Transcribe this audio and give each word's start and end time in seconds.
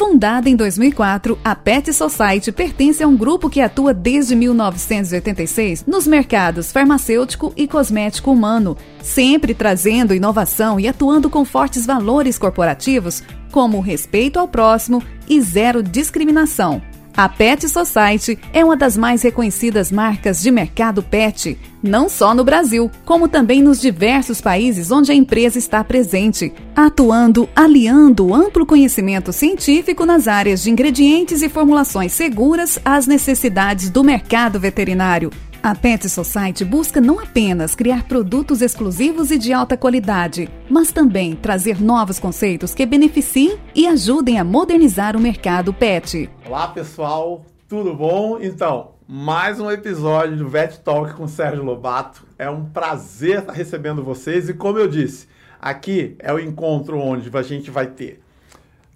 Fundada 0.00 0.48
em 0.48 0.56
2004, 0.56 1.38
a 1.44 1.54
Pet 1.54 1.92
Society 1.92 2.50
pertence 2.50 3.02
a 3.02 3.06
um 3.06 3.14
grupo 3.14 3.50
que 3.50 3.60
atua 3.60 3.92
desde 3.92 4.34
1986 4.34 5.84
nos 5.86 6.06
mercados 6.06 6.72
farmacêutico 6.72 7.52
e 7.54 7.68
cosmético 7.68 8.32
humano, 8.32 8.78
sempre 9.02 9.52
trazendo 9.52 10.14
inovação 10.14 10.80
e 10.80 10.88
atuando 10.88 11.28
com 11.28 11.44
fortes 11.44 11.84
valores 11.84 12.38
corporativos, 12.38 13.22
como 13.52 13.78
respeito 13.78 14.38
ao 14.38 14.48
próximo 14.48 15.02
e 15.28 15.38
zero 15.38 15.82
discriminação. 15.82 16.80
A 17.16 17.28
Pet 17.28 17.68
Society 17.68 18.38
é 18.52 18.64
uma 18.64 18.76
das 18.76 18.96
mais 18.96 19.22
reconhecidas 19.22 19.90
marcas 19.92 20.40
de 20.40 20.50
mercado 20.50 21.02
pet, 21.02 21.58
não 21.82 22.08
só 22.08 22.34
no 22.34 22.44
Brasil, 22.44 22.90
como 23.04 23.28
também 23.28 23.62
nos 23.62 23.80
diversos 23.80 24.40
países 24.40 24.90
onde 24.90 25.10
a 25.12 25.14
empresa 25.14 25.58
está 25.58 25.82
presente, 25.82 26.52
atuando 26.74 27.48
aliando 27.54 28.34
amplo 28.34 28.64
conhecimento 28.64 29.32
científico 29.32 30.06
nas 30.06 30.28
áreas 30.28 30.62
de 30.62 30.70
ingredientes 30.70 31.42
e 31.42 31.48
formulações 31.48 32.12
seguras 32.12 32.78
às 32.84 33.06
necessidades 33.06 33.90
do 33.90 34.04
mercado 34.04 34.60
veterinário, 34.60 35.30
a 35.62 35.74
Pet 35.74 36.08
Society 36.08 36.64
busca 36.64 37.00
não 37.00 37.20
apenas 37.20 37.74
criar 37.74 38.04
produtos 38.04 38.62
exclusivos 38.62 39.30
e 39.30 39.36
de 39.36 39.52
alta 39.52 39.76
qualidade, 39.76 40.48
mas 40.70 40.90
também 40.90 41.36
trazer 41.36 41.80
novos 41.80 42.18
conceitos 42.18 42.74
que 42.74 42.86
beneficiem 42.86 43.58
e 43.74 43.86
ajudem 43.86 44.38
a 44.38 44.44
modernizar 44.44 45.16
o 45.16 45.20
mercado 45.20 45.72
pet. 45.72 46.30
Olá 46.46 46.68
pessoal, 46.68 47.44
tudo 47.68 47.94
bom? 47.94 48.38
Então, 48.40 48.92
mais 49.06 49.60
um 49.60 49.70
episódio 49.70 50.36
do 50.38 50.48
Vet 50.48 50.78
Talk 50.78 51.12
com 51.12 51.28
Sérgio 51.28 51.62
Lobato. 51.62 52.26
É 52.38 52.48
um 52.48 52.64
prazer 52.64 53.40
estar 53.40 53.52
recebendo 53.52 54.02
vocês 54.02 54.48
e 54.48 54.54
como 54.54 54.78
eu 54.78 54.88
disse, 54.88 55.28
aqui 55.60 56.16
é 56.18 56.32
o 56.32 56.38
encontro 56.38 56.98
onde 56.98 57.30
a 57.36 57.42
gente 57.42 57.70
vai 57.70 57.86
ter 57.86 58.22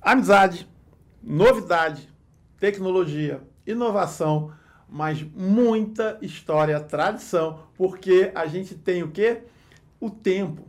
amizade, 0.00 0.66
novidade, 1.22 2.08
tecnologia, 2.58 3.42
inovação 3.66 4.50
mas 4.95 5.27
muita 5.34 6.19
história, 6.23 6.78
tradição, 6.78 7.59
porque 7.77 8.31
a 8.33 8.47
gente 8.47 8.77
tem 8.77 9.03
o 9.03 9.11
quê? 9.11 9.41
O 9.98 10.09
tempo. 10.09 10.69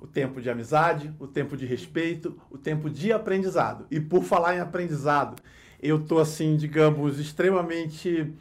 O 0.00 0.08
tempo 0.08 0.42
de 0.42 0.50
amizade, 0.50 1.14
o 1.20 1.26
tempo 1.28 1.56
de 1.56 1.66
respeito, 1.66 2.36
o 2.50 2.58
tempo 2.58 2.90
de 2.90 3.12
aprendizado. 3.12 3.86
E 3.88 4.00
por 4.00 4.24
falar 4.24 4.56
em 4.56 4.58
aprendizado, 4.58 5.40
eu 5.80 6.00
tô 6.00 6.18
assim, 6.18 6.56
digamos, 6.56 7.20
extremamente 7.20 8.34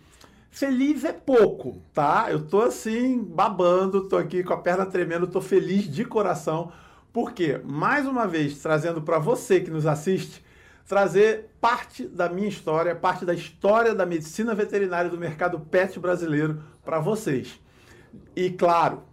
feliz 0.50 1.04
é 1.04 1.14
pouco, 1.14 1.80
tá? 1.94 2.26
Eu 2.32 2.48
tô 2.48 2.62
assim 2.62 3.24
babando, 3.24 4.08
tô 4.08 4.18
aqui 4.18 4.44
com 4.44 4.54
a 4.54 4.58
perna 4.58 4.84
tremendo, 4.84 5.28
tô 5.28 5.42
feliz 5.42 5.84
de 5.84 6.06
coração, 6.06 6.72
porque 7.14 7.62
mais 7.64 8.08
uma 8.08 8.26
vez 8.26 8.58
trazendo 8.58 9.00
para 9.00 9.20
você 9.20 9.60
que 9.60 9.70
nos 9.70 9.86
assiste 9.86 10.44
trazer 10.90 11.52
parte 11.62 12.08
da 12.08 12.28
minha 12.28 12.50
história, 12.50 12.96
parte 12.96 13.24
da 13.24 13.32
história 13.32 13.94
da 13.94 14.08
medicina 14.08 14.56
veterinária 14.56 15.08
do 15.08 15.20
mercado 15.20 15.60
pet 15.60 16.00
brasileiro 16.00 16.64
para 16.84 17.00
vocês. 17.00 17.62
E 18.36 18.50
claro, 18.50 19.04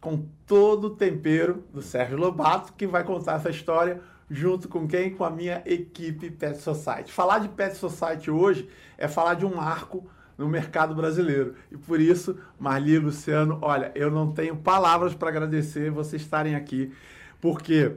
com 0.00 0.28
todo 0.46 0.84
o 0.84 0.90
tempero 0.90 1.64
do 1.72 1.82
Sérgio 1.82 2.16
Lobato, 2.16 2.72
que 2.74 2.86
vai 2.86 3.02
contar 3.02 3.34
essa 3.34 3.50
história 3.50 4.00
junto 4.30 4.68
com 4.68 4.86
quem? 4.86 5.12
Com 5.12 5.24
a 5.24 5.30
minha 5.30 5.60
equipe 5.66 6.30
Pet 6.30 6.56
Society. 6.58 7.10
Falar 7.10 7.40
de 7.40 7.48
Pet 7.48 7.76
Society 7.76 8.30
hoje 8.30 8.68
é 8.96 9.08
falar 9.08 9.34
de 9.34 9.44
um 9.44 9.56
marco 9.56 10.08
no 10.38 10.48
mercado 10.48 10.94
brasileiro. 10.94 11.56
E 11.68 11.76
por 11.76 12.00
isso, 12.00 12.38
Marli 12.60 12.96
Luciano, 12.96 13.58
olha, 13.60 13.90
eu 13.96 14.08
não 14.08 14.30
tenho 14.30 14.54
palavras 14.54 15.14
para 15.14 15.30
agradecer 15.30 15.90
vocês 15.90 16.22
estarem 16.22 16.54
aqui, 16.54 16.92
porque 17.40 17.96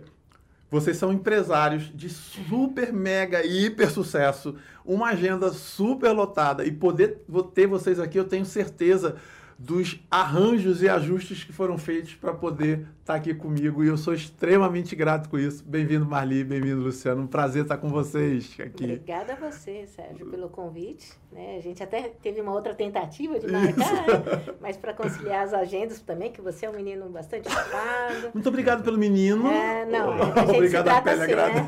vocês 0.69 0.97
são 0.97 1.13
empresários 1.13 1.91
de 1.95 2.09
super, 2.09 2.91
mega, 2.91 3.45
hiper 3.45 3.89
sucesso, 3.89 4.55
uma 4.85 5.09
agenda 5.09 5.51
super 5.51 6.11
lotada. 6.11 6.65
E 6.65 6.71
poder 6.71 7.21
ter 7.53 7.67
vocês 7.67 7.99
aqui, 7.99 8.17
eu 8.17 8.25
tenho 8.25 8.45
certeza 8.45 9.15
dos 9.57 9.99
arranjos 10.11 10.83
e 10.83 10.89
ajustes 10.89 11.43
que 11.43 11.51
foram 11.51 11.77
feitos 11.77 12.13
para 12.13 12.33
poder 12.33 12.79
estar 12.79 13.13
tá 13.13 13.15
aqui 13.15 13.33
comigo 13.33 13.83
e 13.83 13.87
eu 13.87 13.97
sou 13.97 14.13
extremamente 14.13 14.95
grato 14.95 15.29
com 15.29 15.39
isso. 15.39 15.63
Bem-vindo, 15.65 16.05
Marli, 16.05 16.43
bem-vindo, 16.43 16.81
Luciano. 16.81 17.23
Um 17.23 17.27
prazer 17.27 17.63
estar 17.63 17.77
com 17.77 17.89
vocês 17.89 18.55
aqui. 18.59 18.83
Obrigada 18.83 19.33
a 19.33 19.35
você, 19.35 19.87
Sérgio, 19.87 20.27
pelo 20.27 20.49
convite. 20.49 21.11
Né? 21.31 21.57
A 21.57 21.61
gente 21.61 21.81
até 21.81 22.03
teve 22.21 22.39
uma 22.39 22.53
outra 22.53 22.75
tentativa 22.75 23.39
de 23.39 23.47
marcar, 23.47 23.93
né? 24.07 24.55
mas 24.61 24.77
para 24.77 24.93
conciliar 24.93 25.43
as 25.43 25.53
agendas 25.53 26.01
também, 26.01 26.31
que 26.31 26.41
você 26.41 26.67
é 26.67 26.69
um 26.69 26.75
menino 26.75 27.09
bastante 27.09 27.47
ocupado. 27.47 28.31
Muito 28.33 28.49
obrigado 28.49 28.83
pelo 28.83 28.97
menino. 28.97 29.47
É, 29.47 29.85
não, 29.85 30.13
a 30.13 30.45
gente 30.45 30.51
Obrigado, 30.51 30.87
a 30.89 31.01
pele 31.01 31.23
assim, 31.23 31.35
né? 31.35 31.67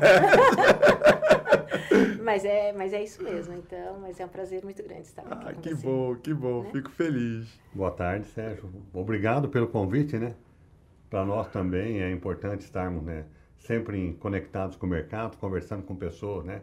mas, 2.22 2.44
é, 2.44 2.72
mas 2.72 2.92
é 2.92 3.02
isso 3.02 3.22
mesmo, 3.22 3.54
então, 3.54 3.98
mas 4.00 4.18
é 4.20 4.24
um 4.24 4.28
prazer 4.28 4.62
muito 4.64 4.82
grande 4.82 5.02
estar 5.02 5.22
aqui 5.22 5.48
ah, 5.48 5.52
que 5.54 5.74
você. 5.74 5.86
bom, 5.86 6.16
que 6.16 6.34
bom, 6.34 6.62
né? 6.62 6.70
fico 6.72 6.90
feliz. 6.90 7.48
Boa 7.74 7.90
tarde, 7.90 8.26
Sérgio. 8.28 8.70
Obrigado 8.92 9.48
pelo 9.48 9.68
convite, 9.68 10.16
né? 10.18 10.34
Para 11.08 11.24
nós 11.24 11.48
também 11.48 12.00
é 12.00 12.10
importante 12.10 12.60
estarmos, 12.60 13.02
né, 13.02 13.24
sempre 13.58 14.16
conectados 14.20 14.76
com 14.76 14.86
o 14.86 14.88
mercado, 14.88 15.36
conversando 15.38 15.82
com 15.82 15.96
pessoas, 15.96 16.44
né, 16.44 16.62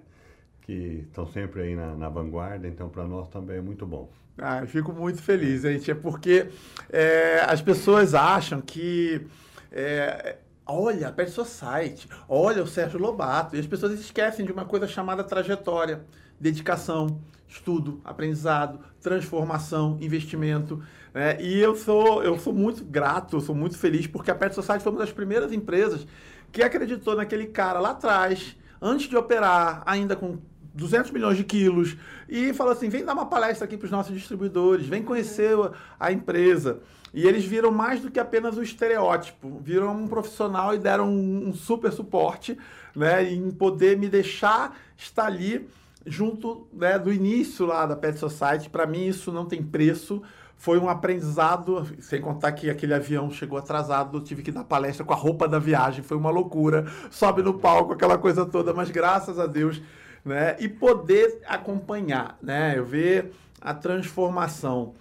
que 0.61 1.05
estão 1.07 1.27
sempre 1.27 1.61
aí 1.61 1.75
na, 1.75 1.95
na 1.95 2.07
vanguarda, 2.07 2.67
então 2.67 2.87
para 2.87 3.05
nós 3.05 3.27
também 3.27 3.57
é 3.57 3.61
muito 3.61 3.85
bom. 3.85 4.09
Ah, 4.37 4.61
eu 4.61 4.67
fico 4.67 4.93
muito 4.93 5.21
feliz, 5.21 5.63
gente, 5.63 5.89
é 5.91 5.95
porque 5.95 6.47
é, 6.89 7.41
as 7.41 7.61
pessoas 7.61 8.13
acham 8.13 8.61
que 8.61 9.25
é, 9.71 10.37
olha, 10.67 11.07
a 11.07 11.11
Pet 11.11 11.31
Society, 11.31 12.07
olha 12.28 12.63
o 12.63 12.67
Sérgio 12.67 13.00
Lobato. 13.00 13.55
E 13.55 13.59
as 13.59 13.67
pessoas 13.67 14.00
esquecem 14.00 14.45
de 14.45 14.51
uma 14.51 14.66
coisa 14.66 14.88
chamada 14.88 15.23
trajetória, 15.23 16.05
dedicação, 16.39 17.19
estudo, 17.47 18.01
aprendizado, 18.03 18.79
transformação, 19.01 19.97
investimento. 20.01 20.81
Né? 21.13 21.41
E 21.41 21.57
eu 21.59 21.75
sou, 21.75 22.23
eu 22.23 22.38
sou 22.38 22.53
muito 22.53 22.83
grato, 22.83 23.39
sou 23.39 23.56
muito 23.56 23.77
feliz, 23.77 24.06
porque 24.06 24.29
a 24.29 24.35
Pet 24.35 24.53
Society 24.53 24.83
foi 24.83 24.91
uma 24.91 25.00
das 25.00 25.11
primeiras 25.11 25.51
empresas 25.51 26.06
que 26.51 26.61
acreditou 26.61 27.16
naquele 27.16 27.47
cara 27.47 27.79
lá 27.79 27.91
atrás, 27.91 28.56
antes 28.81 29.07
de 29.07 29.16
operar, 29.16 29.83
ainda 29.85 30.16
com 30.16 30.38
200 30.73 31.11
milhões 31.11 31.38
de 31.38 31.44
quilos, 31.44 31.97
e 32.29 32.53
falou 32.53 32.72
assim: 32.72 32.88
vem 32.88 33.03
dar 33.03 33.13
uma 33.13 33.25
palestra 33.25 33.66
aqui 33.66 33.75
para 33.75 33.85
os 33.85 33.91
nossos 33.91 34.13
distribuidores, 34.13 34.85
vem 34.85 35.03
conhecer 35.03 35.56
a 36.00 36.11
empresa. 36.11 36.79
E 37.17 37.28
eles 37.28 37.44
viram 37.44 37.72
mais 37.72 38.00
do 38.00 38.11
que 38.11 38.19
apenas 38.19 38.57
o 38.57 38.61
estereótipo, 38.61 39.59
viram 39.63 40.03
um 40.03 40.07
profissional 40.07 40.75
e 40.75 40.78
deram 40.78 41.09
um, 41.09 41.47
um 41.47 41.51
super 41.51 41.91
suporte 41.91 42.55
né, 42.95 43.28
em 43.33 43.50
poder 43.50 43.97
me 43.97 44.07
deixar 44.07 44.78
estar 44.95 45.25
ali 45.25 45.67
junto 46.06 46.67
né, 46.72 47.00
do 47.00 47.11
início 47.11 47.66
lá 47.66 47.88
da 47.88 47.95
Pet 47.95 48.19
Society. 48.19 48.69
Para 48.69 48.85
mim, 48.85 49.07
isso 49.07 49.31
não 49.31 49.47
tem 49.47 49.63
preço. 49.63 50.22
Foi 50.57 50.77
um 50.77 50.88
aprendizado, 50.88 51.88
sem 52.01 52.22
contar 52.22 52.51
que 52.51 52.69
aquele 52.69 52.94
avião 52.94 53.31
chegou 53.31 53.57
atrasado, 53.57 54.19
eu 54.19 54.22
tive 54.22 54.44
que 54.44 54.51
dar 54.51 54.63
palestra 54.63 55.03
com 55.03 55.13
a 55.13 55.17
roupa 55.17 55.47
da 55.47 55.57
viagem, 55.57 56.03
foi 56.03 56.17
uma 56.17 56.29
loucura. 56.29 56.85
Sobe 57.09 57.41
no 57.41 57.56
palco, 57.56 57.94
aquela 57.94 58.19
coisa 58.19 58.45
toda, 58.45 58.75
mas 58.75 58.91
graças 58.91 59.39
a 59.39 59.47
Deus, 59.47 59.81
né? 60.23 60.56
E 60.59 60.69
poder 60.69 61.41
acompanhar, 61.47 62.38
né? 62.44 62.77
Eu 62.77 62.85
ver 62.85 63.33
a 63.59 63.73
transformação 63.73 64.94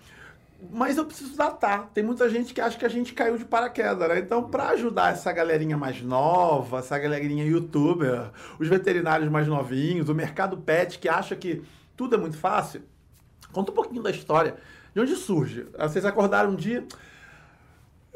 mas 0.70 0.96
eu 0.96 1.04
preciso 1.04 1.36
datar. 1.36 1.90
Tem 1.92 2.02
muita 2.02 2.28
gente 2.28 2.54
que 2.54 2.60
acha 2.60 2.78
que 2.78 2.84
a 2.84 2.88
gente 2.88 3.12
caiu 3.12 3.36
de 3.36 3.44
paraquedas, 3.44 4.08
né? 4.08 4.18
Então, 4.18 4.44
para 4.48 4.70
ajudar 4.70 5.12
essa 5.12 5.32
galerinha 5.32 5.76
mais 5.76 6.00
nova, 6.02 6.78
essa 6.78 6.98
galerinha 6.98 7.44
youtuber, 7.44 8.30
os 8.58 8.68
veterinários 8.68 9.30
mais 9.30 9.46
novinhos, 9.46 10.08
o 10.08 10.14
mercado 10.14 10.56
pet 10.56 10.98
que 10.98 11.08
acha 11.08 11.36
que 11.36 11.62
tudo 11.96 12.14
é 12.14 12.18
muito 12.18 12.38
fácil, 12.38 12.82
conta 13.52 13.70
um 13.70 13.74
pouquinho 13.74 14.02
da 14.02 14.10
história. 14.10 14.56
De 14.94 15.00
onde 15.00 15.14
surge? 15.14 15.66
Vocês 15.78 16.04
acordaram 16.06 16.50
um 16.50 16.56
dia. 16.56 16.86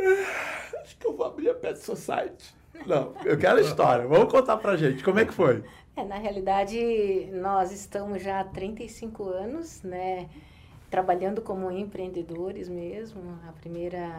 Ah, 0.00 0.80
acho 0.82 0.96
que 0.96 1.06
eu 1.06 1.14
vou 1.14 1.26
abrir 1.26 1.50
a 1.50 1.54
Pet 1.54 1.78
Society. 1.78 2.54
Não, 2.86 3.12
eu 3.24 3.36
quero 3.36 3.58
a 3.58 3.60
história. 3.60 4.06
Vamos 4.06 4.32
contar 4.32 4.56
pra 4.56 4.76
gente. 4.76 5.04
Como 5.04 5.18
é 5.18 5.26
que 5.26 5.34
foi? 5.34 5.62
É, 5.94 6.04
na 6.04 6.16
realidade, 6.16 7.28
nós 7.34 7.70
estamos 7.70 8.22
já 8.22 8.40
há 8.40 8.44
35 8.44 9.28
anos, 9.28 9.82
né? 9.82 10.30
Trabalhando 10.90 11.40
como 11.40 11.70
empreendedores 11.70 12.68
mesmo. 12.68 13.38
A 13.48 13.52
primeira, 13.52 14.10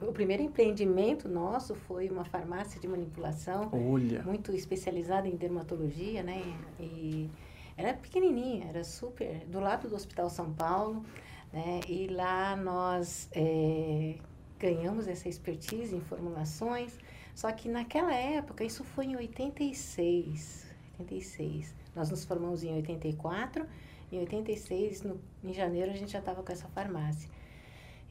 o 0.00 0.12
primeiro 0.12 0.42
empreendimento 0.42 1.28
nosso 1.28 1.74
foi 1.74 2.08
uma 2.08 2.24
farmácia 2.24 2.80
de 2.80 2.88
manipulação, 2.88 3.70
Olha. 3.72 4.22
muito 4.22 4.52
especializada 4.52 5.28
em 5.28 5.36
dermatologia, 5.36 6.22
né? 6.22 6.42
E 6.80 7.30
era 7.76 7.92
pequenininha, 7.92 8.68
era 8.68 8.82
super 8.82 9.44
do 9.46 9.60
lado 9.60 9.86
do 9.88 9.94
Hospital 9.94 10.30
São 10.30 10.50
Paulo, 10.52 11.04
né? 11.52 11.80
E 11.86 12.06
lá 12.08 12.56
nós 12.56 13.28
é, 13.32 14.16
ganhamos 14.58 15.06
essa 15.06 15.28
expertise 15.28 15.94
em 15.94 16.00
formulações. 16.00 16.98
Só 17.34 17.52
que 17.52 17.68
naquela 17.68 18.14
época, 18.14 18.64
isso 18.64 18.82
foi 18.82 19.04
em 19.04 19.16
86, 19.16 20.74
86. 20.98 21.74
Nós 21.94 22.08
nos 22.10 22.24
formamos 22.24 22.64
em 22.64 22.74
84 22.74 23.66
em 24.10 24.18
86, 24.20 25.02
no, 25.02 25.20
em 25.44 25.52
janeiro, 25.52 25.90
a 25.90 25.94
gente 25.94 26.12
já 26.12 26.18
estava 26.18 26.42
com 26.42 26.52
essa 26.52 26.68
farmácia. 26.68 27.28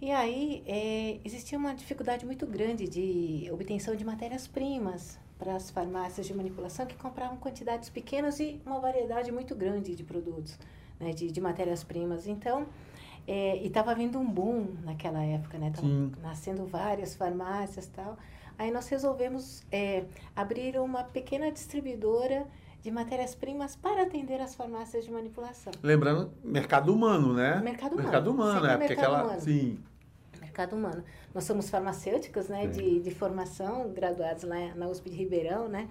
E 0.01 0.11
aí, 0.11 0.63
é, 0.67 1.19
existia 1.23 1.57
uma 1.57 1.73
dificuldade 1.73 2.25
muito 2.25 2.45
grande 2.45 2.87
de 2.87 3.49
obtenção 3.51 3.95
de 3.95 4.03
matérias-primas 4.03 5.17
para 5.39 5.55
as 5.55 5.69
farmácias 5.69 6.27
de 6.27 6.33
manipulação 6.33 6.85
que 6.85 6.95
compravam 6.95 7.37
quantidades 7.37 7.89
pequenas 7.89 8.39
e 8.39 8.61
uma 8.65 8.79
variedade 8.79 9.31
muito 9.31 9.55
grande 9.55 9.95
de 9.95 10.03
produtos, 10.03 10.57
né, 10.99 11.11
de, 11.11 11.31
de 11.31 11.41
matérias-primas. 11.41 12.27
Então, 12.27 12.67
é, 13.27 13.57
e 13.57 13.67
estava 13.67 13.93
vindo 13.95 14.19
um 14.19 14.29
boom 14.29 14.75
naquela 14.83 15.23
época, 15.23 15.57
né? 15.57 15.71
Tava 15.75 15.87
nascendo 16.21 16.65
várias 16.65 17.15
farmácias 17.15 17.87
tal. 17.87 18.17
Aí 18.57 18.71
nós 18.71 18.87
resolvemos 18.87 19.63
é, 19.71 20.05
abrir 20.35 20.79
uma 20.79 21.03
pequena 21.03 21.51
distribuidora 21.51 22.47
de 22.85 22.91
matérias-primas 22.91 23.75
para 23.75 24.03
atender 24.03 24.39
as 24.39 24.53
farmácias 24.53 25.05
de 25.05 25.11
manipulação. 25.11 25.73
Lembrando, 25.81 26.31
mercado 26.43 26.93
humano, 26.93 27.33
né? 27.33 27.59
Mercado 27.59 27.93
humano. 27.93 28.03
Mercado 28.03 28.31
humano, 28.31 28.65
é, 28.67 28.77
porque 28.77 28.93
aquela. 28.93 29.23
Humano. 29.23 29.41
Sim. 29.41 29.79
Mercado 30.39 30.75
humano. 30.75 31.03
Nós 31.33 31.45
somos 31.45 31.67
farmacêuticos, 31.67 32.47
né, 32.47 32.67
de, 32.67 32.99
de 32.99 33.09
formação, 33.09 33.91
graduados 33.91 34.43
lá 34.43 34.75
na 34.75 34.87
USP 34.87 35.09
de 35.09 35.15
Ribeirão, 35.15 35.67
né? 35.67 35.89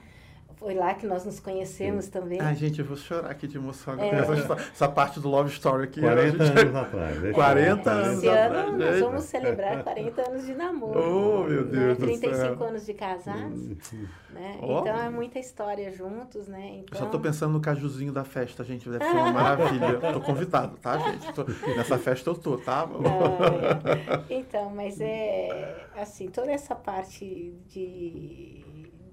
Foi 0.57 0.75
lá 0.75 0.95
que 0.95 1.07
nós 1.07 1.25
nos 1.25 1.41
conhecemos 1.41 2.07
Sim. 2.07 2.11
também. 2.11 2.41
Ai, 2.41 2.55
gente, 2.55 2.79
eu 2.79 2.85
vou 2.85 2.97
chorar 2.97 3.31
aqui 3.31 3.47
de 3.47 3.57
emoção. 3.57 3.99
É. 3.99 4.09
Essa, 4.11 4.55
essa, 4.55 4.89
parte 4.89 5.21
do 5.21 5.29
Love 5.29 5.51
Story 5.51 5.85
aqui. 5.85 6.01
40 6.01 6.45
gente... 6.45 6.59
anos 6.59 6.75
atrás. 6.77 7.33
40 7.33 7.91
é. 7.91 7.93
anos 7.93 8.19
Esse 8.19 8.29
ano 8.29 8.59
atrás, 8.59 8.79
nós 8.79 9.01
vamos 9.01 9.25
celebrar 9.25 9.83
40 9.83 10.29
anos 10.29 10.47
de 10.47 10.55
namoro. 10.55 11.01
Oh, 11.01 11.45
meu 11.45 11.65
Deus 11.65 11.99
né? 11.99 12.07
35 12.07 12.65
anos 12.65 12.87
de 12.87 12.95
casados. 12.95 13.93
né? 14.31 14.59
Oh. 14.63 14.81
Então, 14.81 14.97
é 14.97 15.11
muita 15.11 15.39
história 15.39 15.93
juntos, 15.93 16.47
né? 16.49 16.79
Então... 16.79 16.99
Eu 16.99 17.05
só 17.05 17.11
tô 17.11 17.21
pensando 17.21 17.53
no 17.53 17.61
cajuzinho 17.61 18.13
da 18.13 18.25
festa, 18.25 18.65
gente. 18.65 18.89
Deve 18.89 19.05
ser 19.05 19.11
uma 19.11 19.33
maravilha. 19.33 19.99
tô 20.13 20.21
convidado, 20.21 20.77
tá, 20.79 20.99
gente? 20.99 21.33
Tô... 21.33 21.45
Nessa 21.77 21.99
festa 21.99 22.31
eu 22.31 22.35
tô, 22.35 22.57
tá? 22.59 22.89
Ah, 22.89 24.25
é. 24.31 24.35
Então, 24.35 24.71
mas 24.71 25.01
é... 25.01 25.89
Assim, 25.97 26.29
toda 26.29 26.51
essa 26.51 26.75
parte 26.75 27.55
de 27.69 28.64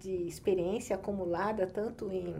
de 0.02 0.28
experiência 0.28 0.96
acumulada 0.96 1.68
tanto 1.68 2.12
em, 2.12 2.36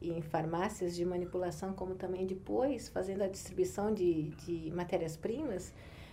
em 0.00 0.22
farmácias 0.22 0.94
de 0.94 1.04
manipulação 1.04 1.72
como 1.72 1.94
também 1.94 2.26
depois 2.26 2.88
fazendo 2.88 3.22
a 3.22 3.28
distribuição 3.28 3.92
de, 3.92 4.30
de 4.44 4.70
matérias-primas, 4.72 5.72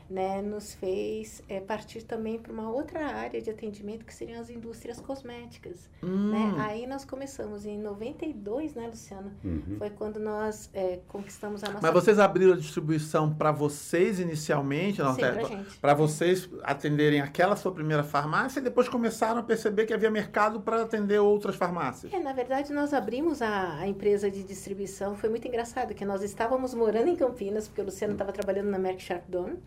né, 0.10 0.42
nos 0.42 0.74
fez 0.74 1.44
é, 1.50 1.60
partir 1.60 2.04
também 2.04 2.40
para 2.40 2.52
uma 2.52 2.70
outra 2.70 3.06
área 3.06 3.42
de 3.42 3.50
atendimento 3.50 4.06
que 4.06 4.14
seriam 4.14 4.40
as 4.40 4.50
indústrias 4.50 5.00
cosméticas. 5.02 5.90
Hum. 6.02 6.32
Né? 6.32 6.56
Aí 6.60 6.88
nós 6.88 7.04
começamos 7.04 7.66
em 7.66 7.78
92, 7.78 8.76
né, 8.76 8.88
Luciano? 8.88 9.32
Uhum. 9.44 9.76
Foi 9.78 9.90
quando 9.90 10.20
nós 10.20 10.70
é, 10.74 11.00
conquistamos 11.08 11.64
a 11.64 11.68
nossa... 11.68 11.82
Mas 11.82 11.94
vocês 11.94 12.20
abriram 12.20 12.54
a 12.54 12.58
distribuição 12.58 13.34
para 13.34 13.52
vocês 13.52 14.20
inicialmente? 14.20 14.98
Sim, 14.98 15.66
para 15.82 15.94
vocês 15.94 16.50
atenderem 16.64 17.22
aquela 17.22 17.56
sua 17.56 17.72
primeira 17.72 18.04
farmácia 18.04 18.60
e 18.60 18.64
depois 18.64 18.88
começaram 18.88 19.40
a 19.40 19.44
perceber 19.44 19.86
que 19.86 19.94
havia 19.94 20.10
mercado 20.10 20.62
para 20.62 20.84
atender 20.84 21.20
outras 21.20 21.56
farmácias? 21.56 22.14
É, 22.14 22.20
na 22.20 22.34
verdade, 22.34 22.72
nós 22.72 22.94
abrimos 22.94 23.42
a, 23.42 23.80
a 23.80 23.88
empresa 23.88 24.32
de 24.32 24.44
distribuição. 24.44 25.16
Foi 25.16 25.30
muito 25.30 25.48
engraçado 25.48 25.94
que 25.94 26.06
nós 26.06 26.24
estávamos 26.24 26.74
morando 26.74 27.10
em 27.10 27.16
Campinas, 27.16 27.68
porque 27.68 27.82
o 27.82 27.86
Luciano 27.86 28.14
estava 28.14 28.32
trabalhando 28.32 28.70
na 28.70 28.80
Merck 28.80 29.02
Chardon. 29.02 29.58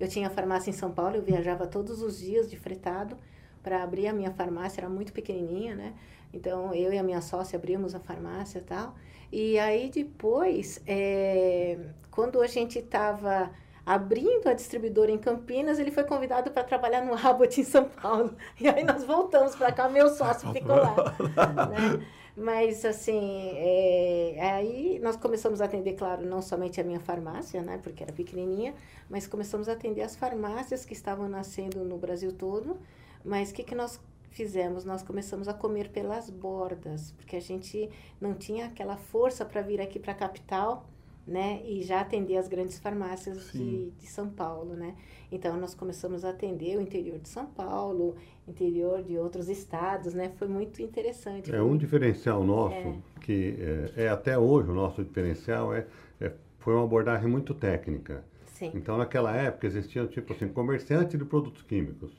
Eu 0.00 0.08
tinha 0.08 0.30
farmácia 0.30 0.70
em 0.70 0.72
São 0.72 0.90
Paulo, 0.90 1.16
eu 1.16 1.22
viajava 1.22 1.66
todos 1.66 2.02
os 2.02 2.18
dias 2.18 2.50
de 2.50 2.56
fretado 2.56 3.16
para 3.62 3.82
abrir 3.82 4.08
a 4.08 4.12
minha 4.14 4.30
farmácia, 4.30 4.80
era 4.80 4.88
muito 4.88 5.12
pequenininha, 5.12 5.74
né? 5.74 5.94
Então, 6.32 6.72
eu 6.72 6.92
e 6.92 6.98
a 6.98 7.02
minha 7.02 7.20
sócia 7.20 7.58
abrimos 7.58 7.94
a 7.94 8.00
farmácia 8.00 8.58
e 8.58 8.62
tal. 8.62 8.94
E 9.30 9.58
aí, 9.58 9.90
depois, 9.90 10.80
é, 10.86 11.78
quando 12.10 12.40
a 12.40 12.46
gente 12.46 12.78
estava 12.78 13.50
abrindo 13.84 14.48
a 14.48 14.54
distribuidora 14.54 15.10
em 15.10 15.18
Campinas, 15.18 15.78
ele 15.78 15.90
foi 15.90 16.04
convidado 16.04 16.50
para 16.50 16.64
trabalhar 16.64 17.04
no 17.04 17.14
Abbott 17.14 17.60
em 17.60 17.64
São 17.64 17.84
Paulo. 17.84 18.34
E 18.58 18.68
aí 18.68 18.84
nós 18.84 19.04
voltamos 19.04 19.54
para 19.54 19.72
cá, 19.72 19.88
meu 19.88 20.08
sócio 20.08 20.50
ficou 20.52 20.76
lá. 20.76 20.94
né? 21.68 22.06
Mas, 22.40 22.86
assim, 22.86 23.50
é, 23.56 24.38
aí 24.40 24.98
nós 25.02 25.14
começamos 25.14 25.60
a 25.60 25.66
atender, 25.66 25.92
claro, 25.92 26.24
não 26.24 26.40
somente 26.40 26.80
a 26.80 26.84
minha 26.84 26.98
farmácia, 26.98 27.60
né, 27.60 27.78
porque 27.82 28.02
era 28.02 28.14
pequenininha, 28.14 28.74
mas 29.10 29.26
começamos 29.26 29.68
a 29.68 29.72
atender 29.72 30.00
as 30.00 30.16
farmácias 30.16 30.86
que 30.86 30.94
estavam 30.94 31.28
nascendo 31.28 31.84
no 31.84 31.98
Brasil 31.98 32.32
todo. 32.32 32.78
Mas 33.22 33.50
o 33.50 33.54
que, 33.54 33.62
que 33.62 33.74
nós 33.74 34.00
fizemos? 34.30 34.86
Nós 34.86 35.02
começamos 35.02 35.48
a 35.48 35.52
comer 35.52 35.90
pelas 35.90 36.30
bordas, 36.30 37.12
porque 37.12 37.36
a 37.36 37.40
gente 37.42 37.90
não 38.18 38.32
tinha 38.32 38.64
aquela 38.68 38.96
força 38.96 39.44
para 39.44 39.60
vir 39.60 39.78
aqui 39.78 39.98
para 39.98 40.12
a 40.12 40.14
capital, 40.16 40.88
né, 41.26 41.62
e 41.64 41.82
já 41.82 42.00
atender 42.00 42.36
as 42.36 42.48
grandes 42.48 42.78
farmácias 42.78 43.52
de, 43.52 43.90
de 43.90 44.06
São 44.06 44.28
Paulo, 44.28 44.74
né. 44.74 44.94
Então, 45.32 45.58
nós 45.60 45.74
começamos 45.74 46.24
a 46.24 46.30
atender 46.30 46.76
o 46.76 46.80
interior 46.80 47.18
de 47.18 47.28
São 47.28 47.46
Paulo, 47.46 48.16
interior 48.48 49.02
de 49.02 49.16
outros 49.16 49.48
estados, 49.48 50.12
né? 50.12 50.32
Foi 50.36 50.48
muito 50.48 50.82
interessante. 50.82 51.54
É 51.54 51.62
um 51.62 51.76
diferencial 51.76 52.42
nosso, 52.42 52.74
é. 52.74 52.94
que 53.20 53.56
é, 53.96 54.04
é, 54.04 54.08
até 54.08 54.36
hoje 54.36 54.70
o 54.70 54.74
nosso 54.74 55.04
diferencial, 55.04 55.72
é, 55.72 55.86
é, 56.20 56.32
foi 56.58 56.74
uma 56.74 56.82
abordagem 56.82 57.28
muito 57.28 57.54
técnica. 57.54 58.24
Sim. 58.46 58.72
Então, 58.74 58.98
naquela 58.98 59.34
época, 59.34 59.66
existiam, 59.66 60.08
tipo 60.08 60.32
assim, 60.32 60.48
comerciantes 60.48 61.16
de 61.16 61.24
produtos 61.24 61.62
químicos. 61.62 62.10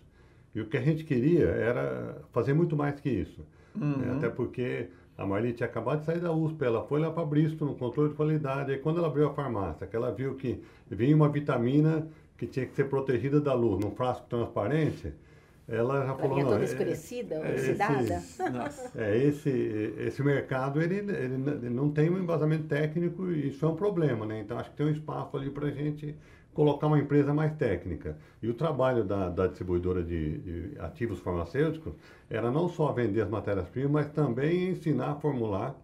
E 0.55 0.61
o 0.61 0.65
que 0.65 0.77
a 0.77 0.81
gente 0.81 1.03
queria 1.03 1.47
era 1.47 2.21
fazer 2.31 2.53
muito 2.53 2.75
mais 2.75 2.99
que 2.99 3.09
isso. 3.09 3.45
Né? 3.75 3.85
Uhum. 3.85 3.97
Né? 3.97 4.13
Até 4.17 4.29
porque 4.29 4.87
a 5.21 5.25
Marli 5.25 5.53
tinha 5.53 5.67
acabado 5.67 5.99
de 5.99 6.05
sair 6.05 6.19
da 6.19 6.31
USP, 6.31 6.63
ela 6.63 6.83
foi 6.83 6.99
lá 6.99 7.11
para 7.11 7.25
Bristol 7.25 7.67
no 7.69 7.75
controle 7.75 8.09
de 8.09 8.15
qualidade. 8.15 8.71
Aí 8.71 8.79
quando 8.79 8.97
ela 8.97 9.07
abriu 9.07 9.27
a 9.27 9.33
farmácia, 9.33 9.87
que 9.87 9.95
ela 9.95 10.11
viu 10.11 10.35
que 10.35 10.61
vinha 10.89 11.15
uma 11.15 11.29
vitamina 11.29 12.07
que 12.37 12.47
tinha 12.47 12.65
que 12.65 12.73
ser 12.73 12.85
protegida 12.85 13.39
da 13.39 13.53
luz 13.53 13.83
num 13.83 13.91
frasco 13.91 14.25
transparente, 14.27 15.13
ela 15.67 16.05
já 16.05 16.15
falou, 16.15 16.39
não, 16.39 16.45
toda 16.49 16.61
é, 16.61 16.65
escurecida, 16.65 17.35
é, 17.35 17.53
oxidada. 17.53 18.15
Esse, 18.15 18.99
é, 18.99 19.17
esse, 19.17 19.93
esse 19.99 20.23
mercado, 20.23 20.81
ele, 20.81 20.95
ele, 20.95 21.13
ele, 21.13 21.69
não 21.69 21.89
tem 21.91 22.09
um 22.09 22.17
embasamento 22.17 22.63
técnico 22.63 23.31
e 23.31 23.49
isso 23.49 23.63
é 23.65 23.69
um 23.69 23.75
problema, 23.75 24.25
né? 24.25 24.41
Então, 24.41 24.57
acho 24.57 24.71
que 24.71 24.75
tem 24.75 24.87
um 24.87 24.91
espaço 24.91 25.37
ali 25.37 25.49
para 25.49 25.67
a 25.67 25.71
gente 25.71 26.15
colocar 26.53 26.87
uma 26.87 26.99
empresa 26.99 27.33
mais 27.33 27.53
técnica. 27.53 28.17
E 28.41 28.49
o 28.49 28.53
trabalho 28.53 29.03
da, 29.03 29.29
da 29.29 29.47
distribuidora 29.47 30.03
de, 30.03 30.37
de, 30.39 30.79
ativos 30.79 31.19
farmacêuticos 31.19 31.93
era 32.29 32.51
não 32.51 32.67
só 32.67 32.91
vender 32.91 33.21
as 33.21 33.29
matérias-primas, 33.29 33.91
mas 33.91 34.09
também 34.09 34.69
ensinar 34.69 35.11
a 35.11 35.15
formular 35.15 35.75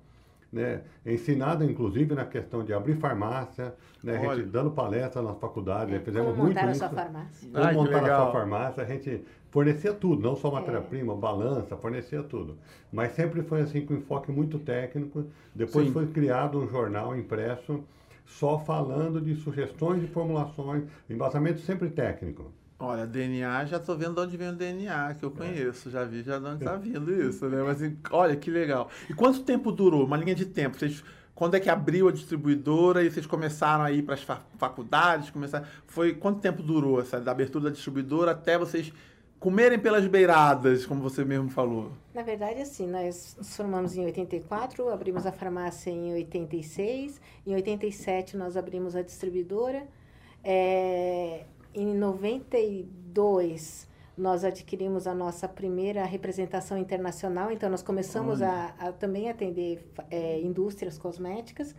né, 0.52 0.82
ensinado 1.06 1.64
inclusive 1.64 2.16
na 2.16 2.26
questão 2.26 2.64
de 2.64 2.74
abrir 2.74 2.96
farmácia, 2.96 3.74
né, 4.04 4.18
a 4.18 4.36
gente 4.36 4.48
dando 4.48 4.72
palestra 4.72 5.22
nas 5.22 5.38
faculdades, 5.38 5.94
é, 5.94 6.00
fizemos 6.00 6.32
como 6.32 6.44
muito 6.44 6.56
montar 6.56 6.72
isso. 6.72 6.84
a 6.84 6.88
sua 6.88 6.98
farmácia. 6.98 7.50
Como 7.52 7.64
Ai, 7.64 7.74
montar 7.74 8.04
a 8.04 8.16
sua 8.16 8.32
farmácia, 8.32 8.84
a 8.84 8.86
gente 8.86 9.24
fornecia 9.52 9.94
tudo, 9.94 10.22
não 10.22 10.36
só 10.36 10.52
matéria-prima, 10.52 11.14
é. 11.14 11.18
balança, 11.18 11.76
fornecia 11.76 12.24
tudo. 12.24 12.58
Mas 12.92 13.12
sempre 13.12 13.42
foi 13.44 13.62
assim 13.62 13.86
com 13.86 13.94
enfoque 13.94 14.32
muito 14.32 14.60
técnico. 14.60 15.26
Depois 15.54 15.88
Sim. 15.88 15.94
foi 15.94 16.08
criado 16.08 16.58
um 16.60 16.68
jornal 16.68 17.16
impresso 17.16 17.84
só 18.28 18.60
falando 18.60 19.20
de 19.22 19.36
sugestões 19.36 20.02
de 20.02 20.08
formulações, 20.08 20.84
embasamento 21.10 21.62
sempre 21.62 21.90
técnico. 21.90 22.52
Olha, 22.80 23.08
DNA, 23.08 23.66
já 23.66 23.78
estou 23.78 23.98
vendo 23.98 24.14
de 24.14 24.22
onde 24.22 24.38
vem 24.38 24.50
o 24.50 24.54
DNA, 24.54 25.16
que 25.16 25.26
eu 25.26 25.34
é. 25.36 25.38
conheço, 25.38 25.90
é. 25.90 25.92
já 25.92 26.04
vi 26.04 26.22
já 26.22 26.38
de 26.38 26.46
onde 26.46 26.64
está 26.64 26.76
vindo 26.76 27.12
isso, 27.12 27.48
né? 27.48 27.64
Mas 27.64 27.80
olha 28.12 28.36
que 28.36 28.52
legal. 28.52 28.90
E 29.10 29.14
quanto 29.14 29.42
tempo 29.42 29.72
durou? 29.72 30.06
Uma 30.06 30.18
linha 30.18 30.36
de 30.36 30.46
tempo? 30.46 30.78
Vocês, 30.78 31.04
quando 31.34 31.56
é 31.56 31.60
que 31.60 31.70
abriu 31.70 32.08
a 32.08 32.12
distribuidora 32.12 33.04
e 33.04 33.10
vocês 33.10 33.26
começaram 33.26 33.84
a 33.84 33.92
ir 33.92 34.04
para 34.04 34.14
as 34.14 34.24
faculdades? 34.60 35.32
Começaram, 35.32 35.66
foi, 35.88 36.14
quanto 36.14 36.40
tempo 36.40 36.62
durou 36.62 37.02
essa 37.02 37.20
da 37.20 37.32
abertura 37.32 37.64
da 37.64 37.70
distribuidora 37.72 38.32
até 38.32 38.60
vocês 38.60 38.94
comerem 39.40 39.80
pelas 39.80 40.08
beiradas, 40.08 40.86
como 40.86 41.02
você 41.02 41.24
mesmo 41.24 41.50
falou? 41.50 41.92
Na 42.14 42.22
verdade, 42.24 42.62
assim, 42.62 42.88
nós 42.88 43.36
nos 43.38 43.56
formamos 43.56 43.96
em 43.96 44.06
84, 44.06 44.90
abrimos 44.90 45.26
a 45.26 45.32
farmácia 45.32 45.90
em 45.92 46.14
86, 46.14 47.22
em 47.46 47.54
87 47.54 48.36
nós 48.36 48.58
abrimos 48.58 48.96
a 48.96 49.02
distribuidora. 49.02 49.88
É, 50.44 51.46
em 51.74 51.94
92, 51.94 53.88
nós 54.18 54.44
adquirimos 54.44 55.06
a 55.06 55.14
nossa 55.14 55.48
primeira 55.48 56.04
representação 56.04 56.78
internacional, 56.78 57.52
então 57.52 57.70
nós 57.70 57.84
começamos 57.84 58.42
a, 58.42 58.74
a, 58.80 58.92
também 58.92 59.30
atender 59.30 59.88
é, 60.10 60.42
indústrias 60.42 60.98
cosméticas. 60.98 61.76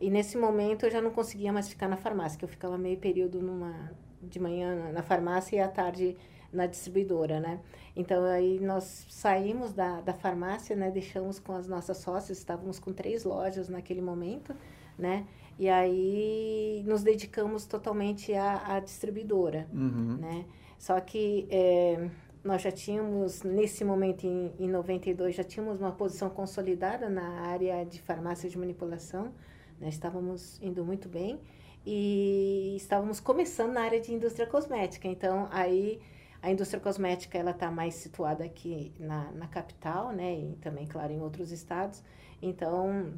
E 0.00 0.10
nesse 0.10 0.36
momento 0.36 0.84
eu 0.84 0.90
já 0.90 1.00
não 1.00 1.10
conseguia 1.10 1.52
mais 1.52 1.68
ficar 1.68 1.88
na 1.88 1.96
farmácia, 1.96 2.38
que 2.38 2.44
eu 2.44 2.48
ficava 2.48 2.76
meio 2.76 2.98
período 2.98 3.40
numa, 3.40 3.90
de 4.22 4.38
manhã 4.38 4.92
na 4.92 5.02
farmácia 5.02 5.56
e 5.56 5.60
à 5.60 5.66
tarde 5.66 6.14
na 6.52 6.66
distribuidora, 6.66 7.40
né? 7.40 7.60
Então 7.94 8.24
aí 8.24 8.60
nós 8.60 9.06
saímos 9.08 9.72
da, 9.72 10.00
da 10.00 10.14
farmácia, 10.14 10.74
né? 10.74 10.90
Deixamos 10.90 11.38
com 11.38 11.52
as 11.52 11.68
nossas 11.68 11.98
sócias, 11.98 12.38
estávamos 12.38 12.78
com 12.78 12.92
três 12.92 13.24
lojas 13.24 13.68
naquele 13.68 14.00
momento, 14.00 14.54
né? 14.98 15.26
E 15.58 15.68
aí 15.68 16.84
nos 16.86 17.02
dedicamos 17.02 17.66
totalmente 17.66 18.32
à, 18.34 18.76
à 18.76 18.80
distribuidora, 18.80 19.68
uhum. 19.72 20.16
né? 20.18 20.44
Só 20.78 21.00
que 21.00 21.48
é, 21.50 22.08
nós 22.42 22.62
já 22.62 22.70
tínhamos, 22.70 23.42
nesse 23.42 23.84
momento, 23.84 24.24
em, 24.24 24.52
em 24.58 24.68
92, 24.68 25.34
já 25.34 25.42
tínhamos 25.42 25.80
uma 25.80 25.90
posição 25.90 26.30
consolidada 26.30 27.08
na 27.08 27.40
área 27.40 27.84
de 27.84 28.00
farmácia 28.00 28.48
de 28.48 28.56
manipulação, 28.56 29.32
né? 29.80 29.88
estávamos 29.88 30.60
indo 30.62 30.84
muito 30.84 31.08
bem 31.08 31.40
e 31.84 32.74
estávamos 32.76 33.18
começando 33.18 33.72
na 33.72 33.82
área 33.82 34.00
de 34.00 34.14
indústria 34.14 34.46
cosmética. 34.46 35.08
Então, 35.08 35.48
aí 35.50 36.00
A 36.40 36.50
indústria 36.50 36.80
cosmética 36.80 37.36
ela 37.36 37.50
está 37.50 37.70
mais 37.70 37.94
situada 37.94 38.44
aqui 38.44 38.92
na, 38.98 39.30
na 39.32 39.48
capital, 39.48 40.12
né? 40.12 40.38
E 40.38 40.56
também, 40.60 40.86
claro, 40.86 41.12
em 41.12 41.20
outros 41.20 41.50
estados. 41.50 42.02
Então, 42.40 43.12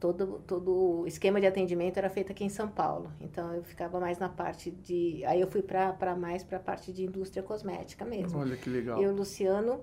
todo 0.00 0.40
todo 0.46 1.02
o 1.02 1.06
esquema 1.06 1.40
de 1.40 1.46
atendimento 1.46 1.98
era 1.98 2.10
feito 2.10 2.32
aqui 2.32 2.44
em 2.44 2.48
São 2.48 2.68
Paulo. 2.68 3.12
Então, 3.20 3.54
eu 3.54 3.62
ficava 3.62 4.00
mais 4.00 4.18
na 4.18 4.28
parte 4.28 4.70
de... 4.70 5.24
Aí 5.26 5.40
eu 5.40 5.46
fui 5.46 5.62
para 5.62 6.16
mais 6.16 6.42
para 6.42 6.56
a 6.56 6.60
parte 6.60 6.92
de 6.92 7.04
indústria 7.04 7.42
cosmética 7.42 8.04
mesmo. 8.04 8.38
Olha 8.38 8.56
que 8.56 8.68
legal. 8.68 9.00
E 9.00 9.06
o 9.06 9.14
Luciano, 9.14 9.80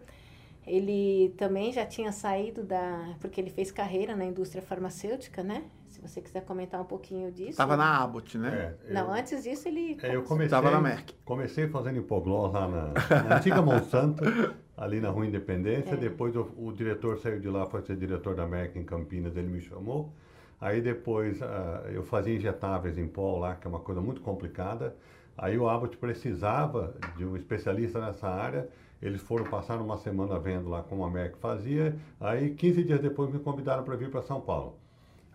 ele 0.65 1.33
também 1.38 1.71
já 1.71 1.86
tinha 1.86 2.12
saído 2.12 2.63
da... 2.63 3.15
Porque 3.21 3.39
ele 3.39 3.50
fez 3.50 3.71
carreira 3.71 4.13
na 4.13 4.25
indústria 4.25 4.62
farmacêutica, 4.62 5.41
né? 5.41 5.63
Se 5.97 6.01
você 6.01 6.21
quiser 6.21 6.45
comentar 6.45 6.79
um 6.79 6.85
pouquinho 6.85 7.31
disso. 7.31 7.49
Estava 7.49 7.75
na 7.75 8.03
Abbott, 8.03 8.37
né? 8.37 8.75
É, 8.87 8.93
Não, 8.93 9.07
eu- 9.07 9.13
antes 9.13 9.43
disso 9.43 9.67
ele... 9.67 9.97
É, 10.03 10.15
eu 10.15 10.21
comecei, 10.21 10.51
Tava 10.51 10.69
na 10.69 10.79
Merck. 10.79 11.15
comecei 11.25 11.67
fazendo 11.69 11.97
hipoglós 11.97 12.53
lá 12.53 12.67
na, 12.67 12.93
na 13.23 13.37
antiga 13.37 13.63
Monsanto, 13.63 14.23
ali 14.77 15.01
na 15.01 15.09
Rua 15.09 15.25
Independência. 15.25 15.95
É. 15.95 15.97
Depois 15.97 16.35
o, 16.35 16.47
o 16.55 16.71
diretor 16.71 17.17
saiu 17.17 17.39
de 17.39 17.49
lá, 17.49 17.65
foi 17.65 17.81
ser 17.81 17.97
diretor 17.97 18.35
da 18.35 18.45
Merck 18.45 18.77
em 18.77 18.83
Campinas, 18.83 19.35
ele 19.35 19.47
me 19.47 19.59
chamou. 19.59 20.13
Aí 20.61 20.81
depois 20.81 21.41
ah, 21.41 21.83
eu 21.91 22.03
fazia 22.03 22.35
injetáveis 22.35 22.95
em 22.99 23.07
pó 23.07 23.39
lá, 23.39 23.55
que 23.55 23.65
é 23.65 23.69
uma 23.69 23.79
coisa 23.79 23.99
muito 23.99 24.21
complicada. 24.21 24.95
Aí 25.35 25.57
o 25.57 25.67
Abbott 25.67 25.97
precisava 25.97 26.93
de 27.15 27.25
um 27.25 27.35
especialista 27.35 27.99
nessa 27.99 28.29
área. 28.29 28.69
Eles 29.01 29.19
foram 29.21 29.45
passar 29.45 29.81
uma 29.81 29.97
semana 29.97 30.37
vendo 30.39 30.69
lá 30.69 30.83
como 30.83 31.03
a 31.03 31.09
Merck 31.09 31.39
fazia. 31.39 31.95
Aí 32.19 32.51
15 32.53 32.83
dias 32.83 32.99
depois 33.01 33.31
me 33.33 33.39
convidaram 33.39 33.83
para 33.83 33.95
vir 33.95 34.11
para 34.11 34.21
São 34.21 34.39
Paulo. 34.39 34.77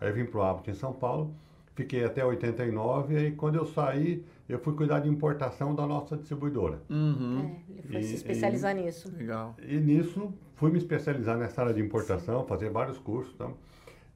Aí 0.03 0.09
eu 0.09 0.13
vim 0.13 0.25
para 0.25 0.39
o 0.39 0.43
Abbott 0.43 0.69
em 0.69 0.73
São 0.73 0.91
Paulo, 0.91 1.33
fiquei 1.75 2.03
até 2.03 2.23
89, 2.25 3.13
e 3.13 3.17
aí 3.17 3.31
quando 3.31 3.55
eu 3.55 3.65
saí, 3.65 4.23
eu 4.49 4.59
fui 4.59 4.73
cuidar 4.73 4.99
de 4.99 5.07
importação 5.09 5.73
da 5.73 5.87
nossa 5.87 6.17
distribuidora. 6.17 6.81
Uhum. 6.89 7.39
É, 7.69 7.71
ele 7.79 7.87
foi 7.87 7.99
E- 8.01 8.03
se 8.03 8.15
especializar 8.15 8.75
nisso. 8.75 9.11
Legal. 9.17 9.55
E 9.65 9.77
nisso 9.77 10.33
fui 10.55 10.69
me 10.71 10.77
especializar 10.77 11.37
nessa 11.37 11.61
área 11.61 11.73
de 11.73 11.81
importação, 11.81 12.45
fazer 12.45 12.69
vários 12.69 12.97
cursos. 12.97 13.33
Tá? 13.35 13.49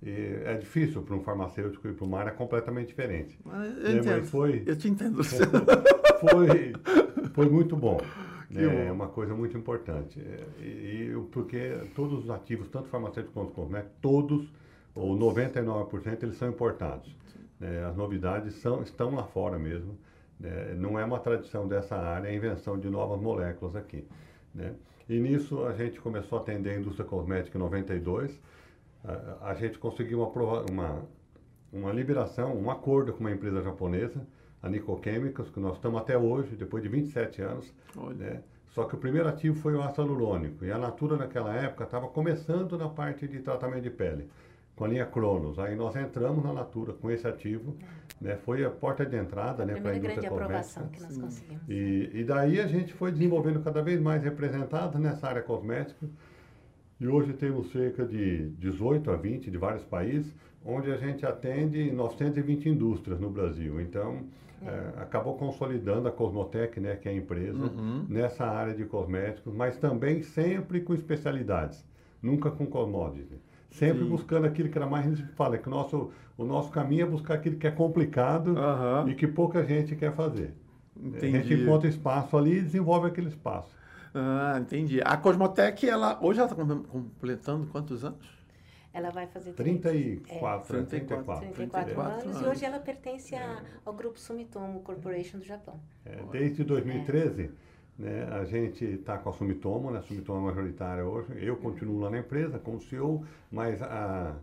E 0.04 0.12
é 0.46 0.54
difícil 0.56 1.02
para 1.02 1.16
um 1.16 1.22
farmacêutico 1.22 1.88
ir 1.88 1.94
para 1.94 2.06
uma 2.06 2.20
área 2.20 2.32
completamente 2.32 2.88
diferente. 2.90 3.40
Mas 3.44 3.78
Eu 3.78 3.84
mas 3.84 3.96
entendo. 3.96 4.26
foi- 4.26 4.64
Eu 4.66 4.76
te 4.76 4.88
entendo. 4.90 5.22
Foi, 6.20 6.74
foi 7.34 7.50
muito 7.50 7.76
bom. 7.76 7.98
Que 8.50 8.60
É 8.60 8.88
bom. 8.88 8.94
uma 8.94 9.08
coisa 9.10 9.36
muito 9.36 9.58
importante. 9.58 10.20
É, 10.22 10.64
E, 10.64 11.12
e 11.12 11.24
porque 11.32 11.82
todos 11.94 12.24
os 12.24 12.30
ativos, 12.30 12.70
tanto 12.70 12.88
farmacêuticos 12.88 13.34
quanto 13.34 13.52
cosméticos, 13.52 13.98
todos, 14.02 14.48
ou 14.98 15.18
99%, 15.18 16.24
eles 16.24 16.38
são 16.38 16.50
importados. 16.50 17.16
É, 17.62 17.86
as 17.86 17.96
novidades 17.96 18.56
são, 18.56 18.82
estão 18.82 19.16
lá 19.16 19.24
fora 19.24 19.58
mesmo. 19.58 19.98
né? 20.40 20.76
Não 20.78 20.98
é 21.00 21.06
uma 21.06 21.20
tradição 21.20 21.68
dessa 21.68 21.96
área, 21.96 22.28
é 22.28 22.32
a 22.32 22.36
invenção 22.36 22.80
de 22.80 22.90
novas 22.90 23.20
moléculas 23.20 23.76
aqui. 23.76 24.06
né? 24.54 24.74
E 25.10 25.20
nisso 25.20 25.66
a 25.66 25.74
gente 25.74 26.00
começou 26.02 26.38
a 26.38 26.42
atender 26.42 26.72
a 26.72 26.80
indústria 26.80 27.08
cosmética 27.08 27.58
em 27.58 27.62
92. 27.62 28.40
A, 29.04 29.50
a 29.50 29.54
gente 29.54 29.80
conseguiu 29.80 30.22
uma, 30.22 30.66
uma, 30.70 31.06
uma 31.72 31.92
liberação, 31.94 32.56
um 32.56 32.70
acordo 32.70 33.14
com 33.14 33.22
uma 33.22 33.32
empresa 33.32 33.62
japonesa, 33.62 34.22
a 34.62 34.70
Nikko 34.70 35.00
Chemicals, 35.04 35.50
que 35.50 35.60
nós 35.60 35.76
estamos 35.76 36.02
até 36.02 36.18
hoje, 36.18 36.56
depois 36.56 36.84
de 36.84 36.90
27 36.90 37.42
anos. 37.42 37.74
Né? 38.18 38.42
Só 38.70 38.84
que 38.84 38.96
o 38.96 38.98
primeiro 38.98 39.28
ativo 39.28 39.58
foi 39.60 39.74
o 39.74 39.82
ácido 39.82 40.04
hialurônico. 40.04 40.66
E 40.66 40.72
a 40.72 40.78
Natura, 40.78 41.16
naquela 41.18 41.54
época, 41.56 41.84
estava 41.86 42.08
começando 42.08 42.78
na 42.78 42.90
parte 42.90 43.28
de 43.28 43.40
tratamento 43.40 43.82
de 43.84 43.90
pele, 43.90 44.30
com 44.78 44.86
a 44.86 44.88
linha 44.88 45.06
Cronos. 45.06 45.60
Aí 45.60 45.76
nós 45.76 45.96
entramos 45.98 46.42
na 46.44 46.54
Natura 46.54 46.94
com 46.94 47.12
esse 47.12 47.28
ativo. 47.28 47.76
Né? 48.22 48.36
Foi 48.38 48.64
a 48.64 48.70
porta 48.70 49.06
de 49.06 49.16
entrada 49.18 49.64
A 49.64 49.66
né, 49.66 49.74
para 49.74 49.90
a 49.90 49.94
primeira 49.94 50.16
grande 50.16 50.28
indústria 50.28 50.46
aprovação 50.46 50.84
cosmética. 50.84 51.14
que 51.14 51.20
nós 51.20 51.34
conseguimos. 51.34 51.64
E, 51.68 52.10
e 52.14 52.24
daí 52.24 52.60
a 52.62 52.68
gente 52.68 52.94
foi 52.94 53.12
desenvolvendo 53.12 53.60
cada 53.62 53.82
vez 53.82 54.00
mais 54.00 54.24
representado 54.24 54.98
nessa 54.98 55.28
área 55.28 55.42
cosmética. 55.42 56.08
E 57.00 57.08
hoje 57.08 57.34
temos 57.34 57.72
cerca 57.72 58.06
de 58.06 58.50
18 58.60 59.12
a 59.12 59.16
20 59.16 59.52
de 59.52 59.58
vários 59.58 59.84
países, 59.84 60.34
onde 60.66 60.92
a 60.92 60.98
gente 60.98 61.26
atende 61.26 61.92
920 61.92 62.70
indústrias 62.70 63.20
no 63.20 63.30
Brasil. 63.30 63.80
Então, 63.80 64.22
eh, 64.64 64.94
acabou 64.98 65.36
consolidando 65.38 66.08
a 66.08 66.12
Cosmotec, 66.12 66.80
né, 66.80 66.96
que 66.96 67.08
é 67.08 67.12
a 67.12 67.16
empresa, 67.16 67.66
Uhum. 67.66 68.06
nessa 68.10 68.46
área 68.46 68.74
de 68.74 68.84
cosméticos, 68.86 69.54
mas 69.54 69.78
também 69.78 70.24
sempre 70.24 70.82
com 70.82 70.94
especialidades, 70.96 71.86
nunca 72.22 72.50
com 72.50 72.66
commodity. 72.66 73.38
Sempre 73.70 74.04
Sim. 74.04 74.10
buscando 74.10 74.46
aquilo 74.48 74.70
que 74.70 74.78
era 74.78 74.88
mais, 74.88 75.06
a 75.06 75.10
gente 75.10 75.24
fala, 75.34 75.58
que 75.58 75.68
o 75.68 75.72
nosso, 75.72 76.12
o 76.38 76.44
nosso 76.46 76.72
caminho 76.72 77.04
é 77.04 77.10
buscar 77.10 77.36
aquilo 77.36 77.58
que 77.58 77.68
é 77.68 77.72
complicado 77.72 78.58
Aham. 78.58 79.10
e 79.10 79.16
que 79.16 79.28
pouca 79.28 79.64
gente 79.66 79.96
quer 79.96 80.14
fazer. 80.14 80.54
A 80.96 81.04
gente 81.04 81.18
Entendi. 81.38 81.64
encontra 81.64 81.88
espaço 81.88 82.36
ali 82.38 82.58
e 82.58 82.62
desenvolve 82.62 83.08
aquele 83.08 83.28
espaço. 83.28 83.70
Ah, 84.16 84.58
entendi. 84.60 85.00
A 85.04 85.16
Cosmotec, 85.18 85.88
ela, 85.88 86.18
hoje 86.22 86.40
ela 86.40 86.50
está 86.50 86.64
completando 86.66 87.68
quantos 87.68 88.04
anos? 88.04 88.36
Ela 88.94 89.12
vai 89.12 89.28
fazer 89.28 89.52
34, 89.54 90.78
É, 90.80 90.84
34. 90.84 91.52
34 91.54 91.54
34 91.54 92.02
anos, 92.02 92.24
e 92.24 92.28
anos. 92.30 92.42
hoje 92.48 92.66
ela 92.66 92.80
pertence 92.80 93.36
a- 93.36 93.62
ao 93.86 93.94
grupo 93.94 94.20
Sumitomo 94.20 94.80
Corporation 94.80 95.38
do 95.38 95.46
Japão. 95.46 95.80
É, 96.04 96.18
desde 96.32 96.64
2013, 96.64 97.52
né, 97.98 98.28
a 98.32 98.46
gente 98.46 98.84
está 98.86 99.18
com 99.18 99.30
a 99.30 99.34
Sumitomo, 99.34 99.92
né, 99.92 100.00
a 100.00 100.02
Sumitomo 100.02 100.40
é 100.40 100.54
majoritária 100.54 101.04
hoje. 101.06 101.28
Eu 101.42 101.56
continuo 101.58 102.00
lá 102.00 102.10
na 102.10 102.20
empresa 102.20 102.60
como 102.60 102.80
CEO, 102.82 103.24
mas 103.52 103.82
a, 103.82 104.36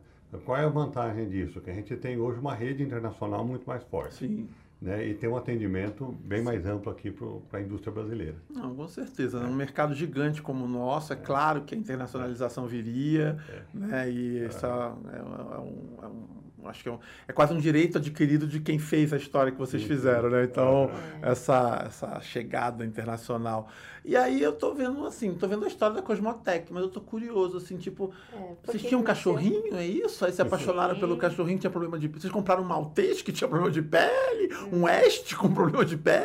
qual 0.44 0.58
é 0.58 0.64
a 0.64 0.68
vantagem 0.68 1.28
disso? 1.28 1.60
Que 1.60 1.70
a 1.70 1.74
gente 1.74 1.94
tem 1.96 2.18
hoje 2.18 2.38
uma 2.40 2.54
rede 2.54 2.82
internacional 2.82 3.44
muito 3.44 3.64
mais 3.66 3.82
forte. 3.84 4.14
Sim. 4.14 4.48
Né, 4.82 5.06
e 5.06 5.14
tem 5.14 5.30
um 5.30 5.36
atendimento 5.36 6.14
bem 6.24 6.42
mais 6.42 6.66
amplo 6.66 6.92
aqui 6.92 7.10
para 7.48 7.58
a 7.58 7.62
indústria 7.62 7.90
brasileira. 7.90 8.34
Não, 8.50 8.74
com 8.74 8.86
certeza. 8.86 9.40
Num 9.40 9.54
mercado 9.54 9.94
gigante 9.94 10.42
como 10.42 10.66
o 10.66 10.68
nosso, 10.68 11.10
é 11.12 11.16
claro 11.16 11.62
que 11.62 11.74
a 11.74 11.78
internacionalização 11.78 12.66
viria, 12.66 13.38
né? 13.72 14.10
E 14.10 14.40
essa 14.44 14.66
é, 14.66 15.22
um- 15.22 15.56
é 15.56 15.58
um, 15.58 16.04
é 16.04 16.06
um- 16.06 16.43
acho 16.68 16.82
que 16.82 16.88
é, 16.88 16.92
um- 16.92 16.98
é 17.28 17.32
quase 17.32 17.52
um 17.52 17.58
direito 17.58 17.98
adquirido 17.98 18.46
de 18.46 18.60
quem 18.60 18.78
fez 18.78 19.12
a 19.12 19.16
história 19.16 19.52
que 19.52 19.58
vocês 19.58 19.82
fizeram, 19.82 20.30
né? 20.30 20.44
Então, 20.44 20.90
essa, 21.22 21.84
essa 21.86 22.20
chegada 22.20 22.84
internacional. 22.84 23.68
E 24.04 24.16
aí 24.16 24.42
eu 24.42 24.52
tô 24.52 24.74
vendo, 24.74 25.06
assim, 25.06 25.32
tô 25.34 25.48
vendo 25.48 25.64
a 25.64 25.68
história 25.68 25.96
da 25.96 26.02
Cosmotec, 26.02 26.70
mas 26.72 26.82
eu 26.82 26.90
tô 26.90 27.00
curioso, 27.00 27.56
assim, 27.56 27.76
tipo, 27.78 28.12
É, 28.32 28.36
vocês 28.64 28.82
tinham 28.82 29.00
um 29.00 29.04
cachorrinho, 29.04 29.74
é 29.76 29.86
isso? 29.86 30.24
Aí 30.26 30.32
se 30.32 30.42
apaixonaram 30.42 30.94
Sim. 30.94 31.00
pelo 31.00 31.16
cachorrinho 31.16 31.56
que 31.56 31.62
tinha 31.62 31.70
problema 31.70 31.98
de... 31.98 32.08
Vocês 32.08 32.30
compraram 32.32 32.62
um 32.62 32.66
maltês 32.66 33.22
que 33.22 33.32
tinha 33.32 33.48
problema 33.48 33.70
de 33.72 33.80
pele? 33.80 34.54
Um 34.70 34.86
este 34.88 35.34
com 35.34 35.52
problema 35.52 35.84
de 35.86 35.96
pele? 35.96 36.24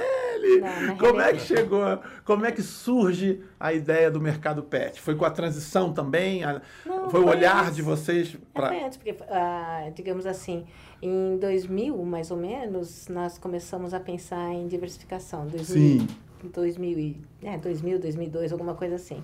Não, 0.62 0.82
na 0.88 0.96
Como 0.96 1.22
é 1.22 1.34
que 1.34 1.40
chegou, 1.42 1.84
a- 1.84 2.02
como 2.26 2.46
é 2.46 2.52
que 2.52 2.62
surge 2.62 3.42
a 3.60 3.74
ideia 3.74 4.10
do 4.10 4.20
mercado 4.22 4.64
pet? 4.64 5.00
Foi 5.02 5.16
com 5.16 5.26
a 5.26 5.32
transição 5.32 5.94
também? 5.94 6.44
A- 6.44 6.62
Não, 6.86 7.10
foi 7.10 7.20
o 7.22 7.28
olhar 7.28 7.64
antes. 7.64 7.76
de 7.76 7.82
vocês 7.82 8.34
É, 8.36 8.38
para... 8.54 8.68
foi 8.70 8.84
antes, 8.84 8.98
porque, 8.98 9.16
ah, 9.30 9.92
digamos 9.96 10.26
assim, 10.26 10.66
em 11.02 11.38
2000, 11.38 11.98
mais 12.04 12.32
ou 12.32 12.38
menos, 12.38 13.08
nós 13.08 13.38
começamos 13.38 13.94
a 13.94 14.00
pensar 14.00 14.54
em 14.54 14.68
diversificação. 14.68 15.46
2000, 15.48 16.00
Sim. 16.02 16.08
2000, 16.54 16.98
e- 17.00 17.18
é, 17.44 17.58
2000, 17.58 18.00
2002, 18.00 18.52
alguma 18.52 18.74
coisa 18.76 18.96
assim. 18.96 19.22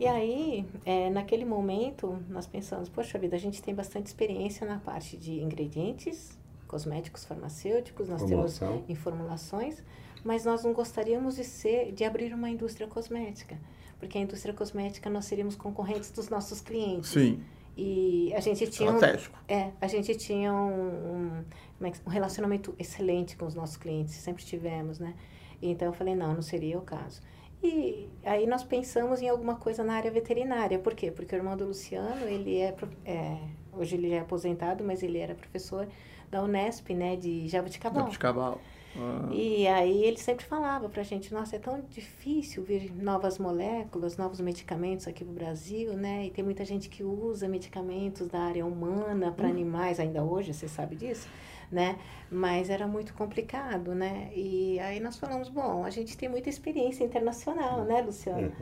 E 0.00 0.06
aí, 0.06 0.64
é, 0.86 1.10
naquele 1.10 1.44
momento, 1.44 2.18
nós 2.28 2.46
pensamos, 2.46 2.88
poxa 2.88 3.18
vida, 3.18 3.34
a 3.34 3.38
gente 3.38 3.60
tem 3.60 3.74
bastante 3.74 4.06
experiência 4.06 4.64
na 4.64 4.78
parte 4.78 5.16
de 5.16 5.40
ingredientes, 5.42 6.38
cosméticos 6.68 7.24
farmacêuticos, 7.24 8.08
nós 8.08 8.20
Formulação. 8.20 8.68
temos 8.74 8.90
em 8.90 8.94
formulações, 8.94 9.82
mas 10.24 10.44
nós 10.44 10.64
não 10.64 10.72
gostaríamos 10.72 11.36
de 11.36 11.44
ser, 11.44 11.92
de 11.92 12.04
abrir 12.04 12.32
uma 12.34 12.48
indústria 12.48 12.86
cosmética, 12.86 13.58
porque 13.98 14.18
a 14.18 14.20
indústria 14.20 14.54
cosmética 14.54 15.08
nós 15.10 15.24
seríamos 15.24 15.56
concorrentes 15.56 16.10
dos 16.10 16.28
nossos 16.28 16.60
clientes. 16.60 17.10
Sim, 17.10 17.42
E 17.76 18.32
a 18.34 18.40
gente 18.40 18.66
tinha 18.68 18.92
um, 18.92 18.98
é, 19.46 19.70
a 19.80 19.86
gente 19.86 20.14
tinha 20.16 20.52
um, 20.52 21.44
um, 21.80 21.86
é 21.86 21.92
um 22.06 22.10
relacionamento 22.10 22.74
excelente 22.78 23.36
com 23.36 23.46
os 23.46 23.54
nossos 23.54 23.76
clientes, 23.76 24.14
sempre 24.14 24.44
tivemos, 24.44 24.98
né? 24.98 25.14
Então 25.60 25.88
eu 25.88 25.92
falei, 25.92 26.14
não, 26.14 26.34
não 26.34 26.42
seria 26.42 26.78
o 26.78 26.82
caso. 26.82 27.20
E 27.62 28.08
aí 28.24 28.46
nós 28.46 28.62
pensamos 28.62 29.20
em 29.20 29.28
alguma 29.28 29.56
coisa 29.56 29.82
na 29.82 29.94
área 29.94 30.10
veterinária. 30.10 30.78
Por 30.78 30.94
quê? 30.94 31.10
Porque 31.10 31.34
o 31.34 31.38
irmão 31.38 31.56
do 31.56 31.66
Luciano, 31.66 32.26
ele 32.28 32.56
é, 32.58 32.74
é, 33.04 33.38
hoje 33.72 33.96
ele 33.96 34.12
é 34.12 34.20
aposentado, 34.20 34.84
mas 34.84 35.02
ele 35.02 35.18
era 35.18 35.34
professor 35.34 35.88
da 36.30 36.42
Unesp, 36.42 36.90
né, 36.90 37.16
de 37.16 37.48
Jabuticabal. 37.48 38.02
Jabuticabal. 38.02 38.60
Ah, 38.98 39.28
E 39.32 39.66
aí 39.68 40.02
ele 40.04 40.16
sempre 40.18 40.44
falava 40.44 40.88
pra 40.88 41.02
gente, 41.02 41.32
nossa, 41.32 41.56
é 41.56 41.58
tão 41.58 41.80
difícil 41.88 42.62
vir 42.64 42.92
novas 42.94 43.38
moléculas, 43.38 44.16
novos 44.16 44.40
medicamentos 44.40 45.06
aqui 45.06 45.24
no 45.24 45.32
Brasil, 45.32 45.92
né? 45.94 46.26
E 46.26 46.30
tem 46.30 46.44
muita 46.44 46.64
gente 46.64 46.88
que 46.88 47.04
usa 47.04 47.46
medicamentos 47.48 48.26
da 48.26 48.40
área 48.40 48.66
humana 48.66 49.30
para 49.30 49.48
animais 49.48 50.00
ainda 50.00 50.24
hoje, 50.24 50.52
você 50.52 50.66
sabe 50.66 50.96
disso, 50.96 51.28
né? 51.70 51.96
Mas 52.30 52.70
era 52.70 52.86
muito 52.86 53.14
complicado, 53.14 53.94
né? 53.94 54.30
E 54.34 54.78
aí 54.80 54.98
nós 55.00 55.16
falamos, 55.16 55.48
bom, 55.48 55.84
a 55.84 55.90
gente 55.90 56.16
tem 56.16 56.28
muita 56.28 56.48
experiência 56.48 57.04
internacional, 57.04 57.84
né, 57.84 58.02
Luciano? 58.02 58.52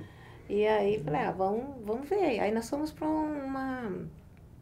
E 0.48 0.66
aí 0.66 0.98
falei, 1.02 1.20
ah, 1.22 1.32
vamos, 1.32 1.64
vamos 1.84 2.08
ver. 2.08 2.38
Aí 2.40 2.52
nós 2.52 2.68
fomos 2.68 2.92
para 2.92 3.08
uma, 3.08 3.90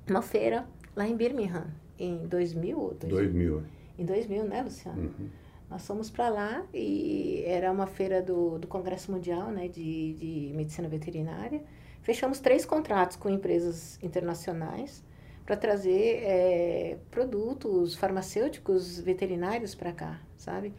uma 0.09 0.23
feira 0.23 0.67
lá 0.95 1.07
em 1.07 1.17
Birmingham, 1.17 1.67
em 1.99 2.27
2000 2.27 2.79
ou 2.79 2.95
2000? 2.95 3.11
2000. 3.33 3.63
Em 3.99 4.05
2000, 4.05 4.45
né, 4.45 4.63
Luciano? 4.63 5.03
Uhum. 5.03 5.29
Nós 5.75 5.85
fomos 5.89 6.09
para 6.09 6.29
lá 6.29 6.65
e 6.73 7.43
era 7.45 7.73
uma 7.73 7.89
feira 7.89 8.23
do, 8.23 8.61
do 8.61 8.69
Congresso 8.69 9.11
Mundial 9.11 9.51
né, 9.51 9.67
de, 9.67 10.15
de 10.15 10.53
Medicina 10.55 10.87
Veterinária. 10.87 11.61
Fechamos 12.01 12.39
três 12.39 12.65
contratos 12.65 13.17
com 13.17 13.29
empresas 13.29 13.99
internacionais 14.01 15.03
para 15.45 15.57
trazer 15.57 16.23
é, 16.23 16.99
produtos 17.11 17.97
farmacêuticos 17.97 19.01
veterinários 19.01 19.75
para 19.75 19.93
cá, 19.93 20.21
sabe? 20.39 20.73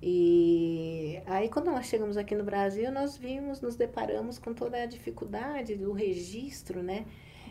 E 0.00 1.18
aí, 1.26 1.48
quando 1.48 1.66
nós 1.72 1.86
chegamos 1.86 2.16
aqui 2.16 2.36
no 2.36 2.44
Brasil, 2.44 2.92
nós 2.92 3.16
vimos, 3.16 3.60
nos 3.60 3.74
deparamos 3.74 4.38
com 4.38 4.54
toda 4.54 4.80
a 4.80 4.86
dificuldade 4.86 5.74
do 5.74 5.90
registro, 5.90 6.84
né? 6.84 7.04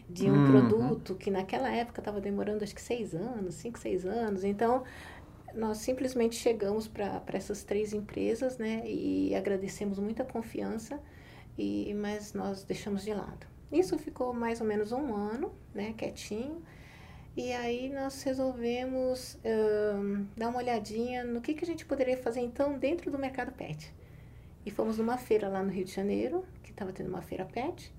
De 0.08 0.30
um 0.30 0.46
uhum. 0.46 0.52
produto 0.52 1.16
que 1.16 1.30
naquela 1.30 1.70
época 1.70 2.00
estava 2.00 2.22
demorando 2.22 2.64
acho 2.64 2.74
que 2.74 2.82
seis 2.82 3.14
anos, 3.14 3.56
cinco, 3.56 3.78
seis 3.78 4.06
anos. 4.06 4.46
Então, 4.46 4.84
nós 5.56 5.78
simplesmente 5.80 6.36
chegamos 6.36 6.88
para 6.88 7.24
essas 7.34 7.64
três 7.64 7.94
empresas, 7.94 8.58
né? 8.58 8.84
E 8.86 9.34
agradecemos 9.36 10.00
muita 10.00 10.24
confiança, 10.24 11.00
e, 11.58 11.94
mas 11.94 12.34
nós 12.34 12.64
deixamos 12.64 13.04
de 13.04 13.14
lado. 13.14 13.48
Isso 13.72 13.98
ficou 13.98 14.34
mais 14.34 14.62
ou 14.62 14.68
menos 14.68 14.92
um 14.92 15.14
ano, 15.14 15.52
né? 15.74 15.94
Quietinho. 15.98 16.62
E 17.36 17.52
aí 17.52 17.90
nós 17.90 18.24
resolvemos 18.24 19.36
uh, 19.36 20.26
dar 20.38 20.50
uma 20.50 20.60
olhadinha 20.60 21.24
no 21.24 21.42
que, 21.42 21.54
que 21.54 21.66
a 21.66 21.68
gente 21.68 21.86
poderia 21.86 22.18
fazer 22.18 22.40
então 22.40 22.78
dentro 22.78 23.12
do 23.12 23.20
mercado 23.20 23.52
pet. 23.52 23.94
E 24.66 24.72
fomos 24.72 24.98
numa 24.98 25.18
feira 25.18 25.50
lá 25.50 25.62
no 25.62 25.70
Rio 25.70 25.84
de 25.84 25.92
Janeiro, 25.92 26.46
que 26.64 26.72
estava 26.72 26.94
tendo 26.94 27.10
uma 27.10 27.22
feira 27.22 27.46
pet. 27.46 27.94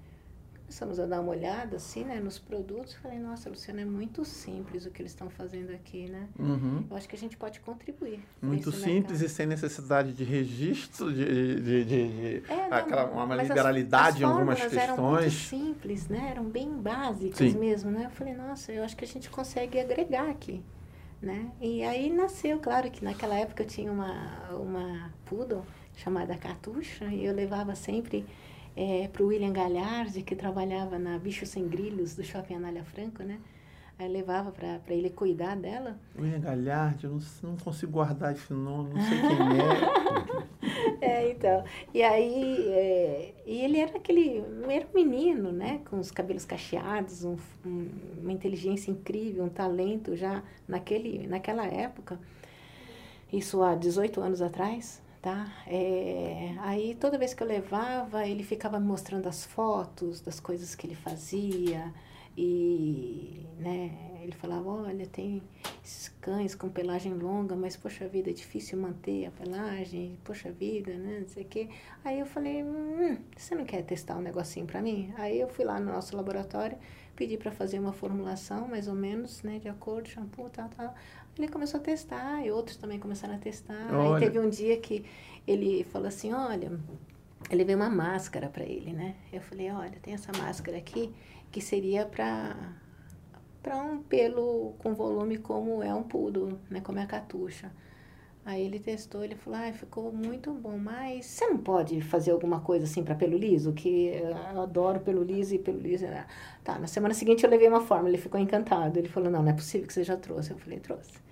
Começamos 0.67 0.99
a 0.99 1.07
dar 1.07 1.21
uma 1.21 1.31
olhada, 1.31 1.77
assim, 1.77 2.03
né, 2.03 2.19
nos 2.19 2.41
produtos. 2.41 2.95
Falei, 2.95 3.21
nossa, 3.21 3.49
Luciana, 3.49 3.83
é 3.83 3.85
muito 3.85 4.25
simples 4.25 4.85
o 4.85 4.91
que 4.91 5.01
eles 5.01 5.13
estão 5.13 5.31
fazendo 5.31 5.71
aqui, 5.71 6.09
né? 6.09 6.29
Uhum. 6.37 6.85
Eu 6.91 6.97
acho 6.97 7.09
que 7.09 7.15
a 7.15 7.19
gente 7.19 7.37
pode 7.37 7.61
contribuir. 7.61 8.19
Muito 8.43 8.73
simples 8.73 9.21
mercado. 9.21 9.27
e 9.27 9.29
sem 9.29 9.47
necessidade 9.47 10.13
de 10.13 10.25
registro, 10.25 11.15
de, 11.15 11.25
de, 11.25 11.85
de, 11.85 11.85
de 11.85 12.53
é, 12.53 12.69
não, 12.69 12.79
aquela, 12.79 13.05
uma 13.05 13.37
liberalidade 13.37 14.09
as, 14.09 14.15
as 14.17 14.21
em 14.21 14.25
algumas 14.25 14.61
questões. 14.61 14.83
eram 14.83 14.97
muito 14.97 15.31
simples, 15.31 16.09
né? 16.09 16.31
Eram 16.33 16.45
bem 16.45 16.69
básicas 16.77 17.53
Sim. 17.53 17.59
mesmo, 17.59 17.93
né? 17.93 18.07
Eu 18.07 18.11
falei, 18.11 18.35
nossa, 18.35 18.73
eu 18.73 18.83
acho 18.83 18.97
que 18.97 19.05
a 19.05 19.09
gente 19.09 19.31
consegue 19.31 19.79
agregar 19.79 20.29
aqui. 20.29 20.65
Né? 21.23 21.51
E 21.61 21.83
aí 21.85 22.13
nasceu, 22.13 22.59
claro 22.59 22.91
que 22.91 23.03
naquela 23.03 23.37
época 23.37 23.63
eu 23.63 23.67
tinha 23.67 23.91
uma, 23.91 24.51
uma 24.51 25.11
poodle 25.25 25.65
chamada 25.97 26.37
Catuxa 26.37 27.07
e 27.07 27.25
eu 27.25 27.35
levava 27.35 27.75
sempre 27.75 28.27
é, 28.77 29.09
para 29.09 29.23
o 29.23 29.29
William 29.29 29.53
Galhardi, 29.53 30.23
que 30.23 30.37
trabalhava 30.37 30.99
na 30.99 31.19
Bicho 31.19 31.47
Sem 31.47 31.67
Grilhos, 31.67 32.15
do 32.15 32.23
Shopping 32.23 32.57
Anália 32.57 32.85
Franco, 32.85 33.23
né? 33.23 33.39
Aí 33.99 34.07
levava 34.07 34.53
para 34.53 34.95
ele 34.95 35.09
cuidar 35.09 35.57
dela. 35.57 35.99
William 36.19 36.41
Galhardi, 36.41 37.05
eu 37.05 37.13
não, 37.13 37.21
não 37.51 37.57
consigo 37.57 37.93
guardar 37.93 38.35
esse 38.35 38.53
nome, 38.53 38.93
não 38.93 39.01
sei 39.01 39.19
quem 39.23 41.01
é. 41.01 41.09
é, 41.25 41.31
então. 41.31 41.65
E 41.95 42.03
aí, 42.03 42.69
é, 42.69 43.35
e 43.47 43.63
ele 43.63 43.79
era 43.79 43.97
aquele, 43.97 44.45
era 44.69 44.87
um 44.87 44.95
menino, 44.95 45.51
né? 45.51 45.81
Com 45.89 45.99
os 45.99 46.11
cabelos 46.11 46.45
cacheados, 46.45 47.25
um, 47.25 47.39
um, 47.65 47.89
uma 48.21 48.33
inteligência 48.33 48.91
incrível, 48.91 49.45
um 49.45 49.49
talento 49.49 50.15
já 50.15 50.43
naquele, 50.69 51.27
naquela 51.27 51.65
época. 51.65 52.21
Isso 53.33 53.63
há 53.63 53.75
18 53.75 54.21
anos 54.21 54.43
atrás 54.43 55.01
tá? 55.27 55.45
É, 55.67 56.55
aí 56.61 56.95
toda 56.95 57.19
vez 57.19 57.35
que 57.35 57.43
eu 57.43 57.49
levava, 57.49 58.25
ele 58.29 58.45
ficava 58.45 58.79
me 58.79 58.87
mostrando 58.87 59.29
as 59.29 59.45
fotos 59.45 60.21
das 60.21 60.39
coisas 60.39 60.77
que 60.77 60.87
ele 60.87 60.95
fazia 60.95 61.93
e, 62.37 63.45
né, 63.59 64.21
ele 64.23 64.31
falava, 64.31 64.69
olha, 64.69 65.05
tem 65.05 65.43
esses 65.85 66.11
cães 66.21 66.55
com 66.55 66.69
pelagem 66.69 67.13
longa, 67.13 67.57
mas, 67.57 67.77
poxa 67.77 68.07
vida, 68.07 68.31
é 68.31 68.33
difícil 68.33 68.79
manter 68.79 69.27
a 69.27 69.33
pelagem, 69.33 70.17
poxa 70.23 70.53
vida, 70.53 70.95
né, 70.97 71.19
não 71.23 71.29
sei 71.29 71.43
o 71.43 71.47
quê. 71.47 71.69
Aí 72.05 72.21
eu 72.21 72.27
falei, 72.27 72.63
hum, 72.63 73.19
você 73.37 73.57
não 73.57 73.65
quer 73.65 73.83
testar 73.83 74.17
um 74.17 74.23
negocinho 74.23 74.65
para 74.65 74.81
mim? 74.81 75.13
Aí 75.17 75.41
eu 75.41 75.49
fui 75.49 75.65
lá 75.65 75.81
no 75.81 75.91
nosso 75.91 76.17
laboratório, 76.17 76.79
pedi 77.17 77.37
para 77.37 77.51
fazer 77.51 77.81
uma 77.81 77.93
formulação, 77.93 78.69
mais 78.69 78.87
ou 78.87 78.95
menos, 78.95 79.43
né, 79.43 79.59
de 79.59 79.69
acordo, 79.69 80.09
shampoo, 80.09 80.49
tal, 80.51 80.69
tal. 80.69 80.95
Ele 81.39 81.49
começou 81.49 81.81
a 81.81 81.83
testar 81.83 82.45
e 82.45 82.51
outros 82.51 82.77
também 82.77 82.99
começaram 82.99 83.35
a 83.35 83.39
testar. 83.39 83.95
Olha. 83.95 84.15
Aí 84.15 84.21
teve 84.21 84.39
um 84.39 84.49
dia 84.49 84.77
que 84.79 85.05
ele 85.47 85.85
falou 85.85 86.09
assim, 86.09 86.33
olha, 86.33 86.73
ele 87.51 87.65
veio 87.65 87.79
uma 87.79 87.91
máscara 87.91 88.49
para 88.49 88.65
ele, 88.65 88.93
né? 88.93 89.15
Eu 89.33 89.41
falei, 89.41 89.71
olha, 89.71 89.99
tem 90.03 90.15
essa 90.15 90.33
máscara 90.37 90.79
aqui 90.79 91.13
que 91.51 91.61
seria 91.61 92.07
para 92.07 92.75
para 93.63 93.79
um 93.79 94.01
pelo 94.01 94.75
com 94.79 94.95
volume 94.95 95.39
como 95.39 95.83
é 95.83 95.93
um 95.93 96.03
pudo, 96.03 96.59
né? 96.71 96.81
Como 96.81 96.99
é 96.99 97.03
a 97.03 97.07
catuxa. 97.07 97.73
Aí 98.47 98.65
ele 98.65 98.79
testou, 98.79 99.25
ele 99.25 99.35
falou, 99.35 99.59
ah, 99.59 99.73
ficou 99.73 100.11
muito 100.13 100.53
bom, 100.53 100.79
mas 100.79 101.27
você 101.27 101.47
não 101.49 101.59
pode 101.59 102.01
fazer 102.01 102.31
alguma 102.31 102.61
coisa 102.61 102.85
assim 102.85 103.03
para 103.03 103.15
pelo 103.15 103.37
liso? 103.37 103.73
Que 103.73 104.07
eu 104.23 104.63
adoro 104.63 105.01
pelo 105.01 105.23
liso 105.23 105.55
e 105.55 105.59
pelo 105.59 105.79
liso. 105.79 106.07
Tá, 106.65 106.79
na 106.79 106.87
semana 106.87 107.13
seguinte 107.13 107.45
eu 107.45 107.51
levei 107.51 107.69
uma 107.69 107.81
forma, 107.81 108.09
ele 108.09 108.19
ficou 108.19 108.41
encantado. 108.41 108.99
Ele 108.99 109.09
falou, 109.09 109.31
não, 109.31 109.43
não 109.43 109.51
é 109.51 109.55
possível 109.55 109.87
que 109.87 109.93
você 109.93 110.05
já 110.05 110.17
trouxe. 110.17 110.53
Eu 110.53 110.59
falei, 110.59 110.79
trouxe 110.79 111.27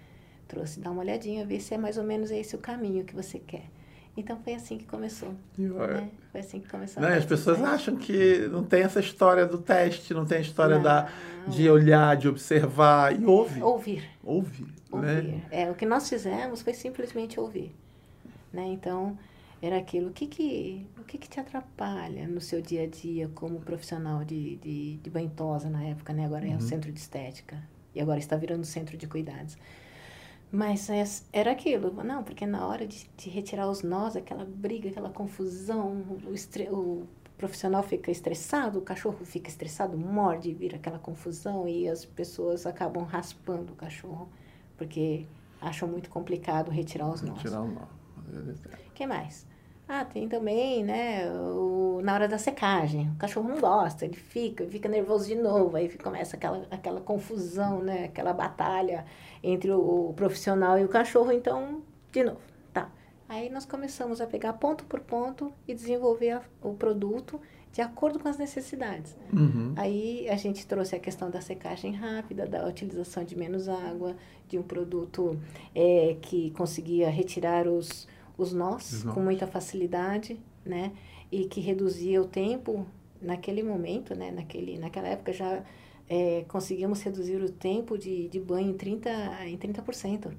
trouxe, 0.54 0.80
dá 0.80 0.90
uma 0.90 1.00
olhadinha, 1.00 1.44
ver 1.44 1.60
se 1.60 1.74
é 1.74 1.78
mais 1.78 1.98
ou 1.98 2.04
menos 2.04 2.30
esse 2.30 2.54
o 2.54 2.58
caminho 2.58 3.04
que 3.04 3.14
você 3.14 3.38
quer. 3.38 3.64
Então 4.16 4.38
foi 4.42 4.54
assim 4.54 4.78
que 4.78 4.84
começou. 4.84 5.34
Né? 5.58 6.10
Foi 6.30 6.40
assim 6.40 6.60
que 6.60 6.68
começou. 6.68 7.02
Não, 7.02 7.08
as 7.08 7.24
pessoas 7.24 7.60
acham 7.62 7.96
que 7.96 8.46
não 8.48 8.62
tem 8.62 8.82
essa 8.82 9.00
história 9.00 9.44
do 9.44 9.58
teste, 9.58 10.14
não 10.14 10.24
tem 10.24 10.38
a 10.38 10.40
história 10.40 10.78
da, 10.78 11.08
de 11.48 11.68
olhar, 11.68 12.16
de 12.16 12.28
observar 12.28 13.18
e 13.18 13.24
ouvir. 13.24 13.62
Ouvir. 13.62 14.10
Ouvir. 14.22 14.66
Ouvir. 14.90 15.22
Né? 15.22 15.42
É, 15.50 15.70
o 15.70 15.74
que 15.74 15.84
nós 15.84 16.08
fizemos 16.08 16.62
foi 16.62 16.74
simplesmente 16.74 17.40
ouvir. 17.40 17.74
Né? 18.52 18.66
Então, 18.66 19.18
era 19.60 19.78
aquilo. 19.78 20.10
O 20.10 20.12
que, 20.12 20.26
que, 20.26 20.86
o 20.98 21.02
que, 21.02 21.18
que 21.18 21.28
te 21.28 21.40
atrapalha 21.40 22.28
no 22.28 22.40
seu 22.40 22.62
dia 22.62 22.84
a 22.84 22.86
dia 22.86 23.28
como 23.34 23.60
profissional 23.60 24.24
de, 24.24 24.56
de, 24.56 24.96
de 24.98 25.10
banhosa 25.10 25.68
na 25.68 25.82
época, 25.82 26.12
né? 26.12 26.24
Agora 26.24 26.44
uhum. 26.44 26.52
é 26.52 26.56
o 26.56 26.60
centro 26.60 26.92
de 26.92 27.00
estética. 27.00 27.60
E 27.94 28.00
agora 28.00 28.18
está 28.18 28.36
virando 28.36 28.64
centro 28.64 28.96
de 28.96 29.06
cuidados. 29.06 29.56
Mas 30.50 30.88
é, 30.88 31.04
era 31.32 31.50
aquilo, 31.50 31.92
não, 32.04 32.22
porque 32.22 32.46
na 32.46 32.66
hora 32.66 32.86
de, 32.86 33.08
de 33.16 33.28
retirar 33.28 33.68
os 33.68 33.82
nós, 33.82 34.14
aquela 34.14 34.44
briga, 34.44 34.88
aquela 34.88 35.10
confusão, 35.10 36.04
o, 36.26 36.32
estre, 36.32 36.68
o 36.70 37.08
profissional 37.36 37.82
fica 37.82 38.10
estressado, 38.10 38.78
o 38.78 38.82
cachorro 38.82 39.24
fica 39.24 39.48
estressado, 39.48 39.98
morde, 39.98 40.54
vira 40.54 40.76
aquela 40.76 40.98
confusão 40.98 41.66
e 41.66 41.88
as 41.88 42.04
pessoas 42.04 42.66
acabam 42.66 43.04
raspando 43.04 43.72
o 43.72 43.76
cachorro, 43.76 44.28
porque 44.76 45.26
acham 45.60 45.88
muito 45.88 46.08
complicado 46.08 46.70
retirar 46.70 47.10
os 47.10 47.22
nós. 47.22 47.38
Retirar 47.38 47.62
o 47.62 47.68
nó. 47.68 47.86
O 48.88 48.92
que 48.94 49.06
mais? 49.06 49.46
Ah, 49.86 50.04
tem 50.04 50.26
também, 50.28 50.82
né, 50.82 51.30
o, 51.30 52.00
na 52.02 52.14
hora 52.14 52.26
da 52.26 52.38
secagem. 52.38 53.10
O 53.10 53.16
cachorro 53.16 53.48
não 53.48 53.60
gosta, 53.60 54.06
ele 54.06 54.16
fica, 54.16 54.66
fica 54.66 54.88
nervoso 54.88 55.26
de 55.26 55.34
novo, 55.34 55.76
aí 55.76 55.88
começa 55.98 56.36
aquela, 56.36 56.66
aquela 56.70 57.00
confusão, 57.00 57.82
né, 57.82 58.04
aquela 58.04 58.32
batalha 58.32 59.04
entre 59.42 59.70
o, 59.70 60.08
o 60.08 60.14
profissional 60.14 60.78
e 60.78 60.84
o 60.84 60.88
cachorro. 60.88 61.30
Então, 61.30 61.82
de 62.10 62.24
novo, 62.24 62.40
tá. 62.72 62.90
Aí 63.28 63.50
nós 63.50 63.66
começamos 63.66 64.22
a 64.22 64.26
pegar 64.26 64.54
ponto 64.54 64.84
por 64.84 65.00
ponto 65.00 65.52
e 65.68 65.74
desenvolver 65.74 66.30
a, 66.30 66.42
o 66.62 66.72
produto 66.72 67.38
de 67.70 67.82
acordo 67.82 68.20
com 68.20 68.28
as 68.28 68.38
necessidades. 68.38 69.16
Uhum. 69.32 69.74
Aí 69.76 70.28
a 70.30 70.36
gente 70.36 70.64
trouxe 70.64 70.94
a 70.94 71.00
questão 71.00 71.28
da 71.28 71.40
secagem 71.40 71.92
rápida, 71.92 72.46
da 72.46 72.66
utilização 72.66 73.24
de 73.24 73.36
menos 73.36 73.68
água, 73.68 74.16
de 74.48 74.56
um 74.56 74.62
produto 74.62 75.38
é, 75.74 76.16
que 76.22 76.52
conseguia 76.52 77.10
retirar 77.10 77.66
os 77.66 78.06
os 78.36 78.52
nós, 78.52 79.04
com 79.04 79.20
muita 79.20 79.46
facilidade, 79.46 80.38
né? 80.64 80.92
E 81.30 81.46
que 81.46 81.60
reduzia 81.60 82.20
o 82.20 82.26
tempo 82.26 82.86
naquele 83.20 83.62
momento, 83.62 84.14
né? 84.14 84.30
Naquele, 84.30 84.78
naquela 84.78 85.08
época 85.08 85.32
já 85.32 85.62
é, 86.08 86.44
conseguimos 86.48 87.02
reduzir 87.02 87.42
o 87.42 87.50
tempo 87.50 87.96
de, 87.96 88.28
de 88.28 88.40
banho 88.40 88.70
em 88.70 88.74
30%, 88.74 89.46
em 89.46 89.56
30%. 89.56 90.32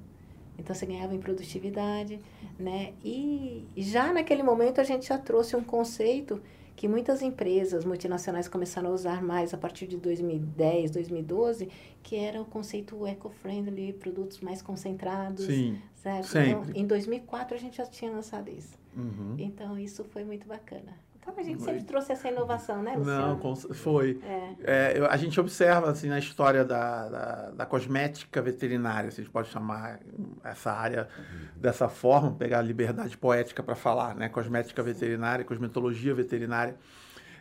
Então 0.58 0.74
você 0.74 0.86
ganhava 0.86 1.14
em 1.14 1.18
produtividade, 1.18 2.20
né? 2.58 2.92
E 3.04 3.66
já 3.76 4.12
naquele 4.12 4.42
momento 4.42 4.80
a 4.80 4.84
gente 4.84 5.06
já 5.08 5.18
trouxe 5.18 5.54
um 5.56 5.62
conceito 5.62 6.40
que 6.76 6.86
muitas 6.86 7.22
empresas 7.22 7.84
multinacionais 7.86 8.48
começaram 8.48 8.90
a 8.90 8.92
usar 8.92 9.22
mais 9.22 9.54
a 9.54 9.56
partir 9.56 9.86
de 9.86 9.96
2010, 9.96 10.90
2012, 10.90 11.70
que 12.02 12.16
era 12.16 12.40
o 12.40 12.44
conceito 12.44 13.06
eco-friendly, 13.06 13.94
produtos 13.94 14.40
mais 14.40 14.60
concentrados, 14.60 15.46
Sim, 15.46 15.80
certo? 15.94 16.36
Então, 16.36 16.64
em 16.74 16.86
2004 16.86 17.56
a 17.56 17.58
gente 17.58 17.78
já 17.78 17.86
tinha 17.86 18.10
lançado 18.10 18.50
isso. 18.50 18.76
Uhum. 18.94 19.36
Então, 19.38 19.78
isso 19.78 20.04
foi 20.04 20.22
muito 20.22 20.46
bacana. 20.46 20.92
Então, 21.28 21.42
a 21.42 21.42
gente 21.42 21.62
sempre 21.62 21.82
trouxe 21.82 22.12
essa 22.12 22.28
inovação, 22.28 22.82
né, 22.82 22.94
Luciano? 22.96 23.40
Não, 23.42 23.56
foi. 23.56 24.20
É. 24.22 24.98
É, 24.98 25.06
a 25.10 25.16
gente 25.16 25.38
observa, 25.40 25.90
assim, 25.90 26.08
na 26.08 26.18
história 26.18 26.64
da, 26.64 27.08
da, 27.08 27.50
da, 27.50 27.66
cosmética 27.66 28.40
veterinária, 28.40 29.10
se 29.10 29.20
a 29.20 29.24
gente 29.24 29.32
pode 29.32 29.48
chamar 29.48 29.98
essa 30.44 30.72
área 30.72 31.08
dessa 31.56 31.88
forma, 31.88 32.32
pegar 32.32 32.60
a 32.60 32.62
liberdade 32.62 33.18
poética 33.18 33.62
para 33.62 33.74
falar, 33.74 34.14
né? 34.14 34.28
Cosmética 34.28 34.82
veterinária, 34.82 35.44
cosmetologia 35.44 36.14
veterinária. 36.14 36.76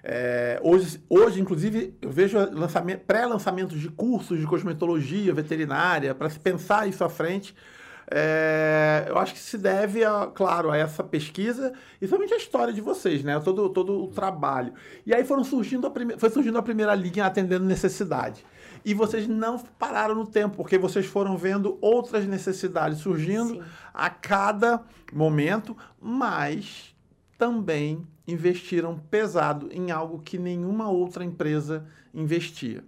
É, 0.03 0.59
hoje, 0.63 1.03
hoje, 1.09 1.39
inclusive, 1.39 1.95
eu 2.01 2.11
vejo 2.11 2.37
pré-lançamentos 3.07 3.79
de 3.79 3.89
cursos 3.89 4.39
de 4.39 4.45
cosmetologia 4.45 5.33
veterinária 5.33 6.13
para 6.13 6.29
se 6.29 6.39
pensar 6.39 6.87
isso 6.87 7.03
à 7.03 7.09
frente, 7.09 7.55
é, 8.09 9.05
eu 9.07 9.17
acho 9.17 9.33
que 9.33 9.39
se 9.39 9.57
deve, 9.57 10.03
a, 10.03 10.27
claro, 10.27 10.69
a 10.69 10.77
essa 10.77 11.03
pesquisa 11.03 11.73
e 11.99 12.07
somente 12.07 12.33
a 12.33 12.37
história 12.37 12.73
de 12.73 12.81
vocês, 12.81 13.23
né? 13.23 13.39
Todo, 13.39 13.69
todo 13.69 14.03
o 14.03 14.07
trabalho. 14.07 14.73
E 15.05 15.13
aí 15.13 15.23
foram 15.23 15.43
surgindo 15.43 15.87
a 15.87 15.89
prime... 15.89 16.17
foi 16.17 16.29
surgindo 16.29 16.57
a 16.57 16.61
primeira 16.61 16.93
linha 16.93 17.25
atendendo 17.25 17.65
necessidade. 17.65 18.45
E 18.83 18.93
vocês 18.93 19.27
não 19.27 19.57
pararam 19.57 20.13
no 20.13 20.27
tempo, 20.27 20.57
porque 20.57 20.77
vocês 20.77 21.07
foram 21.07 21.35
vendo 21.35 21.77
outras 21.81 22.27
necessidades 22.27 22.99
surgindo 22.99 23.55
Sim. 23.55 23.63
a 23.91 24.09
cada 24.11 24.83
momento, 25.11 25.75
mas 25.99 26.95
também 27.37 28.07
investiram 28.27 28.99
pesado 29.09 29.69
em 29.71 29.89
algo 29.89 30.19
que 30.19 30.37
nenhuma 30.37 30.89
outra 30.89 31.25
empresa 31.25 31.87
investia, 32.13 32.83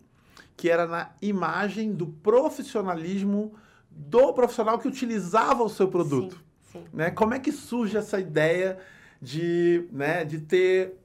que 0.56 0.69
era 0.69 0.86
na 0.86 1.10
imagem 1.21 1.91
do 1.91 2.06
profissionalismo 2.06 3.56
do 3.97 4.31
profissional 4.33 4.77
que 4.77 4.88
utilizava 4.88 5.63
o 5.63 5.69
seu 5.69 5.88
produto. 5.88 6.36
Sim, 6.71 6.79
sim. 6.79 6.86
Né? 6.93 7.10
Como 7.10 7.33
é 7.33 7.39
que 7.39 7.51
surge 7.51 7.97
essa 7.97 8.19
ideia 8.19 8.77
de, 9.21 9.88
né, 9.91 10.23
de 10.23 10.39
ter 10.39 10.95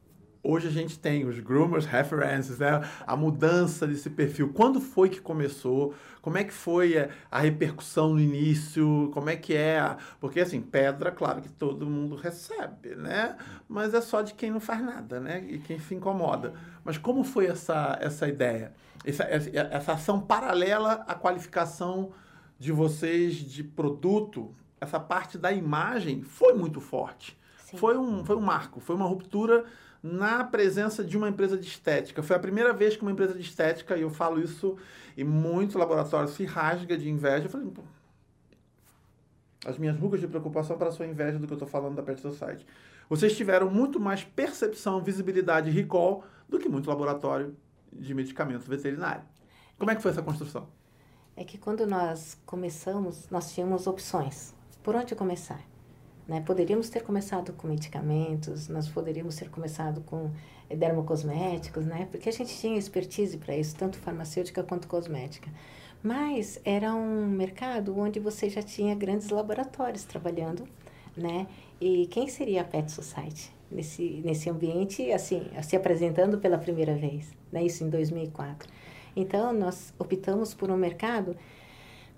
Hoje 0.45 0.67
a 0.67 0.73
gente 0.73 0.99
tem 0.99 1.25
os 1.25 1.39
groomers 1.39 1.87
references, 1.87 2.59
né? 2.59 2.81
a 3.07 3.17
mudança 3.17 3.87
desse 3.87 4.11
perfil. 4.11 4.53
Quando 4.53 4.81
foi 4.81 5.09
que 5.09 5.21
começou? 5.21 5.95
Como 6.21 6.37
é 6.37 6.43
que 6.43 6.53
foi 6.53 6.99
a, 6.99 7.11
a 7.31 7.39
repercussão 7.39 8.15
no 8.15 8.19
início? 8.19 9.09
Como 9.15 9.31
é 9.31 9.37
que 9.37 9.55
é? 9.55 9.79
A... 9.79 9.99
Porque, 10.19 10.41
assim, 10.41 10.61
pedra, 10.61 11.13
claro 11.13 11.41
que 11.41 11.49
todo 11.49 11.87
mundo 11.87 12.17
recebe, 12.17 12.97
né? 12.97 13.37
Mas 13.69 13.95
é 13.95 14.01
só 14.01 14.21
de 14.21 14.35
quem 14.35 14.51
não 14.51 14.59
faz 14.59 14.83
nada, 14.83 15.21
né? 15.21 15.45
E 15.49 15.61
quem 15.61 15.79
se 15.79 15.95
incomoda. 15.95 16.55
Mas 16.85 16.99
como 16.99 17.23
foi 17.23 17.47
essa, 17.47 17.97
essa 18.01 18.27
ideia? 18.27 18.73
Essa, 19.05 19.23
essa 19.23 19.93
ação 19.93 20.21
paralela 20.21 21.05
à 21.07 21.15
qualificação 21.15 22.11
de 22.63 22.71
vocês 22.71 23.35
de 23.35 23.65
produto, 23.65 24.55
essa 24.81 25.01
parte 25.01 25.37
da 25.37 25.51
imagem 25.51 26.23
foi 26.23 26.53
muito 26.53 26.81
forte. 26.81 27.37
Foi 27.75 27.99
um, 27.99 28.25
foi 28.25 28.37
um 28.37 28.41
marco, 28.41 28.79
foi 28.79 28.95
uma 28.95 29.05
ruptura 29.05 29.65
na 30.01 30.45
presença 30.45 31.03
de 31.03 31.17
uma 31.17 31.29
empresa 31.29 31.59
de 31.59 31.67
estética. 31.67 32.23
Foi 32.23 32.37
a 32.37 32.39
primeira 32.39 32.73
vez 32.73 32.95
que 32.95 33.03
uma 33.03 33.11
empresa 33.11 33.35
de 33.35 33.41
estética, 33.41 33.97
e 33.97 34.03
eu 34.03 34.11
falo 34.11 34.41
isso, 34.41 34.77
e 35.17 35.25
muito 35.25 35.77
laboratório 35.77 36.29
se 36.29 36.45
rasga 36.45 36.97
de 36.97 37.11
inveja. 37.11 37.47
Eu 37.47 37.51
falei, 37.51 37.67
Pô, 37.69 37.83
as 39.67 39.77
minhas 39.77 39.99
rugas 39.99 40.21
de 40.21 40.29
preocupação 40.29 40.79
para 40.79 40.87
a 40.87 40.93
sua 40.93 41.09
inveja 41.09 41.41
do 41.41 41.49
que 41.49 41.53
eu 41.53 41.57
estou 41.57 41.69
falando 41.69 41.97
da 41.97 42.03
Pet 42.05 42.21
Society. 42.21 42.65
Vocês 43.11 43.37
tiveram 43.37 43.69
muito 43.69 43.99
mais 43.99 44.23
percepção, 44.23 45.03
visibilidade 45.03 45.69
e 45.69 45.73
recall 45.73 46.25
do 46.49 46.61
que 46.61 46.69
muito 46.69 46.89
laboratório 46.89 47.57
de 47.93 48.15
medicamentos 48.15 48.69
veterinário. 48.69 49.25
Como 49.77 49.91
é 49.91 49.97
que 49.97 50.03
foi 50.03 50.13
essa 50.13 50.23
construção? 50.23 50.69
É 51.37 51.45
que 51.45 51.57
quando 51.57 51.87
nós 51.87 52.37
começamos, 52.45 53.29
nós 53.31 53.53
tínhamos 53.55 53.87
opções. 53.87 54.55
Por 54.83 54.95
onde 54.95 55.15
começar? 55.15 55.63
Né? 56.29 56.41
Poderíamos 56.41 56.89
ter 56.89 57.03
começado 57.03 57.53
com 57.53 57.67
medicamentos, 57.67 58.69
nós 58.69 58.89
poderíamos 58.89 59.37
ter 59.37 59.51
começado 59.51 60.03
com 60.03 60.31
dermocosméticos, 60.69 61.85
né? 61.85 62.09
porque 62.11 62.29
a 62.29 62.33
gente 62.33 62.57
tinha 62.59 62.79
expertise 62.79 63.37
para 63.39 63.57
isso, 63.57 63.75
tanto 63.77 63.99
farmacêutica 63.99 64.63
quanto 64.63 64.87
cosmética. 64.89 65.51
Mas 66.03 66.61
era 66.65 66.95
um 66.95 67.29
mercado 67.29 67.97
onde 67.97 68.19
você 68.19 68.51
já 68.51 68.61
tinha 68.63 68.95
grandes 68.95 69.29
laboratórios 69.29 70.05
trabalhando, 70.05 70.67
né? 71.17 71.47
E 71.81 72.09
quem 72.09 72.27
seria 72.27 72.63
a 72.63 72.65
Pet 72.65 72.91
Society 72.91 73.53
nesse, 73.71 74.21
nesse 74.25 74.51
ambiente, 74.51 75.13
assim, 75.13 75.49
se 75.63 75.77
apresentando 75.77 76.39
pela 76.39 76.59
primeira 76.59 76.97
vez, 76.97 77.29
né? 77.53 77.63
Isso 77.63 77.85
em 77.85 77.89
2004. 77.89 78.69
Então, 79.15 79.53
nós 79.53 79.93
optamos 79.99 80.55
por 80.55 80.71
um 80.71 80.77
mercado 80.77 81.37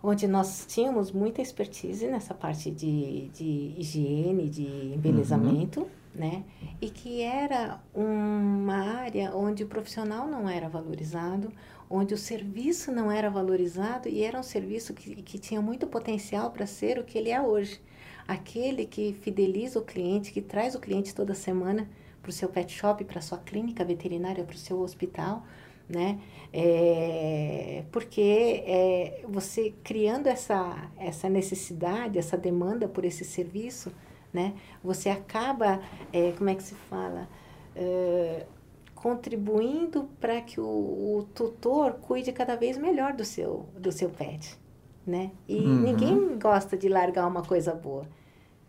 onde 0.07 0.28
nós 0.28 0.66
tínhamos 0.68 1.11
muita 1.11 1.40
expertise 1.40 2.07
nessa 2.07 2.35
parte 2.35 2.70
de, 2.70 3.28
de 3.28 3.74
higiene, 3.78 4.50
de 4.50 4.92
embelezamento, 4.94 5.80
uhum. 5.80 5.88
né? 6.14 6.44
E 6.78 6.90
que 6.90 7.22
era 7.22 7.80
uma 7.94 8.76
área 8.98 9.35
onde 9.35 9.64
o 9.64 9.66
profissional 9.66 10.28
não 10.28 10.46
era 10.46 10.68
valorizado, 10.68 11.50
onde 11.88 12.12
o 12.12 12.18
serviço 12.18 12.92
não 12.92 13.11
era 13.11 13.30
valorizado 13.30 14.07
e 14.07 14.22
era 14.22 14.38
um 14.38 14.42
serviço 14.42 14.92
que, 14.92 15.22
que 15.22 15.38
tinha 15.38 15.62
muito 15.62 15.87
potencial 15.87 16.50
para 16.50 16.66
ser 16.66 16.98
o 16.98 17.04
que 17.04 17.16
ele 17.16 17.30
é 17.30 17.40
hoje. 17.40 17.80
Aquele 18.28 18.85
que 18.85 19.14
fideliza 19.14 19.78
o 19.78 19.83
cliente, 19.83 20.33
que 20.33 20.42
traz 20.42 20.74
o 20.74 20.80
cliente 20.80 21.14
toda 21.14 21.35
semana 21.35 21.88
para 22.20 22.28
o 22.28 22.33
seu 22.33 22.50
pet 22.50 22.70
shop, 22.70 23.04
para 23.04 23.20
a 23.20 23.22
sua 23.22 23.38
clínica 23.38 23.83
veterinária, 23.85 24.44
para 24.44 24.54
o 24.54 24.59
seu 24.59 24.80
hospital, 24.80 25.46
né? 25.88 26.20
É, 26.52 27.84
porque 27.90 28.62
é, 28.66 29.24
você 29.28 29.74
criando 29.82 30.28
essa, 30.28 30.90
essa 30.96 31.28
necessidade, 31.28 32.18
essa 32.18 32.36
demanda 32.36 32.88
por 32.88 33.04
esse 33.04 33.24
serviço, 33.24 33.92
né? 34.32 34.54
Você 34.82 35.08
acaba, 35.08 35.80
é, 36.12 36.32
como 36.32 36.50
é 36.50 36.54
que 36.54 36.62
se 36.62 36.74
fala? 36.74 37.28
É, 37.74 38.46
contribuindo 38.94 40.08
para 40.18 40.40
que 40.40 40.60
o, 40.60 40.64
o, 40.64 41.28
tutor 41.34 41.94
cuide 41.94 42.32
cada 42.32 42.56
vez 42.56 42.78
melhor 42.78 43.12
do 43.12 43.24
seu, 43.24 43.68
do 43.78 43.92
seu 43.92 44.08
pet, 44.08 44.58
né? 45.06 45.30
E 45.46 45.58
uhum. 45.58 45.80
ninguém 45.80 46.38
gosta 46.38 46.76
de 46.76 46.88
largar 46.88 47.26
uma 47.26 47.42
coisa 47.42 47.74
boa. 47.74 48.06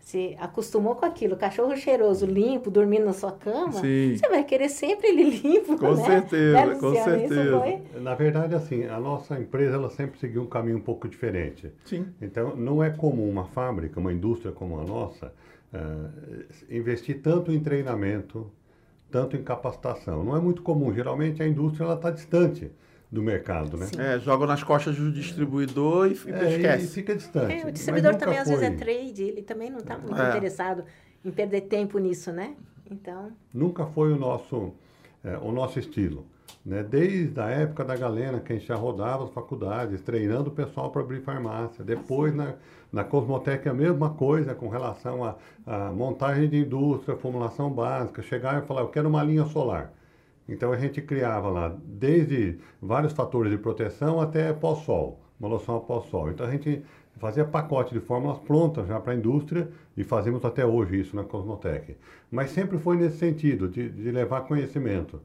Você 0.06 0.36
acostumou 0.40 0.94
com 0.94 1.04
aquilo, 1.04 1.36
cachorro 1.36 1.76
cheiroso, 1.76 2.28
limpo, 2.28 2.70
dormindo 2.70 3.06
na 3.06 3.14
sua 3.14 3.32
cama, 3.32 3.72
Sim. 3.72 4.16
você 4.16 4.30
vai 4.30 4.44
querer 4.44 4.70
sempre 4.70 5.08
ele 5.08 5.32
limpo, 5.42 5.80
com 5.80 5.96
né? 5.96 6.06
Certeza, 6.06 6.66
né, 6.68 6.76
com 6.76 6.94
certeza, 6.94 7.82
Na 8.00 8.14
verdade, 8.14 8.54
assim, 8.54 8.86
a 8.86 9.00
nossa 9.00 9.40
empresa, 9.40 9.78
ela 9.78 9.90
sempre 9.90 10.20
seguiu 10.20 10.44
um 10.44 10.46
caminho 10.46 10.78
um 10.78 10.82
pouco 10.82 11.08
diferente. 11.08 11.74
Sim. 11.86 12.06
Então, 12.22 12.56
não 12.56 12.84
é 12.84 12.92
comum 12.92 13.28
uma 13.28 13.46
fábrica, 13.46 14.00
uma 14.00 14.14
indústria 14.14 14.52
como 14.52 14.80
a 14.80 14.84
nossa, 14.84 15.34
uh, 15.74 16.46
investir 16.70 17.24
tanto 17.24 17.52
em 17.52 17.60
treinamento, 17.60 18.52
tanto 19.10 19.36
em 19.36 19.42
capacitação. 19.42 20.24
Não 20.24 20.38
é 20.38 20.40
muito 20.40 20.62
comum. 20.62 20.94
Geralmente, 20.94 21.42
a 21.42 21.48
indústria 21.48 21.92
está 21.92 22.12
distante 22.12 22.72
do 23.12 23.22
mercado, 23.22 23.78
né? 23.78 23.88
É, 23.98 24.20
joga 24.20 24.46
nas 24.46 24.64
costas 24.64 24.98
do 24.98 25.12
distribuidor 25.12 26.08
e, 26.08 26.12
é, 26.32 26.56
esquece. 26.56 26.86
E 26.86 26.88
fica 26.88 27.16
distante. 27.16 27.54
É, 27.54 27.66
o 27.66 27.72
distribuidor 27.72 28.16
também 28.16 28.38
às 28.38 28.48
vezes 28.48 28.64
é 28.64 28.72
trade, 28.72 29.24
ele 29.24 29.42
também 29.42 29.70
não 29.70 29.80
está 29.80 29.98
muito 29.98 30.20
é. 30.20 30.30
interessado 30.30 30.84
em 31.24 31.32
perder 31.32 31.62
tempo 31.62 31.98
nisso, 31.98 32.32
né? 32.32 32.56
Então. 32.90 33.32
Nunca 33.54 33.86
foi 33.86 34.12
o 34.12 34.16
nosso, 34.18 34.74
é, 35.24 35.38
o 35.38 35.52
nosso 35.52 35.80
estilo. 35.80 36.26
Né? 36.66 36.84
Desde 36.84 37.40
a 37.40 37.48
época 37.50 37.84
da 37.84 37.96
Galena, 37.96 38.40
que 38.40 38.52
a 38.52 38.56
gente 38.56 38.68
já 38.68 38.76
rodava 38.76 39.24
as 39.24 39.32
faculdades, 39.32 40.02
treinando 40.02 40.50
o 40.50 40.54
pessoal 40.54 40.90
para 40.90 41.02
abrir 41.02 41.22
farmácia. 41.22 41.84
Depois, 41.84 42.34
na, 42.34 42.56
na 42.92 43.04
Cosmotec, 43.04 43.68
a 43.70 43.74
mesma 43.74 44.12
coisa 44.12 44.56
com 44.56 44.68
relação 44.68 45.24
à 45.66 45.92
montagem 45.92 46.50
de 46.50 46.58
indústria, 46.58 47.16
formulação 47.16 47.70
básica. 47.70 48.22
Chegar 48.24 48.62
e 48.62 48.66
falar, 48.66 48.82
eu 48.82 48.90
quero 48.90 49.08
uma 49.08 49.24
linha 49.24 49.46
solar. 49.46 49.94
Então 50.48 50.72
a 50.72 50.78
gente 50.78 51.02
criava 51.02 51.50
lá 51.50 51.76
desde 51.84 52.60
vários 52.82 53.14
fatores 53.14 53.52
de 53.52 53.58
proteção 53.58 54.22
até 54.22 54.54
pós-sol, 54.54 55.20
uma 55.40 55.50
loção 55.50 55.80
pós-sol. 55.80 56.30
Então 56.30 56.46
a 56.46 56.52
gente 56.52 56.84
fazia 57.18 57.46
pacote 57.46 57.94
de 57.94 58.00
fórmulas 58.00 58.40
prontas 58.40 58.88
já 58.88 59.00
para 59.00 59.14
a 59.14 59.16
indústria 59.16 59.70
e 59.96 60.04
fazemos 60.04 60.44
até 60.46 60.66
hoje 60.66 61.00
isso 61.00 61.16
na 61.16 61.24
Cosmotec. 61.24 61.96
Mas 62.30 62.52
sempre 62.52 62.78
foi 62.78 62.98
nesse 62.98 63.18
sentido, 63.18 63.68
de, 63.68 63.90
de 63.90 64.12
levar 64.12 64.42
conhecimento. 64.42 65.22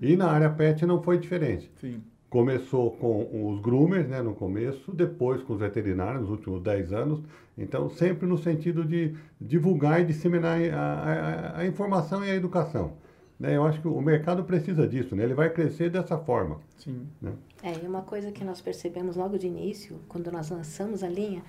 E 0.00 0.16
na 0.16 0.30
área 0.30 0.50
PET 0.50 0.86
não 0.86 1.02
foi 1.02 1.18
diferente. 1.18 1.70
Sim. 1.80 2.02
Começou 2.30 2.92
com 2.92 3.52
os 3.52 3.60
groomers 3.60 4.08
né, 4.08 4.22
no 4.22 4.34
começo, 4.34 4.90
depois 4.90 5.42
com 5.42 5.52
os 5.52 5.60
veterinários 5.60 6.22
nos 6.22 6.30
últimos 6.30 6.62
10 6.62 6.92
anos. 6.92 7.22
Então, 7.58 7.90
sempre 7.90 8.26
no 8.26 8.38
sentido 8.38 8.84
de 8.84 9.14
divulgar 9.38 10.00
e 10.00 10.04
disseminar 10.06 10.58
a, 10.72 10.78
a, 10.78 11.58
a 11.60 11.66
informação 11.66 12.24
e 12.24 12.30
a 12.30 12.34
educação. 12.34 12.94
Né? 13.42 13.56
Eu 13.56 13.64
acho 13.64 13.80
que 13.80 13.88
o 13.88 14.00
mercado 14.00 14.44
precisa 14.44 14.86
disso, 14.86 15.16
né? 15.16 15.24
ele 15.24 15.34
vai 15.34 15.50
crescer 15.50 15.90
dessa 15.90 16.16
forma. 16.16 16.60
Sim. 16.78 17.08
Né? 17.20 17.32
É, 17.60 17.72
e 17.72 17.88
uma 17.88 18.02
coisa 18.02 18.30
que 18.30 18.44
nós 18.44 18.60
percebemos 18.60 19.16
logo 19.16 19.36
de 19.36 19.48
início, 19.48 19.98
quando 20.08 20.30
nós 20.30 20.48
lançamos 20.48 21.02
a 21.02 21.08
linha, 21.08 21.42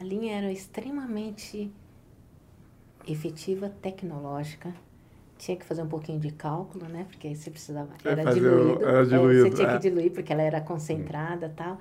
a 0.00 0.02
linha 0.02 0.36
era 0.36 0.50
extremamente 0.50 1.72
efetiva, 3.06 3.70
tecnológica, 3.80 4.74
tinha 5.38 5.56
que 5.56 5.64
fazer 5.64 5.82
um 5.82 5.86
pouquinho 5.86 6.18
de 6.18 6.32
cálculo, 6.32 6.88
né? 6.88 7.06
Porque 7.08 7.32
você 7.32 7.52
precisava. 7.52 7.90
Era 8.04 8.34
diluído. 8.34 8.84
Era 8.84 9.06
diluído. 9.06 9.46
É, 9.46 9.50
você 9.50 9.56
tinha 9.56 9.68
é. 9.68 9.76
que 9.76 9.82
diluir 9.82 10.10
porque 10.10 10.32
ela 10.32 10.42
era 10.42 10.60
concentrada 10.60 11.46
e 11.46 11.50
tal. 11.50 11.78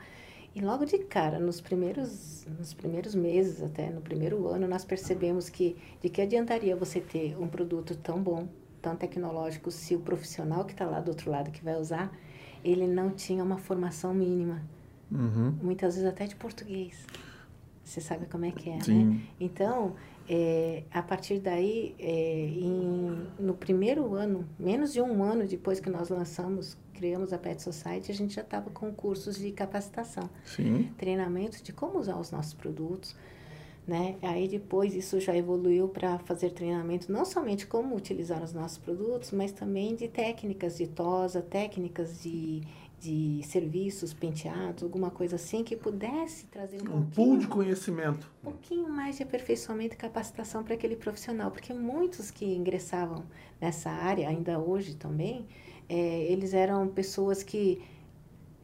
E 0.54 0.62
logo 0.62 0.86
de 0.86 1.00
cara, 1.00 1.40
nos 1.40 1.60
primeiros, 1.60 2.46
nos 2.60 2.76
primeiros 2.76 3.16
meses, 3.16 3.64
até 3.64 3.90
no 3.90 4.02
primeiro 4.02 4.48
ano, 4.48 4.68
nós 4.68 4.86
percebemos 4.86 5.50
que 5.50 5.76
de 6.00 6.10
que 6.10 6.22
adiantaria 6.22 6.76
você 6.76 7.02
ter 7.02 7.36
um 7.40 7.48
produto 7.48 7.96
tão 7.96 8.22
bom, 8.22 8.48
tecnológico 8.96 9.72
se 9.72 9.96
o 9.96 10.00
profissional 10.00 10.66
que 10.66 10.72
está 10.72 10.86
lá 10.86 11.00
do 11.00 11.10
outro 11.10 11.30
lado 11.30 11.52
que 11.52 11.64
vai 11.64 11.76
usar, 11.76 12.12
ele 12.64 12.88
não 12.88 13.12
tinha 13.12 13.44
uma 13.44 13.58
formação 13.58 14.14
mínima. 14.14 14.62
Uhum. 15.12 15.56
Muitas 15.62 15.96
vezes 15.96 16.10
até 16.10 16.26
de 16.26 16.36
português. 16.36 17.06
Você 17.84 18.02
sabe 18.02 18.26
como 18.26 18.46
é 18.46 18.52
que 18.52 18.70
é, 18.70 18.82
Sim. 18.82 19.06
né? 19.06 19.22
Então, 19.40 19.96
é, 20.28 20.84
a 20.92 21.02
partir 21.02 21.40
daí, 21.40 21.96
é, 21.98 22.50
em, 22.50 23.28
no 23.40 23.54
primeiro 23.54 24.14
ano, 24.14 24.46
menos 24.60 24.92
de 24.92 25.02
um 25.02 25.24
ano 25.24 25.48
depois 25.48 25.80
que 25.80 25.90
nós 25.90 26.10
lançamos, 26.10 26.78
criamos 26.94 27.32
a 27.32 27.38
Pet 27.38 27.62
Society, 27.62 28.12
a 28.12 28.16
gente 28.16 28.36
já 28.36 28.42
estava 28.42 28.70
com 28.70 28.92
cursos 28.92 29.38
de 29.38 29.52
capacitação. 29.52 30.30
Sim. 30.46 30.92
Treinamentos 30.98 31.62
de 31.62 31.72
como 31.72 31.98
usar 31.98 32.18
os 32.18 32.30
nossos 32.30 32.54
produtos, 32.54 33.16
Né? 33.88 34.18
Aí 34.22 34.50
depois 34.50 34.94
isso 34.94 35.18
já 35.18 35.34
evoluiu 35.34 35.88
para 35.88 36.20
fazer 36.20 36.50
treinamento 36.50 37.10
não 37.10 37.24
somente 37.24 37.66
como 37.66 37.96
utilizar 37.96 38.44
os 38.44 38.52
nossos 38.52 38.78
produtos, 38.78 39.32
mas 39.32 39.54
também 39.54 39.96
de 39.96 40.10
técnicas 40.10 40.78
de 40.78 40.88
tosa, 40.88 41.42
técnicas 41.42 42.22
de, 42.22 42.64
de 43.00 43.42
serviços 43.46 44.14
penteados, 44.14 44.84
alguma 44.84 45.10
coisa 45.10 45.38
assim 45.38 45.64
que 45.64 45.74
pudesse 45.78 46.48
trazer 46.48 46.82
um, 46.82 46.98
um 46.98 47.06
pool 47.06 47.38
de 47.38 47.48
conhecimento. 47.48 48.30
Um 48.44 48.52
pouquinho 48.52 48.90
mais 48.90 49.16
de 49.16 49.24
aperfeiçoamento 49.24 49.96
e 49.96 49.98
capacitação 49.98 50.66
para 50.66 50.74
aquele 50.74 50.98
profissional, 50.98 51.50
porque 51.50 51.74
muitos 51.74 52.30
que 52.30 52.44
ingressavam 52.44 53.24
nessa 53.62 53.90
área, 53.90 54.28
ainda 54.28 54.60
hoje 54.60 54.96
também, 54.96 55.48
é, 55.88 56.24
eles 56.24 56.54
eram 56.54 56.90
pessoas 56.90 57.42
que, 57.42 57.82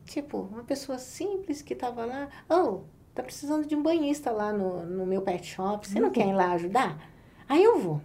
tipo, 0.04 0.38
uma 0.38 0.66
pessoa 0.66 0.98
simples 0.98 1.62
que 1.62 1.74
estava 1.74 2.04
lá, 2.04 2.30
oh, 2.50 2.82
tá 3.14 3.24
precisando 3.24 3.68
de 3.68 3.76
um 3.76 3.84
banhista 3.84 4.32
lá 4.32 4.52
no, 4.52 4.86
no 4.86 5.06
meu 5.06 5.22
pet 5.22 5.46
shop, 5.46 5.88
você 5.88 6.00
não 6.00 6.10
quer 6.10 6.28
ir 6.28 6.34
lá 6.34 6.54
ajudar? 6.54 6.98
Aí 7.48 7.64
eu 7.64 7.80
vou. 7.80 8.02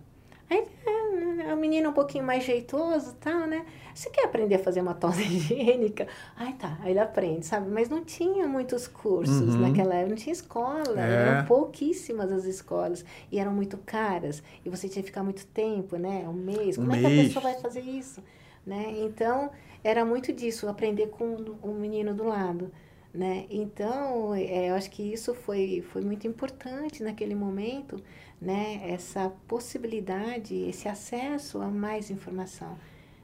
Aí 0.50 0.64
é, 0.86 1.52
o 1.52 1.56
menino 1.56 1.90
um 1.90 1.92
pouquinho 1.92 2.24
mais 2.24 2.44
jeitoso 2.44 3.14
tal, 3.20 3.46
né? 3.46 3.64
Você 3.94 4.10
quer 4.10 4.26
aprender 4.26 4.54
a 4.54 4.58
fazer 4.58 4.80
uma 4.80 4.94
tosa 4.94 5.20
higiênica? 5.22 6.06
Ai, 6.36 6.52
tá. 6.52 6.78
Aí 6.80 6.92
ele 6.92 7.00
aprende, 7.00 7.46
sabe? 7.46 7.70
Mas 7.70 7.88
não 7.88 8.04
tinha 8.04 8.46
muitos 8.46 8.86
cursos 8.86 9.54
uhum. 9.54 9.60
naquela 9.60 9.94
época, 9.94 10.10
não 10.10 10.16
tinha 10.16 10.32
escola. 10.32 11.00
É. 11.00 11.28
Eram 11.28 11.44
pouquíssimas 11.46 12.30
as 12.30 12.44
escolas. 12.44 13.04
E 13.30 13.38
eram 13.38 13.52
muito 13.52 13.76
caras. 13.78 14.42
E 14.64 14.70
você 14.70 14.88
tinha 14.88 15.02
que 15.02 15.08
ficar 15.08 15.22
muito 15.22 15.46
tempo, 15.46 15.96
né? 15.96 16.24
Um 16.28 16.32
mês. 16.32 16.78
Um 16.78 16.82
Como 16.82 16.92
mês. 16.92 17.04
é 17.04 17.08
que 17.08 17.20
a 17.20 17.24
pessoa 17.24 17.42
vai 17.42 17.60
fazer 17.60 17.80
isso? 17.80 18.22
Né? 18.64 18.94
Então, 18.98 19.50
era 19.82 20.04
muito 20.04 20.32
disso, 20.32 20.68
aprender 20.68 21.08
com 21.08 21.24
o 21.62 21.70
um 21.70 21.74
menino 21.74 22.14
do 22.14 22.24
lado. 22.24 22.70
Né? 23.12 23.46
Então, 23.50 24.34
é, 24.34 24.70
eu 24.70 24.74
acho 24.74 24.90
que 24.90 25.02
isso 25.02 25.34
foi, 25.34 25.82
foi 25.90 26.02
muito 26.02 26.26
importante 26.26 27.02
naquele 27.02 27.34
momento, 27.34 28.02
né? 28.40 28.82
essa 28.84 29.32
possibilidade, 29.46 30.54
esse 30.54 30.88
acesso 30.88 31.60
a 31.60 31.68
mais 31.68 32.10
informação. 32.10 32.78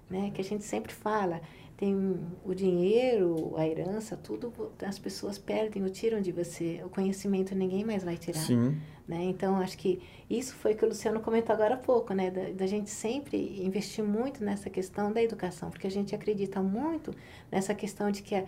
Né? 0.09 0.31
Que 0.35 0.40
a 0.40 0.44
gente 0.44 0.64
sempre 0.64 0.92
fala, 0.92 1.40
tem 1.77 2.18
o 2.44 2.55
dinheiro, 2.55 3.55
a 3.57 3.66
herança, 3.66 4.16
tudo 4.16 4.53
as 4.83 4.99
pessoas 4.99 5.38
perdem 5.38 5.83
ou 5.83 5.90
tiram 5.90 6.20
de 6.20 6.33
você. 6.33 6.81
O 6.85 6.88
conhecimento 6.88 7.55
ninguém 7.55 7.85
mais 7.85 8.05
vai 8.05 8.16
tirar. 8.16 8.40
Sim. 8.40 8.81
Né? 9.07 9.25
Então, 9.25 9.57
acho 9.57 9.77
que 9.77 10.01
isso 10.31 10.55
foi 10.55 10.73
o 10.73 10.77
que 10.77 10.85
o 10.85 10.88
Luciano 10.88 11.20
comentou 11.20 11.55
agora 11.55 11.75
há 11.75 11.79
pouco, 11.79 12.14
né? 12.14 12.31
Da, 12.31 12.53
da, 12.53 12.66
gente 12.66 12.88
sempre 12.88 13.62
investir 13.62 14.03
muito 14.03 14.42
nessa 14.42 14.70
questão 14.70 15.12
da 15.12 15.23
educação, 15.23 15.68
porque 15.68 15.87
a 15.87 15.90
gente 15.90 16.14
acredita 16.14 16.62
muito 16.62 17.12
nessa 17.53 17.75
questão 17.75 18.11
de 18.11 18.23
que 18.23 18.35
a, 18.35 18.44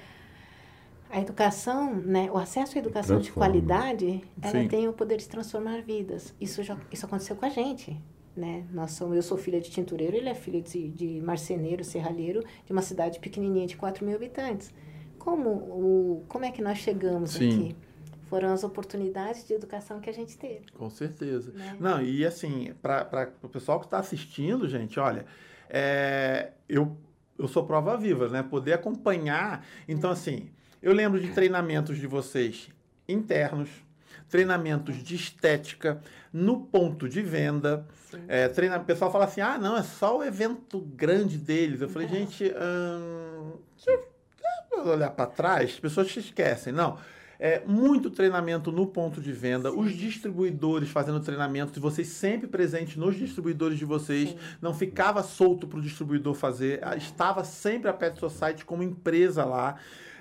a 1.10 1.20
educação, 1.20 1.94
né, 1.94 2.30
o 2.30 2.36
acesso 2.36 2.76
à 2.76 2.80
educação 2.80 3.18
de 3.20 3.30
qualidade, 3.30 4.22
ela 4.42 4.62
Sim. 4.62 4.68
tem 4.68 4.88
o 4.88 4.92
poder 4.92 5.18
de 5.18 5.28
transformar 5.28 5.80
vidas. 5.82 6.34
Isso 6.40 6.62
já 6.62 6.76
isso 6.90 7.06
aconteceu 7.06 7.36
com 7.36 7.46
a 7.46 7.48
gente. 7.48 7.96
Né? 8.36 8.66
Nós 8.70 8.92
somos, 8.92 9.16
eu 9.16 9.22
sou 9.22 9.38
filha 9.38 9.60
de 9.60 9.70
tintureiro, 9.70 10.14
ele 10.14 10.28
é 10.28 10.34
filho 10.34 10.60
de, 10.60 10.88
de 10.90 11.20
marceneiro, 11.22 11.82
serralheiro, 11.82 12.44
de 12.66 12.72
uma 12.72 12.82
cidade 12.82 13.18
pequenininha 13.18 13.66
de 13.66 13.76
4 13.76 14.04
mil 14.04 14.14
habitantes. 14.14 14.74
Como, 15.18 15.48
o, 15.48 16.24
como 16.28 16.44
é 16.44 16.50
que 16.50 16.60
nós 16.60 16.78
chegamos 16.78 17.30
Sim. 17.30 17.48
aqui? 17.48 17.76
foram 18.26 18.52
as 18.52 18.64
oportunidades 18.64 19.46
de 19.46 19.54
educação 19.54 20.00
que 20.00 20.10
a 20.10 20.12
gente 20.12 20.36
teve. 20.36 20.66
Com 20.76 20.90
certeza. 20.90 21.52
Né? 21.52 21.76
Não, 21.78 22.02
e 22.02 22.26
assim, 22.26 22.74
para 22.82 23.30
o 23.42 23.48
pessoal 23.48 23.78
que 23.78 23.86
está 23.86 23.98
assistindo, 23.98 24.68
gente, 24.68 24.98
olha, 24.98 25.24
é, 25.70 26.50
eu, 26.68 26.96
eu 27.38 27.46
sou 27.46 27.64
prova 27.64 27.96
viva, 27.96 28.28
né? 28.28 28.42
Poder 28.42 28.72
acompanhar. 28.72 29.64
Então, 29.86 30.10
assim, 30.10 30.50
eu 30.82 30.92
lembro 30.92 31.20
de 31.20 31.28
treinamentos 31.32 31.98
de 31.98 32.06
vocês 32.06 32.68
internos, 33.08 33.68
treinamentos 34.28 35.02
de 35.02 35.14
estética 35.14 36.00
no 36.32 36.62
ponto 36.62 37.08
de 37.08 37.22
venda. 37.22 37.86
É, 38.28 38.48
treina, 38.48 38.78
o 38.78 38.84
pessoal 38.84 39.10
fala 39.10 39.24
assim: 39.24 39.40
ah, 39.40 39.58
não, 39.58 39.76
é 39.76 39.82
só 39.82 40.18
o 40.18 40.24
evento 40.24 40.80
grande 40.80 41.38
deles. 41.38 41.80
Eu 41.80 41.88
falei, 41.88 42.08
gente, 42.08 42.44
hum, 42.44 43.52
deixa 43.76 44.00
eu 44.72 44.86
olhar 44.88 45.10
para 45.10 45.26
trás, 45.26 45.70
as 45.70 45.80
pessoas 45.80 46.10
se 46.10 46.20
esquecem. 46.20 46.72
Não 46.72 46.98
é, 47.38 47.62
muito 47.66 48.10
treinamento 48.10 48.72
no 48.72 48.86
ponto 48.86 49.20
de 49.20 49.32
venda, 49.32 49.70
Sim. 49.70 49.78
os 49.78 49.92
distribuidores 49.92 50.88
fazendo 50.88 51.20
treinamento, 51.20 51.80
vocês 51.80 52.08
sempre 52.08 52.46
presentes 52.46 52.96
nos 52.96 53.16
distribuidores 53.16 53.78
de 53.78 53.84
vocês, 53.84 54.30
Sim. 54.30 54.38
não 54.60 54.74
ficava 54.74 55.22
solto 55.22 55.66
para 55.66 55.78
o 55.78 55.82
distribuidor 55.82 56.34
fazer, 56.34 56.80
estava 56.96 57.44
sempre 57.44 57.90
a 57.90 57.92
Pet 57.92 58.18
Society 58.18 58.64
como 58.64 58.82
empresa 58.82 59.44
lá. 59.44 59.76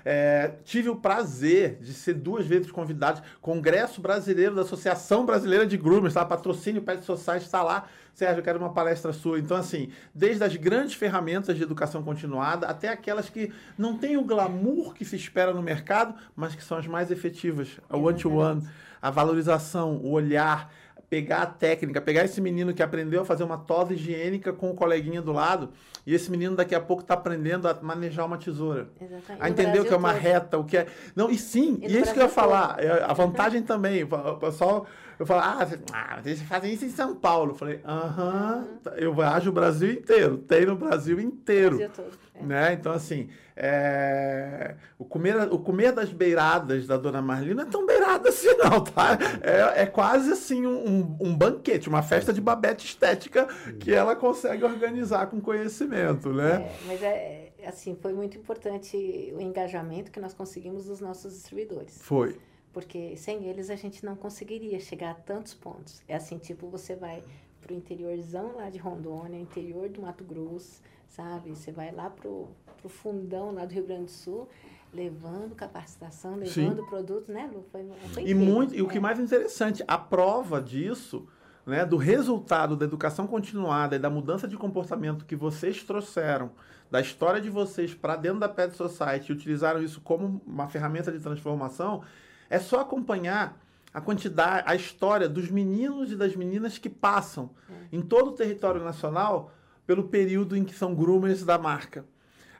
É, 0.08 0.52
tive 0.64 0.88
o 0.88 0.94
prazer 0.94 1.80
de 1.80 1.92
ser 1.92 2.14
duas 2.14 2.46
vezes 2.46 2.70
convidado, 2.70 3.20
Congresso 3.40 4.00
Brasileiro 4.00 4.54
da 4.54 4.62
Associação 4.62 5.26
Brasileira 5.26 5.66
de 5.66 5.76
Groomers, 5.76 6.14
tá? 6.14 6.24
patrocínio 6.24 6.80
Pet 6.80 7.04
Society 7.04 7.44
está 7.44 7.60
lá. 7.60 7.88
Sérgio, 8.14 8.38
eu 8.38 8.44
quero 8.44 8.56
uma 8.60 8.72
palestra 8.72 9.12
sua. 9.12 9.40
Então, 9.40 9.56
assim, 9.56 9.90
desde 10.14 10.44
as 10.44 10.54
grandes 10.54 10.94
ferramentas 10.94 11.56
de 11.56 11.62
educação 11.64 12.04
continuada 12.04 12.68
até 12.68 12.88
aquelas 12.88 13.28
que 13.28 13.52
não 13.76 13.98
têm 13.98 14.16
o 14.16 14.22
glamour 14.22 14.94
que 14.94 15.04
se 15.04 15.16
espera 15.16 15.52
no 15.52 15.60
mercado, 15.60 16.14
mas 16.36 16.54
que 16.54 16.62
são 16.62 16.78
as 16.78 16.86
mais 16.86 17.10
efetivas. 17.10 17.80
O 17.90 17.98
one-to-one, 17.98 18.60
-one, 18.60 18.68
a 19.02 19.10
valorização, 19.10 19.96
o 19.96 20.12
olhar, 20.12 20.72
pegar 21.08 21.42
a 21.42 21.46
técnica, 21.46 22.00
pegar 22.00 22.24
esse 22.24 22.40
menino 22.40 22.74
que 22.74 22.82
aprendeu 22.82 23.22
a 23.22 23.24
fazer 23.24 23.44
uma 23.44 23.58
tosa 23.58 23.94
higiênica 23.94 24.52
com 24.52 24.70
o 24.70 24.74
coleguinha 24.74 25.22
do 25.22 25.32
lado, 25.32 25.70
e 26.06 26.14
esse 26.14 26.30
menino 26.30 26.56
daqui 26.56 26.74
a 26.74 26.80
pouco 26.80 27.02
está 27.02 27.14
aprendendo 27.14 27.68
a 27.68 27.74
manejar 27.80 28.24
uma 28.24 28.38
tesoura. 28.38 28.88
Exatamente. 29.00 29.42
A 29.42 29.48
entender 29.48 29.80
o 29.80 29.84
que 29.84 29.94
é 29.94 29.96
uma 29.96 30.12
todo. 30.12 30.22
reta, 30.22 30.58
o 30.58 30.64
que 30.64 30.76
é. 30.76 30.86
Não, 31.14 31.30
e 31.30 31.38
sim, 31.38 31.78
e, 31.82 31.86
e 31.86 32.00
isso 32.00 32.12
que 32.12 32.18
eu 32.18 32.24
ia 32.24 32.28
falar, 32.28 32.76
é, 32.78 33.02
a 33.04 33.12
vantagem 33.12 33.62
também, 33.62 34.02
o 34.04 34.36
pessoal. 34.36 34.86
Eu 35.18 35.24
falo, 35.24 35.40
ah, 35.40 35.66
ah, 35.92 36.20
vocês 36.22 36.42
fazem 36.42 36.72
isso 36.72 36.84
em 36.84 36.90
São 36.90 37.14
Paulo. 37.14 37.52
Eu 37.52 37.56
falei, 37.56 37.80
aham, 37.84 38.66
uhum. 38.84 38.92
eu 38.96 39.14
viajo 39.14 39.50
o 39.50 39.52
Brasil 39.52 39.90
inteiro, 39.92 40.38
tem 40.38 40.66
no 40.66 40.76
Brasil 40.76 41.18
inteiro. 41.18 41.76
Brasil 41.78 41.94
todo. 41.94 42.18
É. 42.34 42.42
Né? 42.42 42.72
Então, 42.74 42.92
assim, 42.92 43.30
é... 43.56 44.74
o, 44.98 45.04
comer, 45.06 45.50
o 45.50 45.58
comer 45.58 45.92
das 45.92 46.12
beiradas 46.12 46.86
da 46.86 46.98
dona 46.98 47.22
Marlina 47.22 47.62
não 47.62 47.68
é 47.68 47.72
tão 47.72 47.86
beirada 47.86 48.28
assim, 48.28 48.54
não, 48.58 48.84
tá? 48.84 49.18
É, 49.40 49.82
é 49.82 49.86
quase 49.86 50.30
assim 50.32 50.66
um, 50.66 51.16
um 51.18 51.34
banquete, 51.34 51.88
uma 51.88 52.02
festa 52.02 52.32
de 52.32 52.40
babete 52.40 52.84
estética 52.84 53.48
que 53.80 53.94
ela 53.94 54.14
consegue 54.14 54.64
organizar 54.64 55.28
com 55.28 55.40
conhecimento, 55.40 56.30
né? 56.30 56.62
É, 56.62 56.76
mas 56.86 57.02
é 57.02 57.52
assim, 57.66 57.96
foi 58.00 58.12
muito 58.12 58.36
importante 58.36 59.32
o 59.34 59.40
engajamento 59.40 60.10
que 60.10 60.20
nós 60.20 60.34
conseguimos 60.34 60.84
dos 60.84 61.00
nossos 61.00 61.32
distribuidores. 61.32 61.98
Foi 62.00 62.38
porque 62.76 63.16
sem 63.16 63.46
eles 63.46 63.70
a 63.70 63.74
gente 63.74 64.04
não 64.04 64.14
conseguiria 64.14 64.78
chegar 64.78 65.12
a 65.12 65.14
tantos 65.14 65.54
pontos. 65.54 66.02
É 66.06 66.14
assim, 66.14 66.36
tipo, 66.36 66.68
você 66.68 66.94
vai 66.94 67.24
pro 67.62 67.72
interiorzão 67.72 68.56
lá 68.56 68.68
de 68.68 68.76
Rondônia, 68.76 69.40
interior 69.40 69.88
do 69.88 70.02
Mato 70.02 70.22
Grosso, 70.22 70.82
sabe? 71.08 71.48
Você 71.48 71.72
vai 71.72 71.90
lá 71.90 72.10
pro, 72.10 72.48
pro 72.76 72.90
fundão 72.90 73.50
lá 73.50 73.64
do 73.64 73.72
Rio 73.72 73.86
Grande 73.86 74.04
do 74.04 74.10
Sul, 74.10 74.46
levando 74.92 75.54
capacitação, 75.54 76.32
levando 76.32 76.82
Sim. 76.82 76.86
produtos, 76.86 77.28
né, 77.28 77.48
Lu? 77.50 77.64
Foi, 77.72 77.90
foi 78.12 78.24
e, 78.24 78.34
muito, 78.34 78.74
e 78.74 78.82
o 78.82 78.88
que 78.88 79.00
mais 79.00 79.18
interessante, 79.18 79.82
a 79.88 79.96
prova 79.96 80.60
disso, 80.60 81.26
né, 81.64 81.86
do 81.86 81.96
resultado 81.96 82.76
da 82.76 82.84
educação 82.84 83.26
continuada 83.26 83.96
e 83.96 83.98
da 83.98 84.10
mudança 84.10 84.46
de 84.46 84.54
comportamento 84.54 85.24
que 85.24 85.34
vocês 85.34 85.82
trouxeram, 85.82 86.50
da 86.90 87.00
história 87.00 87.40
de 87.40 87.48
vocês 87.48 87.94
para 87.94 88.16
dentro 88.16 88.38
da 88.38 88.50
Pet 88.50 88.76
Society 88.76 89.32
e 89.32 89.34
utilizaram 89.34 89.82
isso 89.82 89.98
como 90.02 90.42
uma 90.46 90.68
ferramenta 90.68 91.10
de 91.10 91.20
transformação, 91.20 92.04
é 92.48 92.58
só 92.58 92.80
acompanhar 92.80 93.60
a 93.92 94.00
quantidade, 94.00 94.64
a 94.66 94.74
história 94.74 95.28
dos 95.28 95.50
meninos 95.50 96.12
e 96.12 96.16
das 96.16 96.36
meninas 96.36 96.76
que 96.76 96.90
passam 96.90 97.50
é. 97.70 97.96
em 97.96 98.02
todo 98.02 98.28
o 98.28 98.32
território 98.32 98.82
nacional 98.82 99.52
pelo 99.86 100.08
período 100.08 100.56
em 100.56 100.64
que 100.64 100.74
são 100.74 100.94
groomers 100.94 101.44
da 101.44 101.56
marca. 101.56 102.04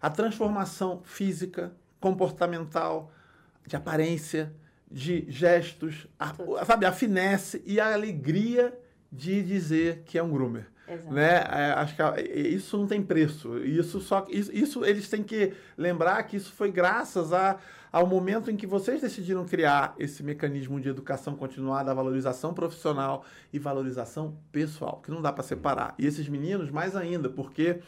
A 0.01 0.09
transformação 0.09 1.03
física, 1.05 1.75
comportamental, 2.01 3.13
de 3.67 3.77
aparência, 3.77 4.55
de 4.91 5.27
gestos, 5.29 6.07
a, 6.19 6.33
sabe, 6.65 6.87
a 6.87 6.93
finesse 6.93 7.63
e 7.67 7.81
a 7.81 7.93
alegria 7.93 8.79
de 9.11 9.43
dizer 9.43 10.05
que 10.07 10.17
é 10.17 10.23
um 10.23 10.31
groomer. 10.31 10.69
Né? 11.11 11.45
É, 11.51 11.73
acho 11.77 11.97
que 11.97 12.33
isso 12.33 12.79
não 12.79 12.87
tem 12.87 13.03
preço. 13.03 13.59
Isso 13.59 14.01
só 14.01 14.25
isso, 14.29 14.53
isso, 14.55 14.85
eles 14.85 15.09
têm 15.09 15.23
que 15.23 15.53
lembrar 15.77 16.23
que 16.23 16.37
isso 16.37 16.53
foi 16.53 16.71
graças 16.71 17.33
a, 17.33 17.59
ao 17.97 18.07
momento 18.07 18.51
em 18.51 18.57
que 18.57 18.67
vocês 18.67 19.01
decidiram 19.01 19.47
criar 19.47 19.95
esse 19.99 20.23
mecanismo 20.23 20.79
de 20.79 20.91
educação 20.91 21.35
continuada, 21.35 21.95
valorização 21.95 22.53
profissional 22.53 23.25
e 23.51 23.59
valorização 23.59 24.37
pessoal, 24.53 25.01
que 25.03 25.11
não 25.11 25.23
dá 25.23 25.33
para 25.33 25.43
separar. 25.43 25.95
E 25.99 26.07
esses 26.07 26.29
meninos 26.29 26.71
mais 26.71 26.95
ainda, 26.95 27.31
porque 27.31 27.79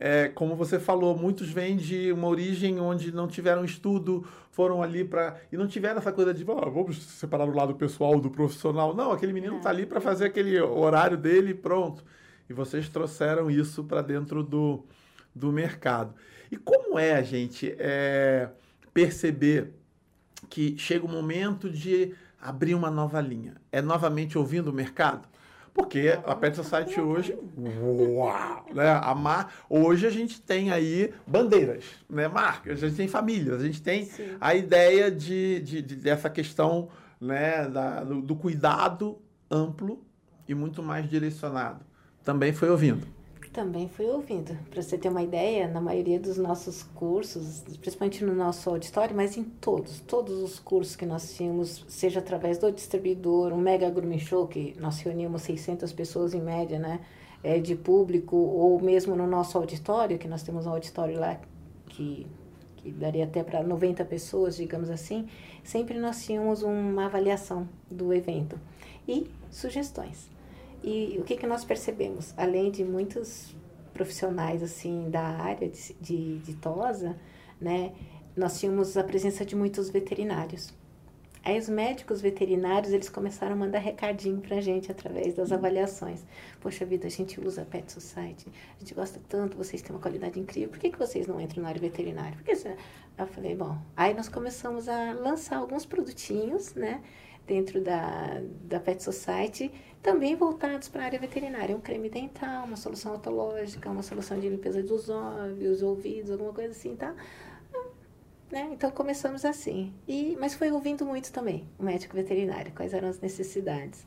é, 0.00 0.28
como 0.28 0.56
você 0.56 0.80
falou, 0.80 1.16
muitos 1.16 1.48
vêm 1.48 1.76
de 1.76 2.10
uma 2.10 2.26
origem 2.26 2.80
onde 2.80 3.12
não 3.12 3.28
tiveram 3.28 3.64
estudo, 3.64 4.26
foram 4.50 4.82
ali 4.82 5.04
para. 5.04 5.36
E 5.52 5.56
não 5.56 5.68
tiveram 5.68 5.98
essa 5.98 6.10
coisa 6.10 6.34
de, 6.34 6.44
oh, 6.44 6.68
vamos 6.68 7.00
separar 7.00 7.48
o 7.48 7.54
lado 7.54 7.76
pessoal 7.76 8.18
do 8.18 8.28
profissional. 8.28 8.96
Não, 8.96 9.12
aquele 9.12 9.32
menino 9.32 9.58
está 9.58 9.70
ali 9.70 9.86
para 9.86 10.00
fazer 10.00 10.24
aquele 10.24 10.60
horário 10.60 11.16
dele 11.16 11.52
e 11.52 11.54
pronto 11.54 12.02
e 12.48 12.52
vocês 12.52 12.88
trouxeram 12.88 13.48
isso 13.50 13.84
para 13.84 14.02
dentro 14.02 14.42
do, 14.42 14.84
do 15.34 15.52
mercado. 15.52 16.14
E 16.50 16.56
como 16.56 16.98
é, 16.98 17.22
gente, 17.22 17.74
é, 17.78 18.48
perceber 18.96 19.74
que 20.48 20.74
chega 20.78 21.04
o 21.04 21.08
momento 21.08 21.68
de 21.68 22.14
abrir 22.40 22.74
uma 22.74 22.90
nova 22.90 23.20
linha? 23.20 23.54
É 23.70 23.82
novamente 23.82 24.38
ouvindo 24.38 24.68
o 24.68 24.72
mercado? 24.72 25.28
Porque 25.74 26.18
a 26.24 26.34
Pet 26.34 26.56
Society 26.56 26.98
hoje, 26.98 27.36
uau, 27.58 28.64
né? 28.74 28.98
A 29.02 29.14
mar, 29.14 29.52
hoje 29.68 30.06
a 30.06 30.10
gente 30.10 30.40
tem 30.40 30.72
aí 30.72 31.12
bandeiras, 31.26 31.84
né? 32.08 32.26
Marcas, 32.26 32.82
a 32.82 32.86
gente 32.88 32.96
tem 32.96 33.06
famílias, 33.08 33.60
a 33.60 33.66
gente 33.66 33.82
tem 33.82 34.06
Sim. 34.06 34.36
a 34.40 34.54
ideia 34.54 35.10
de, 35.10 35.60
de- 35.60 35.82
de- 35.82 35.96
dessa 35.96 36.30
questão 36.30 36.88
né? 37.20 37.68
da- 37.68 38.02
do, 38.02 38.22
do 38.22 38.34
cuidado 38.34 39.18
amplo 39.50 40.02
e 40.48 40.54
muito 40.54 40.82
mais 40.82 41.06
direcionado. 41.10 41.84
Também 42.24 42.54
foi 42.54 42.70
ouvindo. 42.70 43.06
Também 43.56 43.88
fui 43.88 44.04
ouvindo. 44.04 44.54
Para 44.68 44.82
você 44.82 44.98
ter 44.98 45.08
uma 45.08 45.22
ideia, 45.22 45.66
na 45.66 45.80
maioria 45.80 46.20
dos 46.20 46.36
nossos 46.36 46.82
cursos, 46.82 47.62
principalmente 47.80 48.22
no 48.22 48.34
nosso 48.34 48.68
auditório, 48.68 49.16
mas 49.16 49.34
em 49.38 49.44
todos, 49.44 49.98
todos 50.00 50.42
os 50.42 50.58
cursos 50.58 50.94
que 50.94 51.06
nós 51.06 51.34
tínhamos, 51.34 51.82
seja 51.88 52.20
através 52.20 52.58
do 52.58 52.70
distribuidor, 52.70 53.54
um 53.54 53.56
mega 53.56 53.88
grooming 53.88 54.18
show, 54.18 54.46
que 54.46 54.76
nós 54.78 55.00
reuníamos 55.00 55.40
600 55.40 55.90
pessoas 55.94 56.34
em 56.34 56.42
média, 56.42 56.78
né, 56.78 57.00
é, 57.42 57.58
de 57.58 57.74
público, 57.74 58.36
ou 58.36 58.78
mesmo 58.78 59.16
no 59.16 59.26
nosso 59.26 59.56
auditório, 59.56 60.18
que 60.18 60.28
nós 60.28 60.42
temos 60.42 60.66
um 60.66 60.70
auditório 60.72 61.18
lá 61.18 61.40
que, 61.88 62.26
que 62.76 62.90
daria 62.90 63.24
até 63.24 63.42
para 63.42 63.62
90 63.62 64.04
pessoas, 64.04 64.58
digamos 64.58 64.90
assim, 64.90 65.30
sempre 65.64 65.98
nós 65.98 66.22
tínhamos 66.22 66.62
uma 66.62 67.06
avaliação 67.06 67.66
do 67.90 68.12
evento 68.12 68.60
e 69.08 69.26
sugestões. 69.50 70.35
E 70.82 71.16
o 71.18 71.24
que, 71.24 71.36
que 71.36 71.46
nós 71.46 71.64
percebemos? 71.64 72.32
Além 72.36 72.70
de 72.70 72.84
muitos 72.84 73.54
profissionais 73.92 74.62
assim 74.62 75.08
da 75.10 75.22
área 75.22 75.68
de, 75.68 75.94
de, 76.00 76.38
de 76.38 76.54
tosa, 76.56 77.16
né, 77.60 77.92
nós 78.36 78.60
tínhamos 78.60 78.96
a 78.96 79.02
presença 79.02 79.44
de 79.44 79.56
muitos 79.56 79.88
veterinários. 79.88 80.74
Aí 81.46 81.56
os 81.56 81.68
médicos 81.68 82.20
veterinários, 82.20 82.92
eles 82.92 83.08
começaram 83.08 83.52
a 83.52 83.56
mandar 83.56 83.78
recadinho 83.78 84.40
pra 84.40 84.60
gente 84.60 84.90
através 84.90 85.32
das 85.34 85.52
avaliações. 85.52 86.24
Poxa 86.60 86.84
vida, 86.84 87.06
a 87.06 87.10
gente 87.10 87.40
usa 87.40 87.64
Pet 87.64 87.90
Society, 87.92 88.48
a 88.74 88.80
gente 88.80 88.92
gosta 88.92 89.20
tanto, 89.28 89.56
vocês 89.56 89.80
têm 89.80 89.94
uma 89.94 90.02
qualidade 90.02 90.40
incrível, 90.40 90.70
por 90.70 90.80
que, 90.80 90.90
que 90.90 90.98
vocês 90.98 91.28
não 91.28 91.40
entram 91.40 91.62
na 91.62 91.68
área 91.68 91.80
veterinária? 91.80 92.36
Porque. 92.36 92.50
Eu 93.16 93.26
falei, 93.28 93.54
bom, 93.54 93.78
aí 93.96 94.12
nós 94.12 94.28
começamos 94.28 94.88
a 94.88 95.12
lançar 95.12 95.58
alguns 95.58 95.86
produtinhos, 95.86 96.74
né, 96.74 97.00
dentro 97.46 97.80
da, 97.80 98.42
da 98.64 98.80
Pet 98.80 99.02
Society, 99.02 99.70
também 100.06 100.36
voltados 100.36 100.88
para 100.88 101.02
a 101.02 101.04
área 101.06 101.18
veterinária. 101.18 101.76
Um 101.76 101.80
creme 101.80 102.08
dental, 102.08 102.64
uma 102.64 102.76
solução 102.76 103.16
otológica, 103.16 103.90
uma 103.90 104.04
solução 104.04 104.38
de 104.38 104.48
limpeza 104.48 104.80
dos 104.80 105.08
olhos, 105.08 105.82
ouvidos, 105.82 106.30
alguma 106.30 106.52
coisa 106.52 106.70
assim, 106.70 106.94
tá? 106.94 107.12
Né? 108.48 108.68
Então 108.70 108.88
começamos 108.92 109.44
assim. 109.44 109.92
E, 110.06 110.36
mas 110.40 110.54
foi 110.54 110.70
ouvindo 110.70 111.04
muito 111.04 111.32
também 111.32 111.68
o 111.76 111.82
médico 111.82 112.14
veterinário, 112.14 112.72
quais 112.72 112.94
eram 112.94 113.08
as 113.08 113.18
necessidades. 113.18 114.06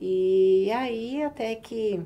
E 0.00 0.68
aí 0.72 1.22
até 1.22 1.54
que 1.54 2.02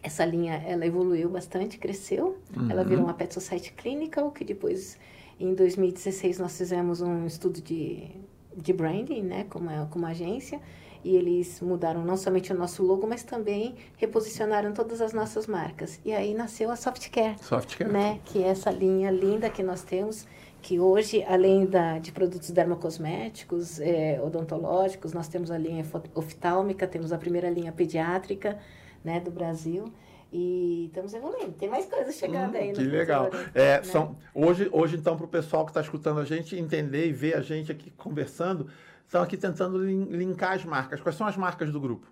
essa 0.00 0.24
linha 0.24 0.54
ela 0.64 0.86
evoluiu 0.86 1.28
bastante, 1.28 1.76
cresceu. 1.76 2.38
Ela 2.70 2.84
virou 2.84 3.02
uma 3.02 3.14
Pet 3.14 3.34
Society 3.34 3.72
Clinical, 3.72 4.30
que 4.30 4.44
depois 4.44 4.96
em 5.40 5.54
2016 5.54 6.38
nós 6.38 6.56
fizemos 6.56 7.00
um 7.00 7.26
estudo 7.26 7.60
de, 7.60 8.10
de 8.56 8.72
branding, 8.72 9.22
né, 9.22 9.44
como, 9.50 9.68
é, 9.68 9.84
como 9.90 10.06
agência, 10.06 10.60
e 11.04 11.14
eles 11.16 11.60
mudaram 11.60 12.02
não 12.04 12.16
somente 12.16 12.52
o 12.52 12.56
nosso 12.56 12.82
logo, 12.82 13.06
mas 13.06 13.22
também 13.22 13.74
reposicionaram 13.96 14.72
todas 14.72 15.00
as 15.00 15.12
nossas 15.12 15.46
marcas. 15.46 16.00
E 16.04 16.12
aí 16.12 16.32
nasceu 16.34 16.70
a 16.70 16.76
Softcare, 16.76 17.36
Softcare. 17.42 17.90
né, 17.92 18.20
que 18.24 18.42
é 18.42 18.48
essa 18.48 18.70
linha 18.70 19.10
linda 19.10 19.50
que 19.50 19.62
nós 19.62 19.82
temos, 19.82 20.26
que 20.62 20.80
hoje, 20.80 21.22
além 21.24 21.66
da, 21.66 21.98
de 21.98 22.10
produtos 22.10 22.50
dermocosméticos, 22.50 23.80
é, 23.80 24.18
odontológicos, 24.22 25.12
nós 25.12 25.28
temos 25.28 25.50
a 25.50 25.58
linha 25.58 25.84
oftálmica, 26.14 26.86
temos 26.86 27.12
a 27.12 27.18
primeira 27.18 27.50
linha 27.50 27.70
pediátrica, 27.72 28.58
né, 29.04 29.20
do 29.20 29.30
Brasil, 29.30 29.92
e 30.32 30.86
estamos 30.86 31.12
evoluindo. 31.14 31.52
Tem 31.52 31.68
mais 31.68 31.84
coisas 31.86 32.14
chegando 32.16 32.54
Hum, 32.54 32.58
aí 32.58 32.72
que 32.72 32.82
legal. 32.82 33.26
futuro, 33.26 33.50
É, 33.54 33.76
né? 33.76 33.82
são, 33.84 34.16
hoje, 34.34 34.68
hoje, 34.72 34.96
então, 34.96 35.16
para 35.16 35.26
o 35.26 35.28
pessoal 35.28 35.64
que 35.64 35.70
está 35.70 35.80
escutando 35.80 36.18
a 36.18 36.24
gente 36.24 36.56
entender 36.56 37.06
e 37.06 37.12
ver 37.12 37.36
a 37.36 37.42
gente 37.42 37.70
aqui 37.70 37.90
conversando, 37.90 38.66
estão 39.04 39.22
aqui 39.22 39.36
tentando 39.36 39.78
lin- 39.78 40.06
linkar 40.10 40.52
as 40.52 40.64
marcas. 40.64 41.00
Quais 41.00 41.16
são 41.16 41.26
as 41.26 41.36
marcas 41.36 41.70
do 41.72 41.80
grupo? 41.80 42.06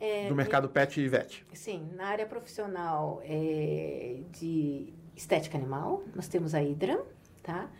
É, 0.00 0.28
do 0.28 0.34
mercado 0.34 0.68
pet 0.68 1.00
e 1.00 1.08
vet? 1.08 1.46
Sim, 1.52 1.88
na 1.94 2.06
área 2.08 2.26
profissional 2.26 3.20
é, 3.24 4.20
de 4.32 4.92
estética 5.16 5.56
animal, 5.56 6.02
nós 6.14 6.26
temos 6.28 6.54
a 6.54 6.58
Hydra, 6.58 7.00
tá? 7.42 7.70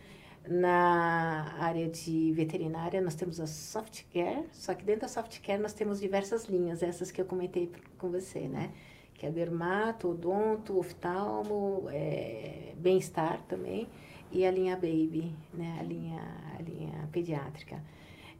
Na 0.47 1.55
área 1.59 1.89
de 1.89 2.31
veterinária, 2.31 3.01
nós 3.01 3.15
temos 3.15 3.39
a 3.39 3.47
Softcare, 3.47 4.45
só 4.51 4.73
que 4.73 4.83
dentro 4.85 5.01
da 5.01 5.07
Softcare 5.07 5.61
nós 5.61 5.73
temos 5.73 5.99
diversas 5.99 6.45
linhas, 6.45 6.81
essas 6.83 7.11
que 7.11 7.19
eu 7.19 7.25
comentei 7.25 7.71
com 7.97 8.09
você, 8.09 8.47
né? 8.47 8.71
Que 9.13 9.25
é 9.25 9.31
dermato, 9.31 10.09
odonto, 10.09 10.77
oftalmo, 10.77 11.87
é, 11.89 12.73
bem-estar 12.77 13.41
também, 13.47 13.89
e 14.31 14.45
a 14.45 14.51
linha 14.51 14.75
Baby, 14.75 15.35
né? 15.53 15.77
A 15.79 15.83
linha, 15.83 16.21
a 16.57 16.61
linha 16.61 17.09
pediátrica. 17.11 17.81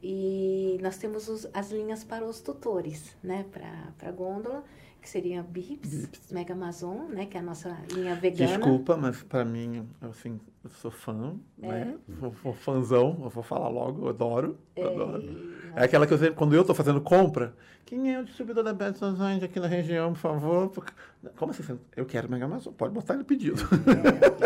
E 0.02 0.78
nós 0.82 0.98
temos 0.98 1.28
os- 1.28 1.48
as 1.52 1.70
linhas 1.70 2.04
para 2.04 2.24
os 2.24 2.40
tutores, 2.40 3.16
né? 3.22 3.44
Para 3.52 4.08
a 4.08 4.12
gôndola, 4.12 4.62
que 5.00 5.08
seria 5.08 5.42
Bips, 5.42 6.06
Bips. 6.06 6.32
Mega 6.32 6.52
Amazon, 6.54 7.08
né? 7.10 7.26
Que 7.26 7.36
é 7.36 7.40
a 7.40 7.42
nossa 7.42 7.76
linha 7.92 8.14
vegana. 8.14 8.56
Desculpa, 8.56 8.96
mas 8.96 9.22
para 9.22 9.44
mim, 9.44 9.88
assim, 10.02 10.38
eu 10.64 10.70
sou 10.70 10.90
fã, 10.90 11.34
né? 11.58 11.96
Sou, 12.20 12.34
sou 12.42 12.52
fãzão, 12.54 13.18
eu 13.22 13.30
vou 13.30 13.42
falar 13.42 13.68
logo, 13.68 14.04
eu 14.04 14.08
adoro, 14.10 14.58
eu 14.76 14.88
adoro. 14.90 15.22
E 15.22 15.56
É 15.78 15.84
aquela 15.84 16.06
que 16.06 16.12
eu 16.14 16.18
sempre, 16.18 16.34
quando 16.34 16.54
eu 16.54 16.60
estou 16.62 16.74
fazendo 16.74 17.00
compra, 17.00 17.54
quem 17.84 18.12
é 18.14 18.18
o 18.20 18.24
distribuidor 18.24 18.64
da 18.64 18.74
Pet 18.74 18.98
Society 18.98 19.44
aqui 19.44 19.60
na 19.60 19.66
região, 19.68 20.12
por 20.12 20.18
favor? 20.18 20.68
Porque- 20.70 20.92
Como 21.36 21.50
assim? 21.52 21.78
Eu 21.96 22.04
quero 22.06 22.30
Mega 22.30 22.44
Amazon, 22.46 22.72
pode 22.74 22.92
botar 22.94 23.14
ele 23.14 23.24
pedido. 23.24 23.62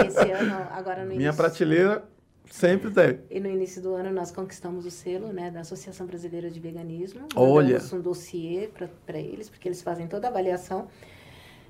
Esse 0.07 0.31
ano, 0.31 0.55
agora 0.73 1.03
no 1.03 1.09
Minha 1.11 1.21
início, 1.29 1.37
prateleira 1.37 2.05
sempre 2.51 2.91
tem. 2.91 3.21
E 3.31 3.41
no 3.41 3.49
início 3.49 3.81
do 3.81 3.95
ano 3.95 4.13
nós 4.13 4.31
conquistamos 4.31 4.85
o 4.85 4.91
selo 4.91 5.33
né, 5.33 5.51
da 5.51 5.61
Associação 5.61 6.07
Brasileira 6.07 6.51
de 6.51 6.61
Veganismo. 6.61 7.21
Olha. 7.35 7.75
Mandamos 7.75 7.93
um 7.93 8.01
dossiê 8.01 8.69
para 9.07 9.19
eles, 9.19 9.49
porque 9.49 9.69
eles 9.69 9.81
fazem 9.81 10.07
toda 10.07 10.27
a 10.27 10.31
avaliação. 10.31 10.89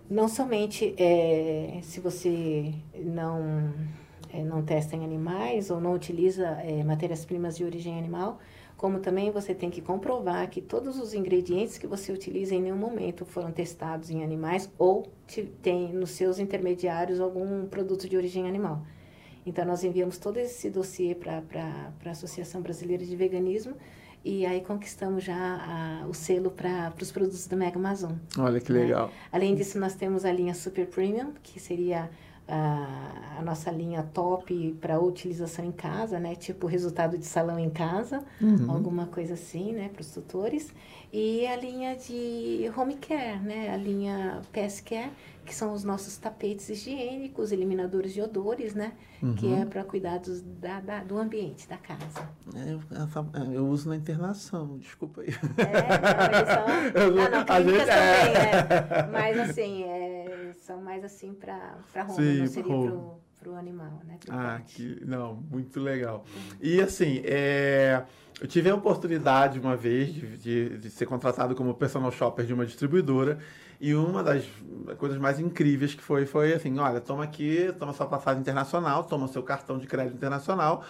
Não 0.09 0.27
somente 0.27 0.93
é, 0.99 1.79
se 1.83 2.01
você 2.01 2.75
não, 2.97 3.73
é, 4.33 4.43
não 4.43 4.61
testa 4.63 4.97
em 4.97 5.05
animais 5.05 5.71
ou 5.71 5.81
não 5.81 5.95
utiliza 5.95 6.47
é, 6.65 6.83
matérias-primas 6.83 7.57
de 7.57 7.65
origem 7.65 7.97
animal, 7.97 8.41
como 8.77 8.99
também 8.99 9.31
você 9.31 9.55
tem 9.55 9.71
que 9.71 9.81
comprovar 9.81 10.49
que 10.49 10.61
todos 10.61 10.99
os 10.99 11.13
ingredientes 11.15 11.79
que 11.79 11.87
você 11.87 12.11
utiliza 12.11 12.55
em 12.55 12.63
nenhum 12.63 12.79
momento 12.79 13.25
foram 13.25 13.53
testados 13.53 14.11
em 14.11 14.25
animais 14.25 14.69
ou 14.79 15.07
te- 15.29 15.45
tem 15.63 15.93
nos 15.93 16.11
seus 16.11 16.39
intermediários 16.39 17.21
algum 17.21 17.67
produto 17.67 18.09
de 18.09 18.17
origem 18.17 18.49
animal. 18.49 18.83
Então, 19.47 19.65
nós 19.65 19.83
enviamos 19.85 20.19
todo 20.19 20.37
esse 20.37 20.69
dossiê 20.71 21.15
para 21.15 21.43
a 22.05 22.11
Associação 22.11 22.61
Brasileira 22.61 23.05
de 23.05 23.17
Veganismo 23.17 23.75
e 24.25 24.45
aí 24.45 24.61
conquistamos 24.61 25.25
já 25.25 25.35
a- 25.35 26.07
o 26.07 26.13
selo 26.15 26.51
para 26.51 26.93
os 27.01 27.11
produtos 27.11 27.47
da 27.47 27.57
Mega 27.57 27.79
Amazon. 27.79 28.13
Olha 28.39 28.61
que 28.61 28.73
né? 28.73 28.81
legal. 28.81 29.11
Além 29.33 29.55
disso, 29.55 29.79
nós 29.79 29.95
temos 29.95 30.25
a 30.25 30.33
linha 30.33 30.53
Super 30.55 30.87
Premium, 30.87 31.33
que 31.43 31.59
seria 31.59 32.11
a, 32.53 33.37
a 33.39 33.43
nossa 33.43 33.71
linha 33.71 34.03
top 34.13 34.77
para 34.81 34.99
utilização 35.01 35.65
em 35.65 35.71
casa, 35.73 36.19
né? 36.19 36.35
Tipo 36.35 36.67
resultado 36.67 37.17
de 37.17 37.25
salão 37.25 37.59
em 37.59 37.71
casa, 37.71 38.25
Uhum. 38.41 38.71
alguma 38.71 39.07
coisa 39.07 39.35
assim, 39.35 39.73
né? 39.73 39.89
Para 39.93 40.01
os 40.03 40.11
tutores. 40.11 40.69
E 41.13 41.45
a 41.47 41.57
linha 41.57 41.97
de 41.97 42.71
home 42.77 42.95
care, 42.97 43.41
né? 43.41 43.71
A 43.75 43.77
linha 43.77 44.41
PS 44.53 44.81
Care, 44.81 45.11
que 45.45 45.53
são 45.55 45.73
os 45.73 45.83
nossos 45.83 46.17
tapetes 46.17 46.69
higiênicos, 46.69 47.51
eliminadores 47.51 48.15
de 48.15 48.23
odores, 48.23 48.75
né? 48.75 48.93
Que 49.37 49.47
Uhum. 49.47 49.63
é 49.63 49.67
para 49.67 49.83
cuidados 49.85 50.41
da, 50.41 50.81
da- 50.81 51.03
do 51.03 51.19
ambiente, 51.19 51.69
da 51.69 51.77
casa. 51.77 52.29
Eu, 52.55 52.81
essa- 52.97 53.27
eu 53.53 53.67
uso 53.67 53.89
na 53.89 53.97
internação, 53.97 54.79
desculpa 54.79 55.23
aí. 55.23 55.29
É, 55.59 55.99
não, 56.15 56.39
eles 56.39 56.49
são... 56.49 56.67
Ah, 57.27 57.29
não, 57.29 57.55
a 57.55 57.61
gente- 57.61 57.81
é. 57.81 57.85
também, 57.87 58.33
né? 58.35 59.09
Mas 59.13 59.39
assim, 59.51 59.83
é, 59.85 60.53
são 60.59 60.81
mais 60.81 61.05
assim 61.05 61.35
para 61.35 61.75
home, 62.09 62.13
Sim, 62.15 62.39
não 62.39 62.47
seria 62.47 62.73
pro, 62.79 63.21
pro 63.41 63.55
animal, 63.57 64.01
né? 64.07 64.17
Pro 64.25 64.33
Ah, 64.35 64.61
pet. 64.65 64.75
que, 64.77 65.05
não, 65.05 65.35
muito 65.51 65.81
legal. 65.81 66.25
E 66.61 66.81
assim, 66.81 67.21
é, 67.25 68.03
eu 68.41 68.47
tive 68.49 68.71
a 68.71 68.75
oportunidade 68.75 69.59
uma 69.61 69.77
vez 69.77 70.13
de, 70.15 70.37
de- 70.39 70.79
de 70.79 70.91
ser 70.91 71.07
contratado 71.07 71.55
como 71.55 71.75
personal 71.75 72.11
shopper 72.11 72.47
de 72.47 72.55
uma 72.55 72.65
distribuidora 72.65 73.39
e 73.81 73.95
uma 73.95 74.23
das 74.23 74.45
coisas 74.99 75.19
mais 75.19 75.39
incríveis 75.39 75.95
que 75.95 76.03
foi, 76.03 76.25
foi 76.27 76.53
assim, 76.55 76.79
olha, 76.79 77.01
toma 77.01 77.25
aqui, 77.25 77.73
toma 77.79 77.93
sua 77.93 78.07
passagem 78.07 78.41
internacional, 78.41 79.05
toma 79.05 79.29
seu 79.29 79.43
cartão 79.43 79.79
de 79.79 79.87
crédito 79.87 80.15
internacional, 80.17 80.83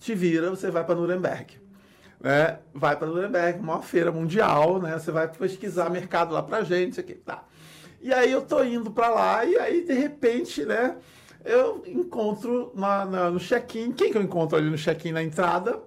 te 0.00 0.14
vira, 0.14 0.50
você 0.50 0.70
vai 0.70 0.84
para 0.84 0.94
Nuremberg. 0.96 1.58
Né? 2.20 2.58
Vai 2.74 2.96
para 2.96 3.06
Nuremberg, 3.06 3.60
maior 3.62 3.82
feira 3.82 4.10
mundial, 4.10 4.80
né? 4.80 4.98
Você 4.98 5.10
vai 5.12 5.28
pesquisar 5.28 5.90
mercado 5.90 6.32
lá 6.32 6.42
pra 6.42 6.62
gente, 6.64 6.98
aqui, 6.98 7.14
tá. 7.14 7.44
E 8.00 8.12
aí 8.12 8.32
eu 8.32 8.42
tô 8.42 8.62
indo 8.64 8.90
para 8.90 9.08
lá 9.10 9.44
e 9.44 9.56
aí 9.58 9.84
de 9.84 9.92
repente, 9.92 10.64
né, 10.64 10.96
eu 11.44 11.82
encontro 11.86 12.72
na- 12.74 13.04
na- 13.04 13.30
no 13.30 13.38
check-in, 13.38 13.92
quem 13.92 14.10
que 14.10 14.18
eu 14.18 14.22
encontro 14.22 14.56
ali 14.56 14.68
no 14.70 14.76
check-in 14.78 15.12
na 15.12 15.22
entrada? 15.22 15.80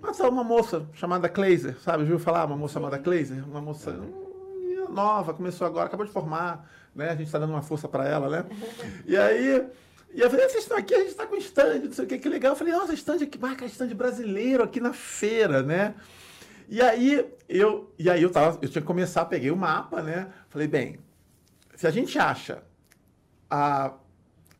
Mas 0.00 0.20
uma 0.20 0.44
moça 0.44 0.86
chamada 0.92 1.28
Kleiser, 1.28 1.78
sabe? 1.80 2.04
Viu 2.04 2.18
falar? 2.18 2.44
Uma 2.44 2.56
moça 2.56 2.74
chamada 2.74 2.98
Kleiser? 2.98 3.48
Uma 3.48 3.60
moça 3.60 3.90
hum, 3.90 4.86
nova, 4.90 5.32
começou 5.32 5.66
agora, 5.66 5.86
acabou 5.86 6.06
de 6.06 6.12
formar, 6.12 6.70
né? 6.94 7.10
A 7.10 7.16
gente 7.16 7.26
está 7.26 7.38
dando 7.38 7.50
uma 7.50 7.62
força 7.62 7.88
para 7.88 8.06
ela, 8.06 8.28
né? 8.28 8.46
E 9.06 9.16
aí... 9.16 9.66
E 10.14 10.20
eu 10.20 10.30
falei, 10.30 10.48
vocês 10.48 10.62
estão 10.62 10.78
aqui, 10.78 10.94
a 10.94 11.00
gente 11.00 11.10
está 11.10 11.26
com 11.26 11.36
stand, 11.36 11.80
não 11.80 11.92
sei 11.92 12.04
o 12.04 12.08
que, 12.08 12.18
que 12.18 12.28
legal. 12.28 12.52
Eu 12.52 12.56
falei, 12.56 12.72
nossa, 12.72 12.94
stand 12.94 13.22
aqui, 13.22 13.38
marca 13.38 13.66
stand 13.66 13.88
brasileiro 13.88 14.62
aqui 14.62 14.80
na 14.80 14.94
feira, 14.94 15.62
né? 15.62 15.94
E 16.68 16.80
aí 16.80 17.26
eu, 17.48 17.92
e 17.98 18.08
aí 18.08 18.22
eu 18.22 18.30
tava, 18.30 18.58
eu 18.62 18.68
tinha 18.68 18.80
que 18.80 18.86
começar, 18.86 19.26
peguei 19.26 19.50
o 19.50 19.56
mapa, 19.56 20.02
né? 20.02 20.28
Falei, 20.48 20.66
bem, 20.66 20.98
se 21.74 21.86
a 21.86 21.90
gente 21.90 22.18
acha 22.18 22.62
a, 23.50 23.92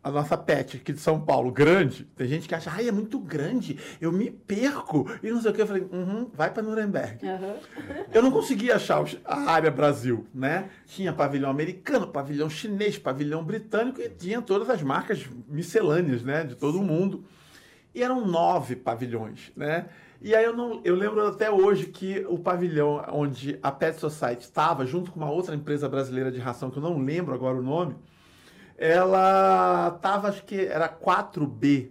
a 0.07 0.11
nossa 0.11 0.37
pet 0.37 0.77
aqui 0.77 0.93
de 0.93 1.01
São 1.01 1.21
Paulo 1.21 1.51
grande, 1.51 2.05
tem 2.15 2.29
gente 2.29 2.47
que 2.47 2.55
acha, 2.55 2.71
ai, 2.71 2.87
é 2.87 2.93
muito 2.93 3.19
grande, 3.19 3.77
eu 4.01 4.13
me 4.13 4.31
perco. 4.31 5.05
E 5.21 5.33
não 5.33 5.43
sei 5.43 5.51
o 5.51 5.55
que. 5.55 5.61
Eu 5.61 5.67
falei, 5.67 5.83
uhum, 5.83 6.31
vai 6.33 6.49
para 6.49 6.63
Nuremberg. 6.63 7.27
Uhum. 7.27 8.05
Eu 8.15 8.23
não 8.23 8.31
conseguia 8.31 8.77
achar 8.77 9.05
a 9.25 9.51
área 9.51 9.69
Brasil, 9.69 10.25
né? 10.33 10.71
Tinha 10.87 11.13
pavilhão 11.13 11.51
americano, 11.51 12.07
pavilhão 12.07 12.49
chinês, 12.49 12.97
pavilhão 12.97 13.43
britânico 13.43 14.01
e 14.01 14.09
tinha 14.09 14.41
todas 14.41 14.71
as 14.71 14.81
marcas 14.81 15.27
miscelâneas, 15.49 16.23
né? 16.23 16.45
De 16.45 16.55
todo 16.55 16.79
o 16.79 16.85
mundo. 16.85 17.25
E 17.93 18.01
eram 18.01 18.25
nove 18.25 18.77
pavilhões, 18.77 19.51
né? 19.57 19.87
E 20.23 20.37
aí 20.37 20.45
eu, 20.45 20.57
não, 20.57 20.81
eu 20.85 20.95
lembro 20.95 21.27
até 21.27 21.51
hoje 21.51 21.87
que 21.87 22.25
o 22.29 22.39
pavilhão 22.39 23.05
onde 23.13 23.59
a 23.61 23.73
Pet 23.73 23.99
Society 23.99 24.45
estava, 24.45 24.87
junto 24.87 25.11
com 25.11 25.19
uma 25.19 25.33
outra 25.33 25.53
empresa 25.53 25.89
brasileira 25.89 26.31
de 26.31 26.39
ração, 26.39 26.71
que 26.71 26.79
eu 26.79 26.83
não 26.83 26.97
lembro 26.97 27.35
agora 27.35 27.59
o 27.59 27.63
nome, 27.63 27.97
ela 28.77 29.95
estava, 29.97 30.29
acho 30.29 30.45
que 30.45 30.67
era 30.67 30.89
4B. 30.89 31.91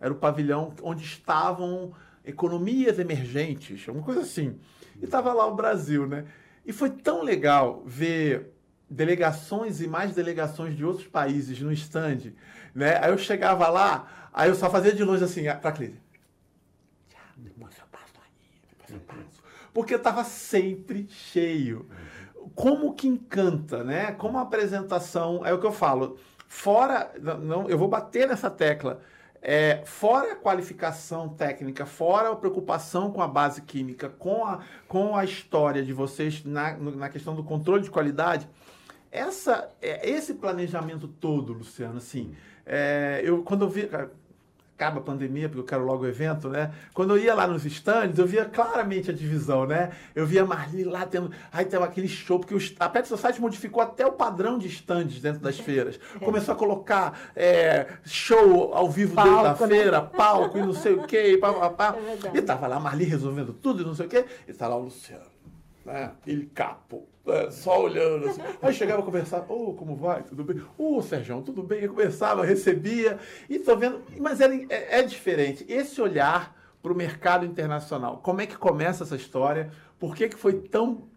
Era 0.00 0.12
o 0.12 0.16
pavilhão 0.16 0.72
onde 0.82 1.04
estavam 1.04 1.92
economias 2.24 2.98
emergentes, 2.98 3.88
alguma 3.88 4.04
coisa 4.04 4.20
assim. 4.20 4.58
E 5.00 5.04
estava 5.04 5.32
lá 5.32 5.46
o 5.46 5.54
Brasil, 5.54 6.06
né? 6.06 6.24
E 6.64 6.72
foi 6.72 6.90
tão 6.90 7.22
legal 7.22 7.82
ver 7.86 8.52
delegações 8.88 9.80
e 9.80 9.88
mais 9.88 10.14
delegações 10.14 10.76
de 10.76 10.84
outros 10.84 11.06
países 11.06 11.60
no 11.60 11.72
stand, 11.72 12.32
né? 12.74 12.98
Aí 13.02 13.10
eu 13.10 13.18
chegava 13.18 13.68
lá, 13.68 14.30
aí 14.32 14.48
eu 14.48 14.54
só 14.54 14.70
fazia 14.70 14.92
de 14.92 15.02
longe 15.02 15.24
assim, 15.24 15.44
para 15.60 15.72
Clícia 15.72 16.08
depois 17.38 17.78
eu 17.78 17.86
passo 17.90 18.12
aí, 18.16 18.60
depois 18.68 18.90
eu 18.90 19.00
passo. 19.00 19.42
Porque 19.72 19.94
estava 19.94 20.24
sempre 20.24 21.06
cheio. 21.08 21.88
Como 22.58 22.92
que 22.92 23.06
encanta, 23.06 23.84
né? 23.84 24.10
Como 24.10 24.36
a 24.36 24.40
apresentação, 24.40 25.46
é 25.46 25.54
o 25.54 25.60
que 25.60 25.66
eu 25.66 25.70
falo, 25.70 26.18
fora, 26.48 27.08
não, 27.40 27.70
eu 27.70 27.78
vou 27.78 27.86
bater 27.86 28.26
nessa 28.26 28.50
tecla, 28.50 29.00
é, 29.40 29.82
fora 29.84 30.32
a 30.32 30.34
qualificação 30.34 31.28
técnica, 31.28 31.86
fora 31.86 32.32
a 32.32 32.34
preocupação 32.34 33.12
com 33.12 33.22
a 33.22 33.28
base 33.28 33.62
química, 33.62 34.08
com 34.08 34.44
a, 34.44 34.58
com 34.88 35.14
a 35.14 35.24
história 35.24 35.84
de 35.84 35.92
vocês 35.92 36.44
na, 36.44 36.76
na 36.76 37.08
questão 37.08 37.32
do 37.36 37.44
controle 37.44 37.84
de 37.84 37.90
qualidade, 37.92 38.48
essa, 39.12 39.68
é, 39.80 40.10
esse 40.10 40.34
planejamento 40.34 41.06
todo, 41.06 41.52
Luciano, 41.52 41.98
assim, 41.98 42.34
é, 42.66 43.20
eu, 43.24 43.44
quando 43.44 43.66
eu 43.66 43.68
vi, 43.68 43.88
acaba 44.78 45.00
a 45.00 45.02
pandemia, 45.02 45.48
porque 45.48 45.60
eu 45.60 45.64
quero 45.64 45.84
logo 45.84 46.04
o 46.04 46.06
evento, 46.06 46.48
né? 46.48 46.70
Quando 46.94 47.16
eu 47.16 47.18
ia 47.18 47.34
lá 47.34 47.48
nos 47.48 47.66
stands, 47.66 48.16
eu 48.16 48.26
via 48.26 48.44
claramente 48.44 49.10
a 49.10 49.12
divisão, 49.12 49.66
né? 49.66 49.90
Eu 50.14 50.24
via 50.24 50.42
a 50.42 50.46
Marli 50.46 50.84
lá 50.84 51.04
tendo. 51.04 51.32
Aí 51.52 51.64
tem 51.64 51.82
aquele 51.82 52.06
show, 52.06 52.38
porque 52.38 52.54
a 52.78 52.88
Pet 52.88 53.08
Society 53.08 53.40
modificou 53.40 53.82
até 53.82 54.06
o 54.06 54.12
padrão 54.12 54.56
de 54.56 54.68
stands 54.68 55.20
dentro 55.20 55.40
das 55.40 55.58
feiras. 55.60 55.98
Começou 56.24 56.54
a 56.54 56.56
colocar 56.56 57.18
é, 57.34 57.88
show 58.04 58.72
ao 58.72 58.88
vivo 58.88 59.16
palco, 59.16 59.30
dentro 59.30 59.42
da 59.42 59.66
né? 59.66 59.74
feira, 59.74 60.00
palco 60.00 60.58
e 60.58 60.62
não 60.62 60.72
sei 60.72 60.92
o 60.92 61.02
quê, 61.02 61.32
e 61.32 61.38
pá, 61.38 61.52
pá, 61.52 61.70
pá. 61.70 61.94
É 62.32 62.38
e 62.38 62.42
tava 62.42 62.66
lá 62.66 62.76
a 62.76 62.80
Marli 62.80 63.04
resolvendo 63.04 63.52
tudo 63.52 63.82
e 63.82 63.84
não 63.84 63.94
sei 63.94 64.06
o 64.06 64.08
quê, 64.08 64.24
e 64.46 64.52
tá 64.52 64.68
lá 64.68 64.76
o 64.76 64.84
Luciano, 64.84 65.24
né? 65.88 66.12
Ele 66.26 66.46
capo 66.46 67.08
é, 67.26 67.50
só 67.50 67.82
olhando 67.82 68.28
assim. 68.28 68.40
Aí 68.60 68.72
chegava 68.72 69.00
a 69.00 69.04
conversar, 69.04 69.44
ô, 69.48 69.70
oh, 69.70 69.74
como 69.74 69.96
vai? 69.96 70.22
Tudo 70.22 70.44
bem? 70.44 70.60
Ô, 70.76 70.96
oh, 70.96 71.02
Sérgio, 71.02 71.42
tudo 71.42 71.62
bem? 71.62 71.82
Eu 71.82 71.90
conversava, 71.90 72.44
recebia, 72.44 73.18
e 73.48 73.58
tô 73.58 73.76
vendo, 73.76 74.02
mas 74.18 74.40
é, 74.40 74.46
é, 74.68 74.98
é 74.98 75.02
diferente. 75.02 75.64
Esse 75.68 76.00
olhar 76.00 76.56
para 76.82 76.92
o 76.92 76.96
mercado 76.96 77.44
internacional, 77.44 78.18
como 78.18 78.40
é 78.40 78.46
que 78.46 78.56
começa 78.56 79.02
essa 79.02 79.16
história? 79.16 79.70
Por 79.98 80.14
que, 80.14 80.28
que 80.28 80.36
foi 80.36 80.54
tão 80.54 81.08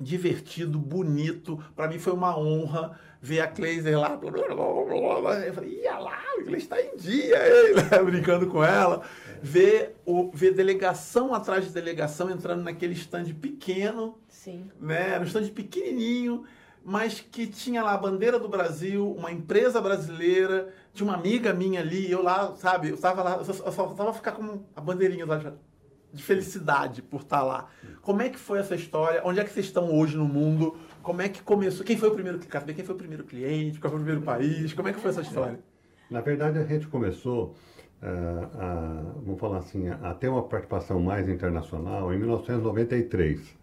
divertido, 0.00 0.78
bonito? 0.78 1.62
Para 1.76 1.88
mim 1.88 1.98
foi 1.98 2.12
uma 2.12 2.36
honra 2.38 2.98
ver 3.20 3.40
a 3.40 3.48
Kleiser 3.48 3.98
lá, 3.98 4.16
blá, 4.16 4.30
blá, 4.30 5.20
blá, 5.20 5.40
eu 5.40 5.52
falei, 5.52 5.80
ia 5.82 5.98
lá, 5.98 6.14
a 6.14 6.42
Kleiser 6.42 6.56
está 6.56 6.80
em 6.80 6.96
dia, 6.96 7.38
né? 7.38 8.02
brincando 8.04 8.46
com 8.46 8.62
ela. 8.62 9.02
Ver, 9.42 9.96
o, 10.04 10.30
ver 10.32 10.54
delegação 10.54 11.34
atrás 11.34 11.66
de 11.66 11.72
delegação 11.72 12.30
entrando 12.30 12.62
naquele 12.62 12.94
stand 12.94 13.34
pequeno, 13.34 14.18
Sim. 14.28 14.70
Né? 14.80 15.10
Era 15.10 15.20
um 15.20 15.26
stand 15.26 15.48
pequenininho, 15.48 16.44
mas 16.84 17.20
que 17.20 17.46
tinha 17.46 17.82
lá 17.82 17.92
a 17.92 17.98
bandeira 17.98 18.38
do 18.38 18.48
Brasil, 18.48 19.12
uma 19.12 19.30
empresa 19.30 19.80
brasileira, 19.80 20.72
tinha 20.94 21.06
uma 21.06 21.16
amiga 21.16 21.52
minha 21.52 21.80
ali, 21.80 22.10
eu 22.10 22.22
lá, 22.22 22.54
sabe, 22.56 22.88
eu 22.88 22.94
estava 22.94 23.22
lá, 23.22 23.36
eu 23.36 23.44
só, 23.44 23.64
eu 23.64 23.72
só 23.72 23.86
tava 23.88 24.12
ficar 24.12 24.32
com 24.32 24.62
a 24.74 24.80
bandeirinha 24.80 25.26
lá 25.26 25.54
de 26.12 26.22
felicidade 26.22 27.02
por 27.02 27.20
estar 27.20 27.42
lá. 27.42 27.68
Como 28.00 28.22
é 28.22 28.28
que 28.28 28.38
foi 28.38 28.58
essa 28.58 28.74
história? 28.74 29.20
Onde 29.24 29.40
é 29.40 29.44
que 29.44 29.50
vocês 29.50 29.66
estão 29.66 29.92
hoje 29.92 30.16
no 30.16 30.24
mundo? 30.24 30.78
Como 31.02 31.20
é 31.20 31.28
que 31.28 31.42
começou? 31.42 31.84
Quem 31.84 31.96
foi 31.96 32.08
o 32.08 32.12
primeiro 32.14 32.38
cliente? 32.38 32.74
Quem 32.74 32.84
foi 32.84 32.94
o 32.94 32.98
primeiro 32.98 33.24
cliente? 33.24 33.78
Qual 33.78 33.90
foi 33.90 34.00
o 34.00 34.02
primeiro 34.02 34.24
país? 34.24 34.72
Como 34.72 34.88
é 34.88 34.92
que 34.92 35.00
foi 35.00 35.10
essa 35.10 35.20
história? 35.20 35.60
Na 36.10 36.22
verdade, 36.22 36.58
a 36.58 36.64
gente 36.64 36.86
começou 36.86 37.54
a, 38.02 39.02
vamos 39.24 39.40
falar 39.40 39.58
assim, 39.58 39.88
a 39.88 40.14
ter 40.14 40.28
uma 40.28 40.42
participação 40.42 41.00
mais 41.00 41.28
internacional 41.28 42.12
em 42.12 42.18
1993 42.18 43.58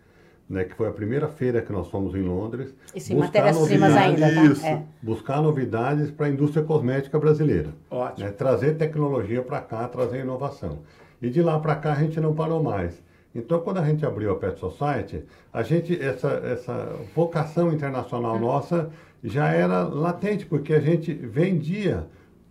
né, 0.49 0.63
que 0.63 0.75
foi 0.75 0.88
a 0.88 0.91
primeira 0.91 1.27
feira 1.27 1.61
que 1.61 1.71
nós 1.71 1.88
fomos 1.88 2.13
em 2.15 2.21
Londres. 2.21 2.73
E 2.93 3.01
sem 3.01 3.17
matérias-primas 3.17 3.95
ainda, 3.95 4.33
tá? 4.33 4.43
Isso, 4.43 4.65
é. 4.65 4.83
buscar 5.01 5.41
novidades 5.41 6.11
para 6.11 6.27
a 6.27 6.29
indústria 6.29 6.63
cosmética 6.63 7.17
brasileira. 7.19 7.69
Ótimo. 7.89 8.25
Né, 8.25 8.31
trazer 8.31 8.77
tecnologia 8.77 9.41
para 9.41 9.59
cá, 9.61 9.88
trazer 9.88 10.19
inovação. 10.19 10.79
E 11.21 11.29
de 11.29 11.41
lá 11.41 11.59
para 11.59 11.75
cá 11.75 11.93
a 11.93 11.95
gente 11.95 12.19
não 12.19 12.33
parou 12.33 12.61
mais. 12.61 13.03
Então, 13.33 13.59
quando 13.59 13.79
a 13.79 13.86
gente 13.86 14.05
abriu 14.05 14.31
a 14.31 14.36
Pet 14.36 14.57
Society, 14.59 15.23
a 15.51 15.61
gente, 15.61 15.99
essa, 16.01 16.29
essa 16.45 16.95
vocação 17.13 17.73
internacional 17.73 18.36
hum. 18.36 18.39
nossa 18.39 18.89
já 19.23 19.49
era 19.49 19.83
latente, 19.83 20.45
porque 20.45 20.73
a 20.73 20.79
gente 20.79 21.13
vendia 21.13 22.05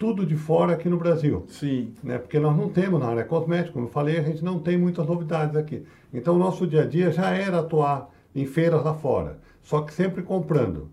tudo 0.04 0.26
de 0.26 0.36
fora 0.36 0.74
aqui 0.74 0.86
no 0.86 0.98
Brasil. 0.98 1.46
Sim. 1.48 1.94
Né? 2.02 2.18
Porque 2.18 2.38
nós 2.38 2.54
não 2.54 2.68
temos 2.68 3.00
na 3.00 3.06
área 3.06 3.24
cosmética, 3.24 3.72
como 3.72 3.86
eu 3.86 3.90
falei, 3.90 4.18
a 4.18 4.22
gente 4.22 4.44
não 4.44 4.58
tem 4.58 4.76
muitas 4.76 5.06
novidades 5.06 5.56
aqui. 5.56 5.82
Então, 6.12 6.34
o 6.34 6.38
nosso 6.38 6.66
dia 6.66 6.82
a 6.82 6.86
dia 6.86 7.10
já 7.10 7.30
era 7.30 7.60
atuar 7.60 8.10
em 8.36 8.44
feiras 8.44 8.84
lá 8.84 8.92
fora, 8.92 9.38
só 9.62 9.80
que 9.80 9.94
sempre 9.94 10.22
comprando, 10.22 10.90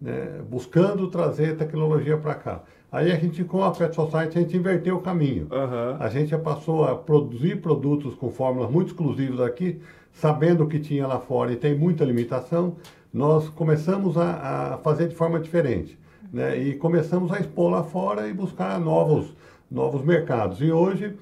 né? 0.00 0.40
buscando 0.48 1.08
trazer 1.08 1.58
tecnologia 1.58 2.16
para 2.16 2.34
cá. 2.34 2.62
Aí 2.90 3.12
a 3.12 3.16
gente, 3.16 3.44
com 3.44 3.62
a 3.62 3.70
Pet 3.70 3.94
Society, 3.94 4.38
a 4.38 4.40
gente 4.40 4.56
inverteu 4.56 4.96
o 4.96 5.02
caminho. 5.02 5.46
Uhum. 5.50 5.96
A 6.00 6.08
gente 6.08 6.30
já 6.30 6.38
passou 6.38 6.84
a 6.84 6.96
produzir 6.96 7.60
produtos 7.60 8.14
com 8.14 8.30
fórmulas 8.30 8.70
muito 8.70 8.88
exclusivas 8.88 9.40
aqui, 9.40 9.78
sabendo 10.10 10.66
que 10.66 10.78
tinha 10.78 11.06
lá 11.06 11.20
fora 11.20 11.52
e 11.52 11.56
tem 11.56 11.76
muita 11.76 12.02
limitação, 12.02 12.76
nós 13.12 13.46
começamos 13.50 14.16
a, 14.16 14.74
a 14.74 14.78
fazer 14.78 15.08
de 15.08 15.14
forma 15.14 15.38
diferente 15.38 15.98
né? 16.34 16.58
E 16.58 16.74
começamos 16.74 17.32
a 17.32 17.38
expor 17.38 17.70
lá 17.70 17.84
fora 17.84 18.26
e 18.28 18.32
buscar 18.32 18.80
novos, 18.80 19.32
novos 19.70 20.04
mercados. 20.04 20.60
E 20.60 20.70
hoje 20.70 21.14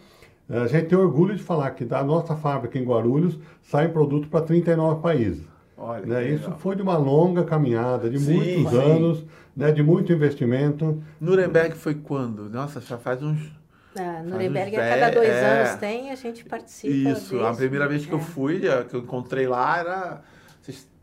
a 0.49 0.67
gente 0.67 0.87
tem 0.87 0.99
orgulho 0.99 1.37
de 1.37 1.43
falar 1.43 1.71
que 1.73 1.85
da 1.85 2.03
nossa 2.03 2.35
fábrica 2.35 2.79
em 2.79 2.85
Guarulhos 2.85 3.39
saem 3.63 3.91
produtos 3.91 4.29
para 4.29 4.41
39 4.41 5.03
países. 5.03 5.43
Olha, 5.77 6.07
né? 6.07 6.29
Isso 6.31 6.51
foi 6.53 6.77
de 6.77 6.83
uma 6.83 6.97
longa 6.97 7.45
caminhada, 7.45 8.09
de 8.09 8.19
sim, 8.19 8.35
muitos 8.35 8.71
sim. 8.71 8.79
anos, 8.79 9.25
né? 9.55 9.71
de 9.71 9.83
muito 9.83 10.13
investimento. 10.13 11.03
Nuremberg 11.21 11.75
foi 11.77 11.95
quando? 11.95 12.49
Nossa, 12.49 12.81
já 12.81 12.97
faz 12.97 13.23
uns. 13.23 13.53
Ah, 13.95 14.23
Nuremberg, 14.25 14.75
a 14.77 14.89
cada 14.89 15.11
dois 15.11 15.29
é... 15.29 15.61
anos 15.61 15.75
tem, 15.79 16.11
a 16.11 16.15
gente 16.15 16.45
participa. 16.45 17.11
Isso, 17.11 17.39
a 17.45 17.53
primeira 17.53 17.87
vez 17.87 18.07
que 18.07 18.13
é. 18.13 18.15
eu 18.15 18.21
fui, 18.21 18.61
que 18.89 18.97
eu 18.97 19.01
encontrei 19.01 19.47
lá, 19.47 19.79
era 19.79 20.23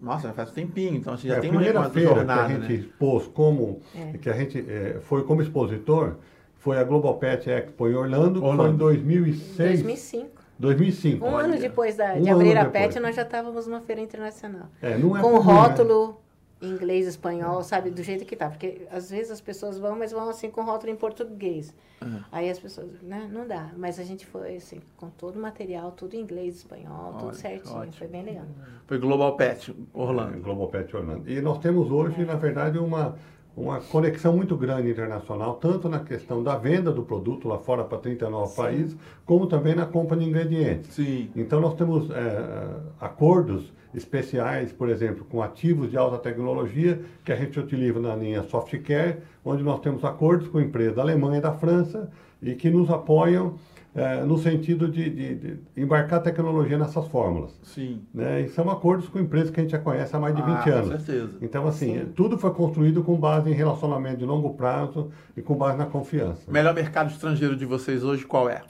nossa, 0.01 0.27
já 0.27 0.33
faz 0.33 0.49
um 0.51 0.53
tempinho, 0.53 0.95
então 0.95 1.17
você 1.17 1.27
já 1.27 1.37
é, 1.37 1.39
tem 1.39 1.51
uma, 1.51 1.63
jornada, 1.63 2.47
que 2.47 2.53
a 2.53 2.59
gente 2.59 2.73
né? 2.73 2.73
expôs 2.75 3.27
como, 3.27 3.81
é. 3.95 4.17
que 4.17 4.29
a 4.29 4.33
gente 4.33 4.59
é, 4.59 4.99
foi 5.01 5.23
como 5.23 5.41
expositor, 5.41 6.15
foi 6.57 6.77
a 6.77 6.83
Global 6.83 7.17
Pet 7.17 7.49
Expo 7.49 7.87
em 7.87 7.95
Orlando, 7.95 8.43
Orlando. 8.43 8.63
foi 8.79 8.95
em 8.95 8.97
2006. 8.97 9.81
2005. 9.81 10.39
2005. 10.59 11.25
Um 11.25 11.29
olha. 11.33 11.45
ano 11.45 11.57
depois 11.57 11.95
da, 11.95 12.15
de 12.15 12.29
um 12.29 12.35
abrir 12.35 12.57
a 12.57 12.65
depois. 12.65 12.87
PET, 12.87 12.99
nós 12.99 13.15
já 13.15 13.21
estávamos 13.21 13.65
numa 13.65 13.79
feira 13.79 14.01
internacional. 14.01 14.67
É, 14.81 14.97
não 14.97 15.17
é 15.17 15.21
com 15.21 15.37
rótulo, 15.39 16.19
inglês, 16.61 17.07
espanhol, 17.07 17.63
sabe, 17.63 17.89
do 17.89 18.03
jeito 18.03 18.25
que 18.25 18.35
tá. 18.35 18.49
Porque 18.49 18.87
às 18.91 19.09
vezes 19.09 19.31
as 19.31 19.41
pessoas 19.41 19.77
vão, 19.77 19.97
mas 19.97 20.11
vão 20.11 20.29
assim 20.29 20.49
com 20.49 20.61
rótulo 20.63 20.91
em 20.91 20.95
português. 20.95 21.73
Uhum. 22.01 22.19
Aí 22.31 22.49
as 22.49 22.59
pessoas, 22.59 22.91
né, 23.01 23.29
não 23.31 23.47
dá. 23.47 23.71
Mas 23.77 23.99
a 23.99 24.03
gente 24.03 24.25
foi 24.25 24.57
assim, 24.57 24.81
com 24.97 25.09
todo 25.09 25.37
o 25.37 25.41
material, 25.41 25.91
tudo 25.91 26.15
em 26.15 26.19
inglês, 26.19 26.57
espanhol, 26.57 27.11
Olha, 27.13 27.19
tudo 27.19 27.35
certinho. 27.35 27.75
Ótimo. 27.75 27.93
Foi 27.93 28.07
bem 28.07 28.23
legal. 28.23 28.45
Foi 28.87 28.97
Global 28.97 29.35
Pet 29.35 29.73
Orlando. 29.93 30.37
É, 30.37 30.39
Global 30.39 30.67
Pet 30.67 30.95
Orlando. 30.95 31.29
E 31.29 31.41
nós 31.41 31.59
temos 31.59 31.89
hoje, 31.91 32.21
é. 32.21 32.25
na 32.25 32.35
verdade, 32.35 32.77
uma, 32.77 33.15
uma 33.55 33.79
conexão 33.79 34.35
muito 34.35 34.57
grande 34.57 34.89
internacional, 34.89 35.55
tanto 35.55 35.87
na 35.87 35.99
questão 35.99 36.43
da 36.43 36.57
venda 36.57 36.91
do 36.91 37.03
produto 37.03 37.47
lá 37.47 37.57
fora 37.57 37.83
para 37.83 37.97
39 37.97 38.47
Sim. 38.47 38.55
países, 38.55 38.97
como 39.25 39.47
também 39.47 39.75
na 39.75 39.85
compra 39.85 40.17
de 40.17 40.25
ingredientes. 40.25 40.93
Sim. 40.93 41.29
Então 41.35 41.61
nós 41.61 41.75
temos 41.75 42.09
é, 42.11 42.75
acordos 42.99 43.71
especiais, 43.93 44.71
por 44.71 44.89
exemplo, 44.89 45.25
com 45.29 45.41
ativos 45.41 45.89
de 45.89 45.97
alta 45.97 46.17
tecnologia, 46.17 47.01
que 47.23 47.31
a 47.31 47.35
gente 47.35 47.59
utiliza 47.59 47.99
na 47.99 48.15
linha 48.15 48.43
Softcare, 48.43 49.17
onde 49.43 49.63
nós 49.63 49.79
temos 49.79 50.03
acordos 50.03 50.47
com 50.47 50.59
empresas 50.59 50.95
da 50.95 51.01
Alemanha 51.01 51.39
e 51.39 51.41
da 51.41 51.53
França 51.53 52.09
e 52.41 52.55
que 52.55 52.69
nos 52.69 52.89
apoiam 52.89 53.55
é, 53.95 54.23
no 54.23 54.37
sentido 54.37 54.87
de, 54.87 55.09
de, 55.09 55.35
de, 55.35 55.59
embarcar 55.75 56.21
tecnologia 56.21 56.77
nessas 56.77 57.07
fórmulas. 57.07 57.59
Sim. 57.63 58.01
Né? 58.13 58.41
E 58.41 58.49
são 58.49 58.69
acordos 58.69 59.09
com 59.09 59.19
empresas 59.19 59.49
que 59.49 59.59
a 59.59 59.63
gente 59.63 59.71
já 59.71 59.79
conhece 59.79 60.15
há 60.15 60.19
mais 60.19 60.35
de 60.35 60.41
20 60.41 60.51
ah, 60.51 60.73
anos. 60.73 60.91
Com 60.91 60.99
certeza. 60.99 61.37
Então, 61.41 61.67
assim, 61.67 61.99
Sim. 61.99 62.05
tudo 62.15 62.37
foi 62.37 62.53
construído 62.53 63.03
com 63.03 63.15
base 63.15 63.49
em 63.49 63.53
relacionamento 63.53 64.17
de 64.17 64.25
longo 64.25 64.53
prazo 64.53 65.09
e 65.35 65.41
com 65.41 65.55
base 65.55 65.77
na 65.77 65.85
confiança. 65.85 66.49
Melhor 66.49 66.73
mercado 66.73 67.09
estrangeiro 67.09 67.55
de 67.55 67.65
vocês 67.65 68.03
hoje 68.03 68.25
qual 68.25 68.47
é? 68.47 68.61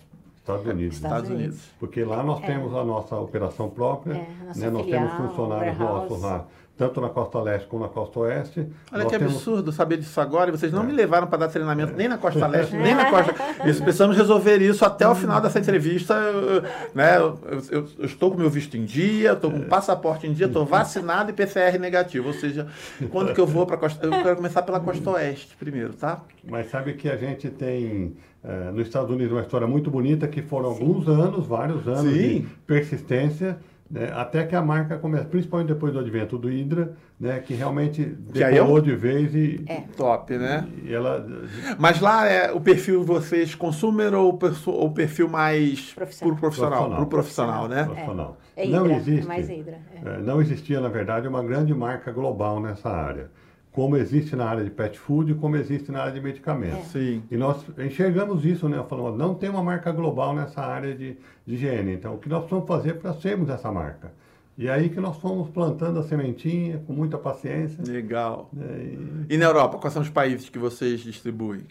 Estados 0.50 0.66
Unidos. 0.66 0.96
Estados 0.96 1.30
Unidos. 1.30 1.60
Porque 1.80 2.04
lá 2.04 2.24
nós 2.24 2.44
é. 2.44 2.48
temos 2.48 2.76
a 2.76 2.84
nossa 2.84 3.16
operação 3.16 3.70
própria, 3.70 4.14
é, 4.14 4.56
né? 4.56 4.70
nós 4.70 4.86
temos 4.86 5.14
funcionários 5.14 5.78
nossos 5.78 6.22
lá 6.22 6.46
tanto 6.80 7.02
na 7.02 7.10
costa 7.10 7.42
leste 7.42 7.68
como 7.68 7.84
na 7.84 7.90
costa 7.90 8.22
oeste. 8.22 8.66
Olha 8.90 9.04
que 9.04 9.12
temos... 9.12 9.36
absurdo 9.36 9.70
saber 9.70 9.98
disso 9.98 10.20
agora, 10.22 10.50
e 10.50 10.52
vocês 10.54 10.72
não 10.72 10.84
é. 10.84 10.86
me 10.86 10.94
levaram 10.94 11.28
para 11.28 11.40
dar 11.40 11.50
treinamento 11.50 11.92
é. 11.92 11.96
nem 11.98 12.08
na 12.08 12.18
costa 12.18 12.48
leste, 12.48 12.74
nem 12.78 12.96
na 12.96 13.10
costa. 13.12 13.36
Isso, 13.68 13.84
precisamos 13.84 14.16
resolver 14.16 14.62
isso 14.62 14.86
até 14.86 15.06
o 15.06 15.14
final 15.14 15.42
dessa 15.42 15.60
entrevista. 15.60 16.16
Né? 16.96 17.18
Eu, 17.18 17.38
eu, 17.70 17.88
eu 18.00 18.06
estou 18.06 18.32
com 18.32 18.38
meu 18.38 18.50
visto 18.50 18.78
em 18.78 18.86
dia, 18.86 19.34
estou 19.34 19.52
com 19.52 19.58
o 19.58 19.66
passaporte 19.66 20.26
em 20.26 20.32
dia, 20.32 20.46
estou 20.46 20.66
vacinado 20.66 21.30
e 21.32 21.34
PCR 21.34 21.78
negativo. 21.78 22.28
Ou 22.30 22.34
seja, 22.34 22.66
quando 23.12 23.34
que 23.34 23.42
eu 23.42 23.46
vou 23.46 23.66
para 23.66 23.76
a 23.76 23.80
costa. 23.80 24.06
Eu 24.06 24.12
quero 24.12 24.38
começar 24.38 24.62
pela 24.62 24.80
costa 24.80 25.10
oeste 25.12 25.58
primeiro, 25.58 25.92
tá? 25.92 26.22
Mas 26.46 26.70
sabe 26.70 26.94
que 26.94 27.10
a 27.10 27.18
gente 27.18 27.50
tem. 27.50 28.16
Uh, 28.42 28.72
nos 28.72 28.88
Estados 28.88 29.12
Unidos 29.12 29.34
uma 29.34 29.42
história 29.42 29.68
muito 29.68 29.92
bonita 29.92 30.28
que 30.28 30.42
foram 30.42 30.74
Sim. 30.74 30.82
alguns 30.82 31.08
anos, 31.10 31.46
vários 31.46 31.86
anos 31.88 32.14
Sim. 32.14 32.40
de 32.40 32.48
persistência 32.66 33.58
né, 33.90 34.12
até 34.16 34.46
que 34.46 34.56
a 34.56 34.62
marca 34.62 34.98
começa, 34.98 35.26
principalmente 35.26 35.70
depois 35.70 35.92
do 35.92 36.00
advento 36.00 36.38
do 36.38 36.48
Hydra, 36.48 36.94
né, 37.20 37.40
que 37.40 37.56
realmente 37.56 38.06
decolou 38.06 38.78
é 38.78 38.80
um... 38.80 38.84
de 38.84 38.96
vez 38.96 39.34
e... 39.34 39.64
É. 39.68 39.82
Top, 39.98 40.32
né? 40.38 40.68
E 40.84 40.94
ela... 40.94 41.26
Mas 41.80 42.00
lá 42.00 42.28
é 42.28 42.52
o 42.52 42.62
perfil 42.62 43.04
vocês 43.04 43.56
consumer 43.56 44.14
ou 44.14 44.38
o 44.68 44.90
perfil 44.92 45.28
mais 45.28 45.92
profissional. 45.94 46.36
Pro 46.36 46.40
profissional, 46.40 46.70
profissional. 46.72 46.98
Pro 46.98 47.08
profissional, 47.08 47.68
né? 47.68 47.84
Profissional. 47.86 48.38
É. 48.56 48.62
É 48.62 48.66
Hydra, 48.66 48.80
não 48.80 48.92
existe, 48.96 49.28
mais 49.28 49.50
Hydra. 49.50 49.80
É. 50.06 50.18
não 50.20 50.42
existia, 50.42 50.80
na 50.80 50.90
verdade, 50.90 51.28
uma 51.28 51.44
grande 51.44 51.74
marca 51.74 52.12
global 52.12 52.60
nessa 52.60 52.90
área 52.90 53.32
como 53.72 53.96
existe 53.96 54.36
na 54.36 54.46
área 54.46 54.64
de 54.64 54.70
pet 54.70 54.98
food 54.98 55.32
e 55.32 55.36
como 55.36 55.56
existe 55.56 55.92
na 55.92 56.02
área 56.02 56.14
de 56.14 56.22
medicamentos. 56.22 56.96
É. 56.96 57.00
Sim. 57.00 57.24
E 57.30 57.38
nós 57.38 57.64
enxergamos 57.78 58.46
isso, 58.46 58.68
né? 58.68 58.84
Falamos, 58.90 59.18
não 59.18 59.36
tem 59.36 59.50
uma 59.50 59.64
marca 59.64 59.92
global 59.92 60.34
nessa 60.34 60.62
área 60.62 60.96
de, 60.96 61.18
de 61.46 61.56
higiene. 61.56 61.94
Então, 61.94 62.16
o 62.16 62.18
que 62.18 62.28
nós 62.28 62.40
precisamos 62.40 62.68
fazer 62.68 62.96
para 62.96 63.14
sermos 63.14 63.50
essa 63.50 63.72
marca? 63.72 64.12
E 64.58 64.70
aí 64.70 64.90
que 64.90 65.00
nós 65.00 65.16
fomos 65.18 65.50
plantando 65.50 66.00
a 66.00 66.04
sementinha 66.04 66.84
com 66.86 66.92
muita 66.92 67.18
paciência. 67.18 67.82
Legal. 67.82 68.50
E... 68.54 69.34
e 69.34 69.38
na 69.38 69.46
Europa, 69.46 69.78
quais 69.78 69.94
são 69.94 70.02
os 70.02 70.10
países 70.10 70.50
que 70.50 70.60
vocês 70.60 71.00
distribuem? 71.00 71.66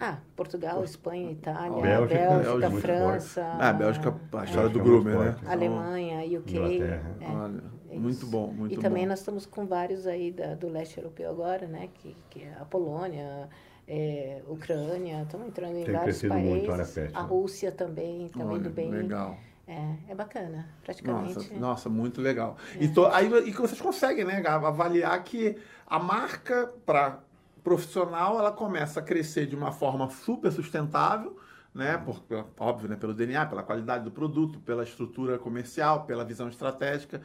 Ah, 0.00 0.16
Portugal, 0.34 0.82
Espanha, 0.82 1.30
Itália, 1.30 1.80
Bélgica, 1.80 2.14
Bélgica, 2.14 2.58
Bélgica 2.58 2.80
França. 2.80 3.56
Ah, 3.60 3.72
Bélgica, 3.72 4.14
a 4.32 4.44
história 4.44 4.68
é, 4.68 4.72
do 4.72 4.80
Groomer, 4.80 5.18
né? 5.18 5.36
Alemanha, 5.46 6.38
UK. 6.38 6.56
Inglaterra. 6.56 7.16
É. 7.20 7.26
Olha. 7.28 7.73
É 7.94 7.98
muito 7.98 8.26
bom, 8.26 8.48
muito 8.48 8.72
e 8.72 8.76
bom. 8.76 8.80
E 8.80 8.82
também 8.82 9.06
nós 9.06 9.20
estamos 9.20 9.46
com 9.46 9.66
vários 9.66 10.06
aí 10.06 10.30
da, 10.30 10.54
do 10.54 10.68
leste 10.68 10.98
europeu 10.98 11.30
agora, 11.30 11.66
né? 11.66 11.88
Que, 11.94 12.16
que 12.30 12.42
é 12.42 12.56
a 12.60 12.64
Polônia, 12.64 13.48
é, 13.86 14.42
Ucrânia, 14.48 15.22
estamos 15.22 15.46
entrando 15.46 15.76
em 15.76 15.84
Tem 15.84 15.94
vários 15.94 16.22
países. 16.22 16.50
Muito, 16.50 16.72
a 17.16 17.22
né? 17.22 17.28
Rússia 17.28 17.72
também, 17.72 18.26
está 18.26 18.42
indo 18.42 18.70
bem. 18.70 18.90
Legal. 18.90 19.36
É, 19.66 19.94
é 20.08 20.14
bacana, 20.14 20.68
praticamente. 20.82 21.34
Nossa, 21.34 21.54
nossa 21.54 21.88
muito 21.88 22.20
legal. 22.20 22.56
É. 22.78 22.84
E, 22.84 22.88
to, 22.88 23.06
aí, 23.06 23.26
e 23.48 23.50
vocês 23.52 23.80
conseguem, 23.80 24.24
né, 24.24 24.42
avaliar 24.46 25.22
que 25.24 25.56
a 25.86 25.98
marca 25.98 26.72
para 26.84 27.20
profissional 27.62 28.38
ela 28.38 28.52
começa 28.52 29.00
a 29.00 29.02
crescer 29.02 29.46
de 29.46 29.56
uma 29.56 29.72
forma 29.72 30.10
super 30.10 30.52
sustentável, 30.52 31.38
né, 31.74 31.96
por, 31.96 32.22
óbvio, 32.58 32.90
né, 32.90 32.96
pelo 32.96 33.14
DNA, 33.14 33.46
pela 33.46 33.62
qualidade 33.62 34.04
do 34.04 34.10
produto, 34.10 34.60
pela 34.60 34.84
estrutura 34.84 35.38
comercial, 35.38 36.04
pela 36.04 36.24
visão 36.24 36.48
estratégica. 36.48 37.22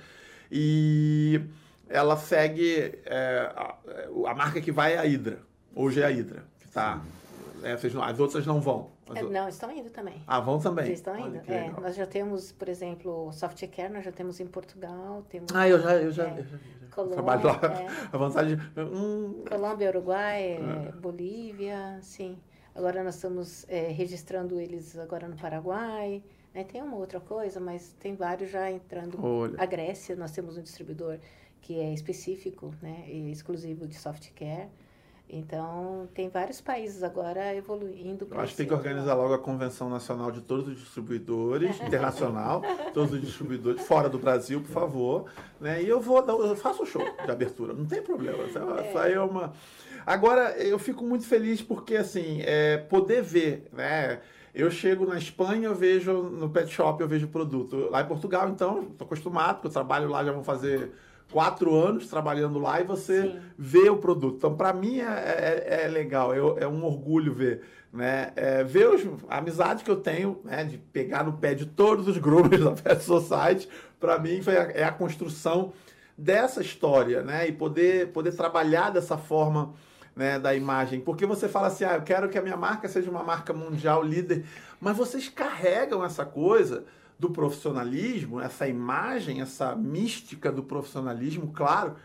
E 0.52 1.42
ela 1.88 2.18
segue 2.18 3.00
é, 3.06 3.52
a, 3.56 3.76
a, 4.28 4.36
marca 4.36 4.62
que 4.62 4.72
vai 4.72 4.94
é 4.94 4.98
a 5.00 5.04
Hydra. 5.04 5.40
Hoje 5.76 6.02
é 6.02 6.06
a 6.06 6.10
Hydra. 6.10 6.44
Que 6.60 6.68
tá, 6.68 7.02
é, 7.64 7.74
as 7.74 8.20
outras 8.20 8.46
não 8.46 8.62
vão. 8.62 8.92
É, 9.16 9.24
não, 9.24 9.50
estão 9.50 9.72
indo 9.72 9.90
também. 9.90 10.22
Ah, 10.28 10.40
vão 10.40 10.60
também? 10.60 10.86
Já 10.86 10.94
estão 10.94 11.18
indo. 11.18 11.38
É, 11.48 11.72
nós 11.82 11.96
já 11.96 12.06
temos, 12.06 12.52
por 12.52 12.70
exemplo, 12.70 13.32
Softcare, 13.32 13.92
nós 13.92 14.06
já 14.06 14.12
temos 14.12 14.40
em 14.40 14.46
Portugal. 14.46 15.24
Temos, 15.30 15.54
ah, 15.56 15.68
eu 15.68 15.82
já, 15.82 15.96
eu 15.96 16.12
já, 16.12 16.28
é, 16.28 16.40
eu 16.40 16.44
já, 16.44 16.60
Colômbia, 16.92 17.16
trabalho 17.16 17.44
lá. 17.44 17.60
É. 17.82 17.88
A 18.12 18.18
vantagem... 18.18 18.58
Hum. 18.78 19.44
Colômbia, 19.50 19.90
Uruguai, 19.90 20.60
é. 20.60 20.92
Bolívia, 20.92 21.98
sim. 22.02 22.38
Agora 22.76 23.04
nós 23.04 23.16
estamos 23.16 23.66
registrando 23.68 24.60
eles 24.60 24.98
agora 24.98 25.28
no 25.28 25.36
Paraguai. 25.36 26.24
Né? 26.54 26.64
Tem 26.64 26.82
uma 26.82 26.98
outra 26.98 27.20
coisa, 27.20 27.60
mas 27.60 27.96
tem 28.00 28.16
vários 28.16 28.50
já 28.50 28.72
entrando. 28.72 29.24
Olha. 29.24 29.56
A 29.58 29.66
Grécia, 29.66 30.16
nós 30.16 30.32
temos 30.32 30.58
um 30.58 30.62
distribuidor 30.62 31.20
que 31.62 31.80
é 31.80 31.94
específico, 31.94 32.74
né, 32.82 33.06
e 33.08 33.32
exclusivo 33.32 33.86
de 33.86 33.96
softcare. 33.96 34.70
Então, 35.32 36.10
tem 36.12 36.28
vários 36.28 36.60
países 36.60 37.04
agora 37.04 37.54
evoluindo. 37.54 38.28
Eu 38.32 38.40
acho 38.40 38.54
que 38.54 38.58
tem 38.58 38.66
que 38.66 38.74
organizar 38.74 39.14
logo 39.14 39.32
a 39.32 39.38
convenção 39.38 39.88
nacional 39.88 40.32
de 40.32 40.42
todos 40.42 40.68
os 40.68 40.80
distribuidores, 40.80 41.80
internacional, 41.86 42.64
todos 42.96 43.14
os 43.14 43.22
distribuidores 43.22 43.86
fora 43.86 44.10
do 44.10 44.18
Brasil, 44.18 44.60
por 44.60 44.72
favor. 44.72 45.32
Né? 45.62 45.84
E 45.84 45.88
eu 45.88 46.02
vou, 46.02 46.18
eu 46.26 46.56
faço 46.56 46.82
o 46.82 46.86
show 46.86 47.04
de 47.24 47.30
abertura, 47.30 47.74
não 47.74 47.86
tem 47.86 48.02
problema. 48.02 48.44
Isso 48.46 48.58
é. 48.58 48.98
aí 48.98 49.14
é 49.14 49.22
uma. 49.22 49.54
Agora, 50.04 50.58
eu 50.58 50.80
fico 50.80 51.04
muito 51.04 51.28
feliz 51.28 51.62
porque, 51.62 51.96
assim, 51.96 52.42
é, 52.42 52.78
poder 52.78 53.22
ver, 53.22 53.70
né? 53.72 54.20
Eu 54.54 54.72
chego 54.72 55.06
na 55.06 55.18
Espanha, 55.18 55.68
eu 55.68 55.76
vejo 55.76 56.12
no 56.12 56.50
pet 56.50 56.72
shop, 56.72 57.02
eu 57.02 57.08
vejo 57.08 57.28
produto. 57.28 57.90
Lá 57.90 58.02
em 58.02 58.08
Portugal, 58.08 58.50
então, 58.50 58.84
estou 58.92 59.06
acostumado, 59.06 59.56
porque 59.56 59.68
eu 59.68 59.72
trabalho 59.72 60.10
lá, 60.10 60.24
já 60.24 60.32
vão 60.32 60.44
fazer 60.44 60.92
quatro 61.32 61.76
anos 61.76 62.08
trabalhando 62.08 62.60
lá 62.60 62.82
e 62.82 62.84
você 62.84 63.24
Sim. 63.24 63.40
vê 63.58 63.90
o 63.90 63.98
produto. 63.98 64.38
Então, 64.38 64.56
para 64.56 64.74
mim, 64.74 65.00
é, 65.00 65.04
é, 65.06 65.84
é 65.86 65.88
legal, 65.88 66.34
é, 66.34 66.64
é, 66.64 66.68
um 66.68 66.84
orgulho 66.84 67.34
ver. 67.34 67.62
Né? 67.92 68.32
É, 68.36 68.64
ver 68.64 68.88
os, 68.88 69.02
a 69.28 69.38
amizade 69.38 69.84
que 69.84 69.90
eu 69.90 69.98
tenho, 69.98 70.40
né? 70.44 70.64
de 70.64 70.78
pegar 70.78 71.24
no 71.24 71.34
pé 71.34 71.54
de 71.54 71.66
todos 71.66 72.08
os 72.08 72.18
grupos 72.18 72.60
da 72.64 72.72
Pet 72.72 73.04
Society, 73.04 73.68
para 74.00 74.20
mim 74.20 74.42
foi 74.42 74.58
a, 74.58 74.64
é 74.72 74.84
a 74.84 74.92
construção 74.92 75.74
dessa 76.18 76.62
história, 76.62 77.24
né? 77.24 77.48
E 77.48 77.52
poder, 77.54 78.10
poder 78.10 78.36
trabalhar 78.36 78.90
dessa 78.90 79.18
forma 79.18 79.74
né, 80.16 80.40
da 80.40 80.56
imagem. 80.56 81.00
Porque 81.00 81.26
você 81.26 81.48
fala 81.48 81.68
assim, 81.68 81.84
ah, 81.84 81.96
eu 81.96 82.02
quero 82.02 82.30
que 82.30 82.38
a 82.38 82.42
minha 82.42 82.58
marca 82.58 82.88
seja 82.88 83.10
uma 83.10 83.24
marca 83.24 83.54
mundial 83.54 84.04
líder, 84.04 84.46
mas 84.80 84.98
vocês 84.98 85.30
carregam 85.30 86.04
essa 86.04 86.26
coisa 86.26 86.86
do 87.20 87.30
profissionalismo, 87.30 88.40
essa 88.40 88.68
imagem, 88.68 89.42
essa 89.42 89.76
mística 89.76 90.52
do 90.52 90.64
profissionalismo, 90.64 91.52
claro, 91.52 91.96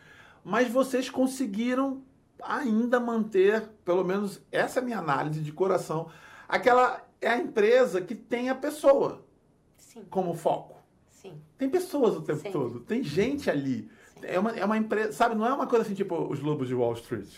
mas 0.45 0.69
vocês 0.69 1.09
conseguiram 1.09 2.03
ainda 2.43 2.99
manter, 2.99 3.69
pelo 3.85 4.05
menos 4.05 4.43
essa 4.51 4.81
é 4.81 4.83
a 4.83 4.85
minha 4.85 4.99
análise 4.99 5.41
de 5.41 5.53
coração, 5.53 6.09
aquela 6.49 7.01
é 7.21 7.29
a 7.29 7.39
empresa 7.39 8.01
que 8.01 8.15
tem 8.15 8.51
a 8.51 8.55
pessoa 8.55 9.25
Sim. 9.77 10.05
como 10.11 10.35
foco. 10.35 10.77
Sim. 11.09 11.41
Tem 11.57 11.71
pessoas 11.71 12.17
o 12.17 12.23
tempo 12.23 12.41
Sim. 12.41 12.51
todo, 12.51 12.81
tem 12.81 13.03
gente 13.03 13.49
ali. 13.49 13.89
É 14.23 14.39
uma, 14.39 14.51
é 14.51 14.65
uma 14.65 14.77
empresa, 14.77 15.13
sabe, 15.13 15.35
não 15.35 15.47
é 15.47 15.53
uma 15.53 15.67
coisa 15.67 15.85
assim 15.85 15.95
tipo 15.95 16.17
os 16.31 16.41
lobos 16.41 16.69
de 16.69 16.75
Wall 16.75 16.95
Street. 16.95 17.29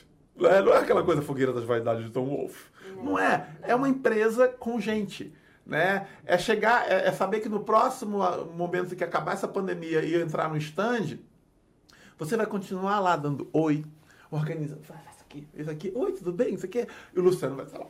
É, 0.41 0.63
não 0.63 0.73
é 0.73 0.79
aquela 0.79 1.03
coisa 1.03 1.23
fogueira 1.23 1.53
das 1.53 1.65
vaidades 1.65 2.05
de 2.05 2.11
Tom 2.11 2.27
Wolfe. 2.27 2.65
Não 3.03 3.19
é. 3.19 3.49
É 3.63 3.75
uma 3.75 3.89
empresa 3.89 4.49
com 4.49 4.81
gente. 4.81 5.33
Né? 5.67 6.07
É 6.25 6.39
chegar, 6.39 6.91
é, 6.91 7.09
é 7.09 7.13
saber 7.13 7.41
que 7.41 7.49
no 7.49 7.61
próximo 7.61 8.19
momento 8.57 8.95
que 8.95 9.03
acabar 9.03 9.33
essa 9.33 9.49
pandemia 9.49 10.01
e 10.05 10.15
entrar 10.15 10.49
no 10.49 10.57
stand, 10.57 11.19
você 12.19 12.37
vai 12.37 12.47
continuar 12.47 13.01
lá 13.01 13.17
dando 13.17 13.49
oi, 13.53 13.85
organizando, 14.31 14.83
faz 14.85 15.01
isso 15.01 15.25
aqui, 15.29 15.49
isso 15.55 15.71
aqui, 15.71 15.93
oi, 15.95 16.13
tudo 16.13 16.33
bem, 16.33 16.55
isso 16.55 16.67
aqui. 16.67 16.87
E 17.15 17.19
o 17.19 17.23
Luciano 17.23 17.57
vai 17.57 17.67
estar 17.67 17.79
lá. 17.79 17.87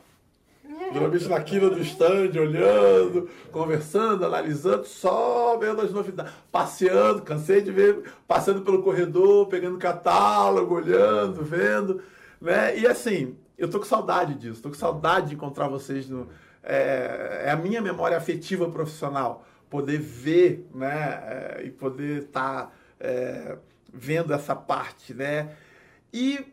Geralmente 0.92 1.28
na 1.28 1.40
quina 1.40 1.70
do 1.70 1.80
stand, 1.80 2.32
olhando, 2.38 3.28
conversando, 3.52 4.24
analisando, 4.24 4.84
só 4.84 5.56
vendo 5.58 5.80
as 5.80 5.92
novidades, 5.92 6.32
passeando, 6.50 7.22
cansei 7.22 7.60
de 7.60 7.70
ver, 7.70 8.12
passando 8.26 8.62
pelo 8.62 8.82
corredor, 8.82 9.46
pegando 9.46 9.78
catálogo, 9.78 10.74
olhando, 10.74 11.42
vendo. 11.42 12.02
Né? 12.40 12.78
E 12.78 12.86
assim, 12.86 13.36
eu 13.56 13.68
tô 13.68 13.78
com 13.78 13.84
saudade 13.84 14.34
disso, 14.34 14.62
tô 14.62 14.68
com 14.68 14.74
saudade 14.74 15.28
de 15.28 15.34
encontrar 15.34 15.68
vocês 15.68 16.08
no. 16.08 16.28
É, 16.62 17.44
é 17.46 17.50
a 17.50 17.56
minha 17.56 17.80
memória 17.80 18.16
afetiva 18.16 18.68
profissional, 18.68 19.46
poder 19.70 19.98
ver, 19.98 20.68
né? 20.74 21.58
É, 21.58 21.62
e 21.64 21.70
poder 21.70 22.24
estar 22.24 22.66
tá, 22.66 22.72
é, 22.98 23.56
vendo 23.92 24.32
essa 24.32 24.54
parte, 24.54 25.14
né? 25.14 25.54
E 26.12 26.44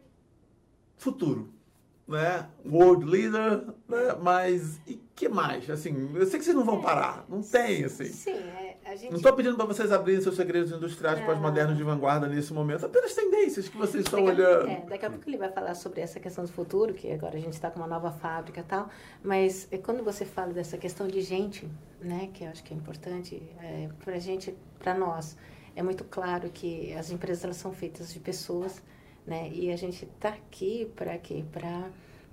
futuro, 0.98 1.50
né? 2.08 2.48
World 2.66 3.06
leader, 3.06 3.66
né? 3.88 4.16
Mas 4.22 4.80
e 4.88 5.02
que 5.16 5.28
mais? 5.28 5.70
Assim, 5.70 6.12
eu 6.14 6.26
sei 6.26 6.40
que 6.40 6.46
vocês 6.46 6.56
não 6.56 6.66
vão 6.66 6.82
parar, 6.82 7.26
não 7.28 7.42
tem 7.42 7.84
assim. 7.84 8.06
Sim, 8.06 8.32
é, 8.32 8.63
gente... 8.96 9.10
Não 9.10 9.18
estou 9.18 9.34
pedindo 9.34 9.56
para 9.56 9.66
vocês 9.66 9.92
abrirem 9.92 10.22
seus 10.22 10.36
segredos 10.36 10.72
industriais 10.72 11.20
pós-modernos 11.26 11.78
de 11.78 11.84
vanguarda 11.84 12.28
nesse 12.28 12.54
momento, 12.54 12.86
apenas 12.86 13.14
tendências 13.14 13.70
que 13.70 13.78
vocês 13.78 14.04
estão 14.04 14.24
Daqui 14.24 14.42
olhando. 14.42 14.70
é, 14.70 14.86
daqui 14.90 15.06
a 15.06 15.10
pouco 15.10 15.30
ele 15.30 15.38
vai 15.38 15.52
falar 15.52 15.74
sobre 15.76 16.02
essa 16.02 16.20
questão 16.20 16.44
do 16.44 16.52
futuro, 16.52 16.94
que 16.94 17.12
agora 17.12 17.38
a 17.38 17.40
gente 17.40 17.54
está 17.54 17.72
com 17.72 17.80
uma 17.80 17.88
nova 17.88 18.12
fábrica 18.12 18.60
e 18.60 18.64
tal. 18.64 18.90
Mas 19.24 19.68
é, 19.72 19.78
quando 19.78 20.04
você 20.04 20.26
fala 20.26 20.54
dessa 20.54 20.78
questão 20.78 21.08
de 21.08 21.22
gente, 21.22 21.68
né, 22.02 22.30
que 22.34 22.44
eu 22.44 22.50
acho 22.50 22.64
que 22.64 22.74
é 22.74 22.78
importante 22.78 23.42
é, 23.62 23.90
para 24.04 24.16
a 24.16 24.20
gente, 24.20 24.56
para 24.80 24.94
nós, 24.94 25.38
é 25.76 25.82
muito 25.82 26.04
claro 26.04 26.50
que 26.50 26.94
as 26.94 27.10
empresas 27.10 27.44
elas 27.44 27.58
são 27.58 27.72
feitas 27.72 28.14
de 28.14 28.20
pessoas, 28.20 28.82
né, 29.26 29.50
e 29.52 29.72
a 29.72 29.76
gente 29.76 30.06
está 30.06 30.30
aqui 30.30 30.92
para 30.96 31.18
quê? 31.18 31.44
Para 31.52 31.90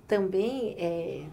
também 0.07 0.75
é, 0.77 1.25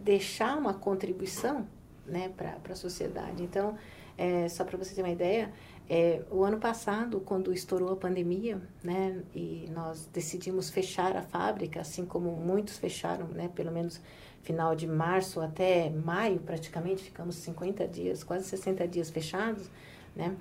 deixar 0.00 0.58
uma 0.58 0.74
contribuição, 0.74 1.66
né, 2.04 2.30
para 2.36 2.58
a 2.68 2.74
sociedade. 2.74 3.42
Então, 3.42 3.76
é, 4.16 4.48
só 4.48 4.64
para 4.64 4.76
você 4.76 4.94
ter 4.94 5.02
uma 5.02 5.10
ideia, 5.10 5.52
é, 5.88 6.22
o 6.30 6.44
ano 6.44 6.58
passado, 6.58 7.20
quando 7.20 7.52
estourou 7.52 7.92
a 7.92 7.96
pandemia, 7.96 8.60
né, 8.82 9.22
e 9.34 9.68
nós 9.74 10.08
decidimos 10.12 10.70
fechar 10.70 11.16
a 11.16 11.22
fábrica, 11.22 11.80
assim 11.80 12.04
como 12.04 12.30
muitos 12.30 12.78
fecharam, 12.78 13.26
né, 13.28 13.50
pelo 13.54 13.72
menos 13.72 14.00
final 14.42 14.74
de 14.74 14.86
março 14.86 15.40
até 15.40 15.90
maio, 15.90 16.40
praticamente, 16.40 17.04
ficamos 17.04 17.36
50 17.36 17.86
dias, 17.86 18.24
quase 18.24 18.44
60 18.44 18.86
dias 18.88 19.10
fechados, 19.10 19.70
né. 20.14 20.36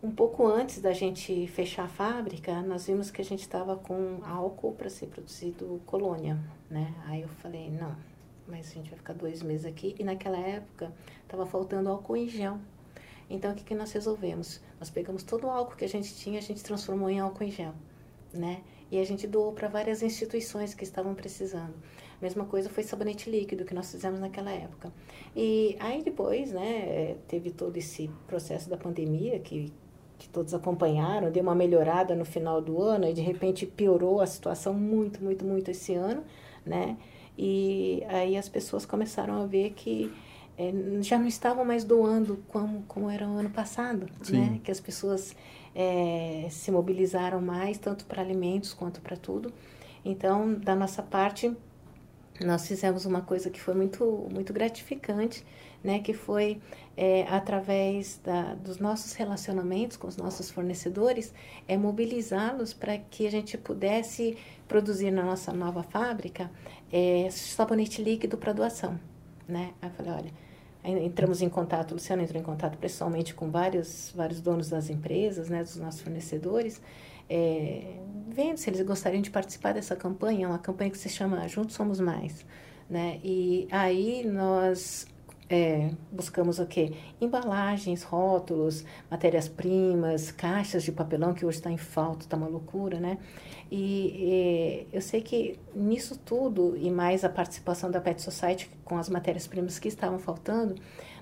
Um 0.00 0.12
pouco 0.12 0.46
antes 0.46 0.80
da 0.80 0.92
gente 0.92 1.48
fechar 1.48 1.86
a 1.86 1.88
fábrica, 1.88 2.62
nós 2.62 2.86
vimos 2.86 3.10
que 3.10 3.20
a 3.20 3.24
gente 3.24 3.40
estava 3.40 3.76
com 3.76 4.20
álcool 4.22 4.72
para 4.72 4.88
ser 4.88 5.06
produzido 5.06 5.80
colônia, 5.86 6.38
né. 6.70 6.94
Aí 7.06 7.22
eu 7.22 7.28
falei, 7.28 7.68
não, 7.68 7.96
mas 8.46 8.70
a 8.70 8.74
gente 8.74 8.90
vai 8.90 8.98
ficar 8.98 9.12
dois 9.12 9.42
meses 9.42 9.66
aqui. 9.66 9.94
E 9.98 10.04
naquela 10.04 10.38
época, 10.38 10.92
estava 11.22 11.44
faltando 11.46 11.90
álcool 11.90 12.16
em 12.16 12.28
gel. 12.28 12.58
Então, 13.30 13.52
o 13.52 13.54
que, 13.54 13.64
que 13.64 13.74
nós 13.74 13.92
resolvemos? 13.92 14.60
Nós 14.78 14.90
pegamos 14.90 15.22
todo 15.22 15.46
o 15.46 15.50
álcool 15.50 15.76
que 15.76 15.84
a 15.84 15.88
gente 15.88 16.14
tinha, 16.14 16.38
a 16.38 16.42
gente 16.42 16.62
transformou 16.62 17.10
em 17.10 17.20
álcool 17.20 17.44
em 17.44 17.50
gel, 17.50 17.74
né? 18.32 18.62
E 18.90 18.98
a 18.98 19.04
gente 19.04 19.26
doou 19.26 19.52
para 19.52 19.68
várias 19.68 20.02
instituições 20.02 20.72
que 20.74 20.82
estavam 20.82 21.14
precisando. 21.14 21.74
Mesma 22.22 22.46
coisa 22.46 22.70
foi 22.70 22.82
sabonete 22.82 23.30
líquido 23.30 23.64
que 23.64 23.74
nós 23.74 23.90
fizemos 23.90 24.18
naquela 24.18 24.50
época. 24.50 24.90
E 25.36 25.76
aí 25.78 26.02
depois, 26.02 26.52
né, 26.52 27.16
teve 27.28 27.50
todo 27.50 27.76
esse 27.76 28.10
processo 28.26 28.68
da 28.68 28.76
pandemia 28.76 29.38
que 29.38 29.72
que 30.18 30.28
todos 30.28 30.52
acompanharam, 30.52 31.30
deu 31.30 31.42
uma 31.42 31.54
melhorada 31.54 32.14
no 32.16 32.24
final 32.24 32.60
do 32.60 32.82
ano 32.82 33.06
e 33.06 33.14
de 33.14 33.22
repente 33.22 33.64
piorou 33.64 34.20
a 34.20 34.26
situação 34.26 34.74
muito, 34.74 35.22
muito, 35.22 35.44
muito 35.44 35.70
esse 35.70 35.94
ano, 35.94 36.24
né? 36.66 36.96
E 37.38 38.02
aí 38.08 38.36
as 38.36 38.48
pessoas 38.48 38.84
começaram 38.84 39.40
a 39.40 39.46
ver 39.46 39.70
que 39.70 40.12
eh, 40.58 40.72
já 41.00 41.18
não 41.18 41.28
estavam 41.28 41.64
mais 41.64 41.84
doando 41.84 42.42
como, 42.48 42.82
como 42.88 43.08
era 43.08 43.26
o 43.26 43.38
ano 43.38 43.50
passado, 43.50 44.08
Sim. 44.22 44.40
né? 44.40 44.60
Que 44.64 44.70
as 44.70 44.80
pessoas 44.80 45.34
eh, 45.74 46.48
se 46.50 46.70
mobilizaram 46.70 47.40
mais, 47.40 47.78
tanto 47.78 48.04
para 48.04 48.20
alimentos 48.20 48.74
quanto 48.74 49.00
para 49.00 49.16
tudo. 49.16 49.52
Então, 50.04 50.54
da 50.54 50.74
nossa 50.74 51.02
parte, 51.02 51.54
nós 52.40 52.66
fizemos 52.66 53.04
uma 53.04 53.20
coisa 53.20 53.50
que 53.50 53.60
foi 53.60 53.74
muito, 53.74 54.28
muito 54.32 54.52
gratificante, 54.52 55.44
né? 55.82 56.00
Que 56.00 56.12
foi 56.12 56.60
é, 56.96 57.22
através 57.28 58.20
da, 58.24 58.54
dos 58.54 58.78
nossos 58.78 59.12
relacionamentos 59.12 59.96
com 59.96 60.08
os 60.08 60.16
nossos 60.16 60.50
fornecedores, 60.50 61.32
é 61.68 61.76
mobilizá-los 61.76 62.74
para 62.74 62.98
que 62.98 63.26
a 63.26 63.30
gente 63.30 63.56
pudesse 63.56 64.36
produzir 64.66 65.12
na 65.12 65.22
nossa 65.22 65.52
nova 65.52 65.84
fábrica 65.84 66.50
é, 66.92 67.28
sabonete 67.30 68.02
líquido 68.02 68.36
para 68.36 68.52
doação, 68.52 68.98
né? 69.46 69.72
Aí 69.80 69.88
eu 69.88 69.94
falei, 69.94 70.12
olha, 70.12 70.47
entramos 70.84 71.42
em 71.42 71.48
contato, 71.48 71.92
Luciano 71.92 72.22
entrou 72.22 72.40
em 72.40 72.44
contato 72.44 72.78
pessoalmente 72.78 73.34
com 73.34 73.50
vários, 73.50 74.12
vários 74.14 74.40
donos 74.40 74.68
das 74.68 74.88
empresas, 74.88 75.48
né? 75.48 75.62
Dos 75.62 75.76
nossos 75.76 76.00
fornecedores, 76.00 76.80
é, 77.28 77.98
vendo 78.28 78.56
se 78.56 78.70
eles 78.70 78.80
gostariam 78.82 79.20
de 79.20 79.30
participar 79.30 79.74
dessa 79.74 79.94
campanha, 79.94 80.46
é 80.46 80.48
uma 80.48 80.58
campanha 80.58 80.90
que 80.90 80.98
se 80.98 81.08
chama 81.08 81.46
Juntos 81.48 81.74
Somos 81.74 82.00
Mais, 82.00 82.46
né? 82.88 83.20
E 83.22 83.68
aí 83.70 84.24
nós 84.24 85.06
é, 85.50 85.90
buscamos 86.12 86.58
o 86.58 86.66
quê? 86.66 86.92
Embalagens, 87.20 88.02
rótulos, 88.02 88.84
matérias-primas, 89.10 90.30
caixas 90.30 90.82
de 90.82 90.92
papelão, 90.92 91.32
que 91.32 91.46
hoje 91.46 91.58
está 91.58 91.70
em 91.70 91.78
falta, 91.78 92.24
está 92.24 92.36
uma 92.36 92.48
loucura, 92.48 93.00
né? 93.00 93.18
E, 93.70 94.86
e 94.86 94.86
eu 94.92 95.00
sei 95.00 95.22
que 95.22 95.58
nisso 95.74 96.18
tudo, 96.18 96.76
e 96.76 96.90
mais 96.90 97.24
a 97.24 97.28
participação 97.28 97.90
da 97.90 98.00
Pet 98.00 98.20
Society 98.20 98.70
com 98.84 98.98
as 98.98 99.08
matérias-primas 99.08 99.78
que 99.78 99.88
estavam 99.88 100.18
faltando, 100.18 100.74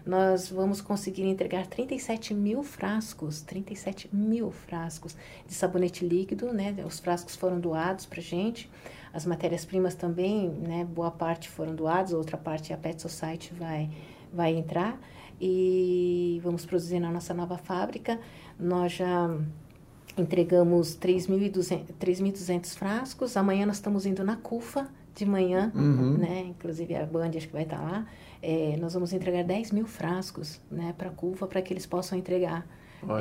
nós 0.04 0.48
vamos 0.48 0.80
conseguir 0.80 1.24
entregar 1.24 1.66
37 1.66 2.32
mil 2.32 2.62
frascos, 2.62 3.42
37 3.42 4.08
mil 4.12 4.52
frascos 4.52 5.16
de 5.46 5.52
sabonete 5.52 6.06
líquido, 6.06 6.52
né? 6.52 6.74
Os 6.86 7.00
frascos 7.00 7.34
foram 7.34 7.58
doados 7.58 8.06
para 8.06 8.20
gente, 8.20 8.70
as 9.12 9.26
matérias-primas 9.26 9.94
também, 9.94 10.48
né? 10.48 10.84
Boa 10.84 11.10
parte 11.10 11.48
foram 11.48 11.74
doadas, 11.74 12.12
outra 12.12 12.36
parte 12.36 12.72
a 12.72 12.76
Pet 12.76 13.02
Society 13.02 13.52
vai, 13.54 13.90
vai 14.32 14.54
entrar 14.54 14.98
e 15.40 16.40
vamos 16.42 16.64
produzir 16.66 16.98
na 17.00 17.10
nossa 17.10 17.32
nova 17.34 17.56
fábrica. 17.58 18.18
Nós 18.58 18.92
já 18.92 19.30
entregamos 20.16 20.96
3.200 20.96 21.92
3.200 22.00 22.74
frascos, 22.76 23.36
amanhã 23.36 23.66
nós 23.66 23.76
estamos 23.76 24.06
indo 24.06 24.24
na 24.24 24.36
CUFA 24.36 24.88
de 25.14 25.24
manhã, 25.26 25.72
Uhum. 25.74 26.18
né? 26.18 26.40
Inclusive 26.48 26.94
a 26.94 27.04
Band 27.06 27.30
acho 27.36 27.46
que 27.46 27.52
vai 27.52 27.62
estar 27.62 27.80
lá. 27.80 28.06
É, 28.42 28.76
nós 28.78 28.94
vamos 28.94 29.12
entregar 29.12 29.44
10 29.44 29.72
mil 29.72 29.86
frascos, 29.86 30.60
né? 30.70 30.94
Para 30.96 31.08
a 31.08 31.12
CUFA, 31.12 31.46
para 31.46 31.60
que 31.62 31.72
eles 31.72 31.86
possam 31.86 32.18
entregar 32.18 32.66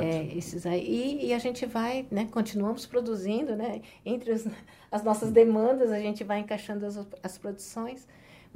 é, 0.02 0.36
esses 0.36 0.64
aí. 0.66 0.80
E, 0.86 1.26
e 1.26 1.34
a 1.34 1.38
gente 1.38 1.64
vai, 1.66 2.06
né? 2.10 2.26
Continuamos 2.30 2.86
produzindo, 2.86 3.54
né? 3.54 3.82
Entre 4.04 4.32
os- 4.32 4.46
as 4.90 5.02
nossas 5.04 5.30
demandas, 5.30 5.90
a 5.92 5.98
gente 6.00 6.24
vai 6.24 6.40
encaixando 6.40 6.84
as, 6.86 6.98
as 7.22 7.38
produções. 7.38 8.06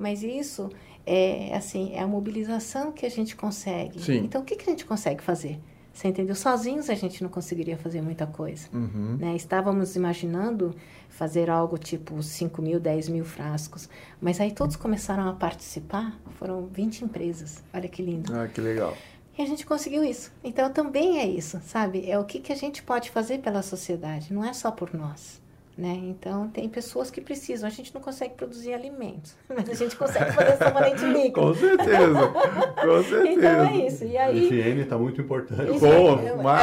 Mas 0.00 0.22
isso 0.22 0.70
é 1.04 1.54
assim, 1.54 1.92
é 1.92 2.00
a 2.00 2.06
mobilização 2.06 2.90
que 2.90 3.04
a 3.04 3.10
gente 3.10 3.36
consegue. 3.36 4.00
Sim. 4.00 4.24
Então, 4.24 4.40
o 4.40 4.44
que, 4.44 4.56
que 4.56 4.62
a 4.62 4.72
gente 4.72 4.86
consegue 4.86 5.22
fazer? 5.22 5.60
Você 5.92 6.08
entendeu? 6.08 6.34
Sozinhos 6.34 6.88
a 6.88 6.94
gente 6.94 7.22
não 7.22 7.28
conseguiria 7.28 7.76
fazer 7.76 8.00
muita 8.00 8.26
coisa. 8.26 8.68
Uhum. 8.72 9.18
Né? 9.20 9.36
Estávamos 9.36 9.96
imaginando 9.96 10.74
fazer 11.10 11.50
algo 11.50 11.76
tipo 11.76 12.22
5 12.22 12.62
mil, 12.62 12.80
10 12.80 13.10
mil 13.10 13.24
frascos. 13.26 13.90
Mas 14.18 14.40
aí 14.40 14.52
todos 14.52 14.76
começaram 14.76 15.28
a 15.28 15.34
participar, 15.34 16.18
foram 16.38 16.66
20 16.66 17.04
empresas. 17.04 17.62
Olha 17.74 17.88
que 17.88 18.02
lindo. 18.02 18.34
Ah, 18.34 18.48
que 18.48 18.60
legal. 18.60 18.96
E 19.36 19.42
a 19.42 19.46
gente 19.46 19.66
conseguiu 19.66 20.02
isso. 20.02 20.32
Então 20.42 20.72
também 20.72 21.18
é 21.18 21.26
isso, 21.26 21.60
sabe? 21.64 22.08
É 22.08 22.18
o 22.18 22.24
que, 22.24 22.40
que 22.40 22.52
a 22.52 22.56
gente 22.56 22.82
pode 22.82 23.10
fazer 23.10 23.38
pela 23.40 23.60
sociedade, 23.60 24.32
não 24.32 24.44
é 24.44 24.54
só 24.54 24.70
por 24.70 24.94
nós. 24.94 25.39
Né? 25.80 25.98
Então 26.02 26.46
tem 26.48 26.68
pessoas 26.68 27.10
que 27.10 27.22
precisam. 27.22 27.66
A 27.66 27.70
gente 27.70 27.94
não 27.94 28.02
consegue 28.02 28.34
produzir 28.34 28.74
alimentos, 28.74 29.34
mas 29.48 29.66
a 29.66 29.72
gente 29.72 29.96
consegue 29.96 30.30
fazer 30.32 30.56
sabonete 30.58 31.06
líquido. 31.06 31.32
Com 31.40 31.54
certeza. 31.54 32.28
Com 32.28 33.02
certeza. 33.02 33.30
Então 33.30 33.64
é 33.66 33.86
isso. 33.86 34.04
E 34.04 34.18
aí. 34.18 34.44
Higiene 34.44 34.82
está 34.82 34.98
muito 34.98 35.18
importante. 35.22 35.74
Isso 35.74 35.86
é- 35.86 35.88
é 35.88 36.00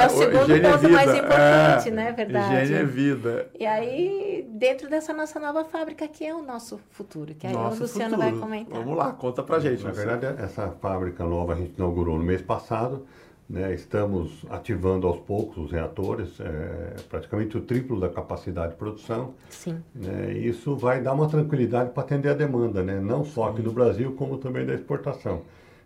o 0.05 0.09
segundo 0.09 0.53
é 0.53 0.59
ponto 0.59 0.89
mais 0.89 1.11
vida. 1.11 1.18
importante, 1.26 1.88
É, 1.88 1.91
né? 1.91 2.11
Verdade. 2.11 2.55
Higiene 2.63 2.82
é 2.82 2.86
vida. 2.86 3.49
E 3.59 3.65
aí, 3.65 4.47
dentro 4.51 4.88
dessa 4.88 5.11
nossa 5.13 5.39
nova 5.39 5.65
fábrica, 5.65 6.07
que 6.07 6.24
é 6.24 6.36
o 6.36 6.43
nosso 6.43 6.80
futuro, 6.91 7.34
que 7.34 7.47
aí 7.47 7.53
Nosso 7.53 7.78
o 7.78 7.82
Luciano 7.82 8.15
futuro. 8.18 8.32
vai 8.32 8.39
comentar. 8.39 8.80
Vamos 8.84 8.95
lá, 8.97 9.11
conta 9.13 9.41
pra 9.41 9.57
gente. 9.59 9.82
Na 9.84 9.89
Luciano. 9.89 10.11
verdade, 10.11 10.43
essa 10.43 10.70
fábrica 10.80 11.24
nova 11.24 11.53
a 11.53 11.55
gente 11.55 11.74
inaugurou 11.76 12.18
no 12.20 12.24
mês 12.24 12.41
passado. 12.43 13.07
Né? 13.50 13.74
Estamos 13.74 14.45
ativando 14.50 15.08
aos 15.08 15.20
poucos 15.20 15.58
os 15.58 15.72
reatores, 15.72 16.39
é, 16.39 16.95
praticamente 17.10 17.58
o 17.58 17.62
triplo 17.62 18.00
da 18.00 18.10
capacidade 18.10 18.74
de 18.74 18.78
produção. 18.78 19.34
Sim. 19.50 19.82
né? 19.95 20.34
Isso 20.34 20.76
vai 20.76 21.02
dar 21.02 21.14
uma 21.14 21.30
tranquilidade 21.30 21.91
para 21.91 22.04
atender 22.04 22.30
a 22.30 22.34
demanda, 22.34 22.84
né? 22.84 23.00
não 23.00 23.24
só 23.24 23.50
aqui 23.50 23.62
do 23.62 23.72
Brasil, 23.72 24.14
como 24.14 24.38
também 24.38 24.66
da 24.66 24.74
exportação. 24.74 25.43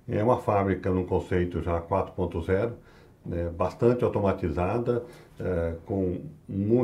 É 0.09 0.23
uma 0.23 0.39
fábrica 0.39 0.89
num 0.89 1.05
conceito 1.05 1.61
já 1.61 1.79
4.0, 1.79 2.71
né? 3.23 3.49
bastante 3.55 4.03
automatizada, 4.03 5.03
é, 5.39 5.75
com 5.85 6.19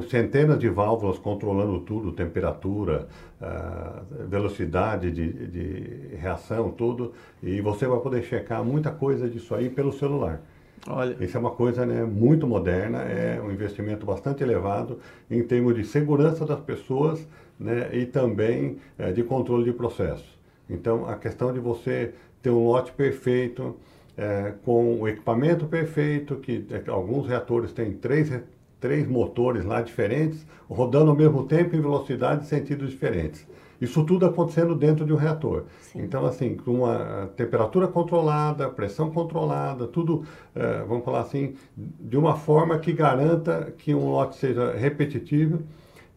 centenas 0.10 0.60
de 0.60 0.70
válvulas 0.70 1.18
controlando 1.18 1.80
tudo, 1.82 2.12
temperatura, 2.12 3.08
ah, 3.42 4.02
velocidade 4.28 5.12
de, 5.12 5.48
de 5.48 6.16
reação, 6.16 6.72
tudo. 6.72 7.14
E 7.42 7.62
você 7.62 7.86
vai 7.86 8.00
poder 8.00 8.24
checar 8.24 8.64
muita 8.64 8.90
coisa 8.92 9.30
disso 9.30 9.54
aí 9.54 9.70
pelo 9.70 9.92
celular. 9.92 10.42
Olha, 10.86 11.18
Isso 11.24 11.36
é 11.36 11.40
uma 11.40 11.52
coisa 11.52 11.86
né, 11.86 12.04
muito 12.04 12.46
moderna, 12.46 13.00
é 13.00 13.42
um 13.42 13.52
investimento 13.52 14.06
bastante 14.06 14.44
elevado 14.44 15.00
em 15.30 15.44
termos 15.44 15.76
de 15.76 15.84
segurança 15.84 16.46
das 16.46 16.60
pessoas 16.60 17.28
né, 17.60 17.90
e 17.94 18.06
também 18.06 18.78
eh, 18.98 19.12
de 19.12 19.24
controle 19.24 19.66
de 19.66 19.74
processos. 19.74 20.38
Então, 20.70 21.08
a 21.08 21.16
questão 21.16 21.52
de 21.52 21.60
você 21.60 22.14
ter 22.42 22.52
um 22.52 22.66
lote 22.66 22.92
perfeito, 22.92 23.76
eh, 24.18 24.54
com 24.64 25.02
o 25.02 25.08
equipamento 25.08 25.66
perfeito, 25.66 26.36
que 26.38 26.66
eh, 26.70 26.84
alguns 26.88 27.28
reatores 27.28 27.74
têm 27.74 27.94
três, 27.94 28.32
três 28.80 29.08
motores 29.08 29.66
lá 29.66 29.82
diferentes, 29.82 30.46
rodando 30.70 31.10
ao 31.10 31.18
mesmo 31.18 31.46
tempo 31.46 31.76
em 31.76 31.82
velocidades 31.82 32.46
e 32.48 32.50
sentidos 32.50 32.92
diferentes. 32.92 33.46
Isso 33.80 34.04
tudo 34.04 34.26
acontecendo 34.26 34.76
dentro 34.76 35.06
de 35.06 35.14
um 35.14 35.16
reator. 35.16 35.66
Sim. 35.82 36.02
Então, 36.02 36.26
assim, 36.26 36.56
com 36.56 36.72
uma 36.72 37.30
temperatura 37.36 37.88
controlada, 37.88 38.70
pressão 38.70 39.10
controlada, 39.12 39.88
tudo, 39.88 40.24
é, 40.56 40.84
vamos 40.88 41.06
falar 41.06 41.22
assim, 41.22 41.56
de 41.76 42.18
uma 42.18 42.36
forma 42.36 42.80
que 42.80 42.92
garanta 42.92 43.74
que 43.78 43.94
um 43.94 44.10
lote 44.10 44.36
seja 44.36 44.72
repetitivo, 44.74 45.62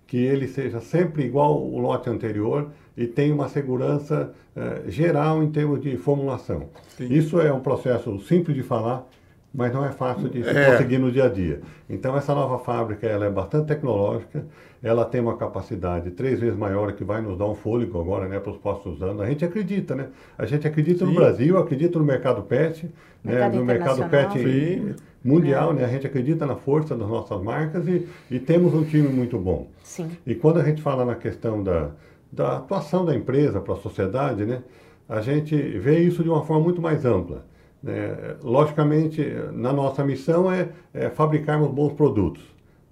que 0.07 0.17
ele 0.17 0.49
seja 0.49 0.81
sempre 0.81 1.25
igual 1.25 1.53
ao 1.53 1.79
lote 1.79 2.11
anterior 2.11 2.69
e 2.97 3.07
tenha 3.07 3.35
uma 3.35 3.49
segurança 3.49 4.33
é, 4.57 4.91
geral 4.91 5.43
em 5.43 5.51
termos 5.51 5.81
de 5.81 5.97
formulação. 5.97 6.69
Sim. 6.97 7.13
Isso 7.13 7.41
é 7.41 7.53
um 7.53 7.61
processo 7.61 8.19
simples 8.21 8.57
de 8.57 8.63
falar, 8.63 9.07
mas 9.55 9.73
não 9.73 9.85
é 9.85 9.93
fácil 9.93 10.29
de 10.29 10.43
se 10.43 10.51
é. 10.51 10.73
conseguir 10.73 10.99
no 10.99 11.11
dia 11.13 11.25
a 11.25 11.29
dia. 11.29 11.61
Então 11.89 12.17
essa 12.17 12.35
nova 12.35 12.59
fábrica 12.59 13.07
ela 13.07 13.27
é 13.27 13.31
bastante 13.31 13.69
tecnológica, 13.69 14.45
ela 14.83 15.05
tem 15.05 15.21
uma 15.21 15.37
capacidade 15.37 16.11
três 16.11 16.41
vezes 16.41 16.57
maior 16.57 16.93
que 16.93 17.05
vai 17.05 17.21
nos 17.21 17.37
dar 17.37 17.47
um 17.47 17.55
fôlego 17.55 18.01
agora, 18.01 18.27
né, 18.27 18.41
para 18.41 18.51
os 18.51 18.59
próximos 18.59 19.03
anos. 19.03 19.21
A 19.21 19.27
gente 19.27 19.45
acredita, 19.45 19.95
né? 19.95 20.09
A 20.39 20.47
gente 20.47 20.67
acredita 20.67 21.01
Sim. 21.01 21.07
no 21.07 21.15
Brasil, 21.15 21.59
acredita 21.59 21.99
no 21.99 22.05
mercado 22.05 22.43
pet, 22.43 22.87
né, 23.23 23.33
mercado 23.33 23.53
né, 23.53 23.59
no 23.59 23.65
mercado 23.65 24.09
pet 24.09 24.39
Sim. 24.39 24.95
mundial, 25.23 25.73
é. 25.73 25.75
né? 25.75 25.85
A 25.85 25.89
gente 25.89 26.07
acredita 26.07 26.47
na 26.47 26.57
força 26.57 26.97
das 26.97 27.09
nossas 27.09 27.43
marcas 27.43 27.87
e, 27.87 28.09
e 28.31 28.39
temos 28.39 28.73
um 28.73 28.83
time 28.83 29.09
muito 29.09 29.39
bom. 29.39 29.69
Sim. 29.83 30.11
E 30.27 30.35
quando 30.35 30.59
a 30.59 30.65
gente 30.65 30.81
fala 30.81 31.05
na 31.05 31.15
questão 31.15 31.63
da, 31.63 31.91
da 32.33 32.57
atuação 32.57 33.05
da 33.05 33.15
empresa 33.15 33.61
para 33.61 33.75
a 33.75 33.79
sociedade, 33.79 34.47
né, 34.47 34.63
a 35.07 35.21
gente 35.21 35.57
vê 35.57 35.99
isso 35.99 36.23
de 36.23 36.31
uma 36.31 36.43
forma 36.43 36.63
muito 36.63 36.81
mais 36.81 37.05
ampla. 37.05 37.45
Né? 37.83 38.37
Logicamente, 38.43 39.23
na 39.53 39.73
nossa 39.73 40.05
missão 40.05 40.51
é, 40.51 40.69
é 40.95 41.11
fabricarmos 41.11 41.71
bons 41.71 41.93
produtos, 41.93 42.43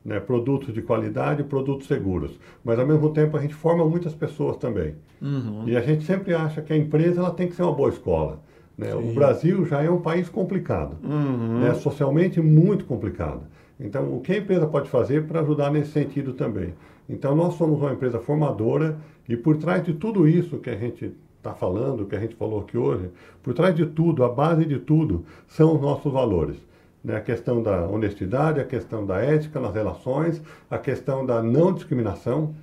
né? 0.08 0.18
produtos 0.18 0.72
de 0.72 0.80
qualidade, 0.80 1.44
produtos 1.44 1.86
seguros. 1.86 2.40
Mas 2.64 2.78
ao 2.78 2.86
mesmo 2.86 3.10
tempo 3.10 3.36
a 3.36 3.40
gente 3.40 3.54
forma 3.54 3.84
muitas 3.84 4.14
pessoas 4.14 4.56
também. 4.56 4.94
Uhum. 5.20 5.64
E 5.66 5.76
a 5.76 5.80
gente 5.82 6.04
sempre 6.04 6.34
acha 6.34 6.62
que 6.62 6.72
a 6.72 6.76
empresa 6.76 7.20
ela 7.20 7.30
tem 7.30 7.46
que 7.46 7.54
ser 7.54 7.62
uma 7.62 7.74
boa 7.74 7.90
escola. 7.90 8.40
Né? 8.76 8.94
O 8.94 9.12
Brasil 9.12 9.66
já 9.66 9.82
é 9.82 9.90
um 9.90 10.00
país 10.00 10.28
complicado, 10.28 10.96
uhum. 11.04 11.60
né? 11.60 11.74
socialmente 11.74 12.40
muito 12.40 12.86
complicado. 12.86 13.42
Então, 13.78 14.16
o 14.16 14.20
que 14.20 14.32
a 14.32 14.38
empresa 14.38 14.66
pode 14.66 14.88
fazer 14.88 15.26
para 15.26 15.40
ajudar 15.40 15.70
nesse 15.70 15.90
sentido 15.90 16.32
também? 16.32 16.72
Então, 17.08 17.36
nós 17.36 17.54
somos 17.54 17.80
uma 17.80 17.92
empresa 17.92 18.18
formadora 18.18 18.96
e 19.28 19.36
por 19.36 19.56
trás 19.58 19.84
de 19.84 19.92
tudo 19.92 20.26
isso 20.26 20.58
que 20.58 20.70
a 20.70 20.76
gente 20.76 21.12
está 21.36 21.52
falando, 21.52 22.06
que 22.06 22.16
a 22.16 22.20
gente 22.20 22.34
falou 22.34 22.60
aqui 22.60 22.78
hoje, 22.78 23.10
por 23.42 23.52
trás 23.52 23.74
de 23.74 23.86
tudo, 23.86 24.24
a 24.24 24.28
base 24.28 24.64
de 24.64 24.78
tudo, 24.78 25.24
são 25.46 25.74
os 25.74 25.80
nossos 25.80 26.12
valores. 26.12 26.56
Né? 27.02 27.16
A 27.16 27.20
questão 27.20 27.62
da 27.62 27.86
honestidade, 27.86 28.60
a 28.60 28.64
questão 28.64 29.06
da 29.06 29.18
ética 29.20 29.60
nas 29.60 29.74
relações, 29.74 30.42
a 30.70 30.78
questão 30.78 31.24
da 31.24 31.42
não 31.42 31.72
discriminação, 31.72 32.54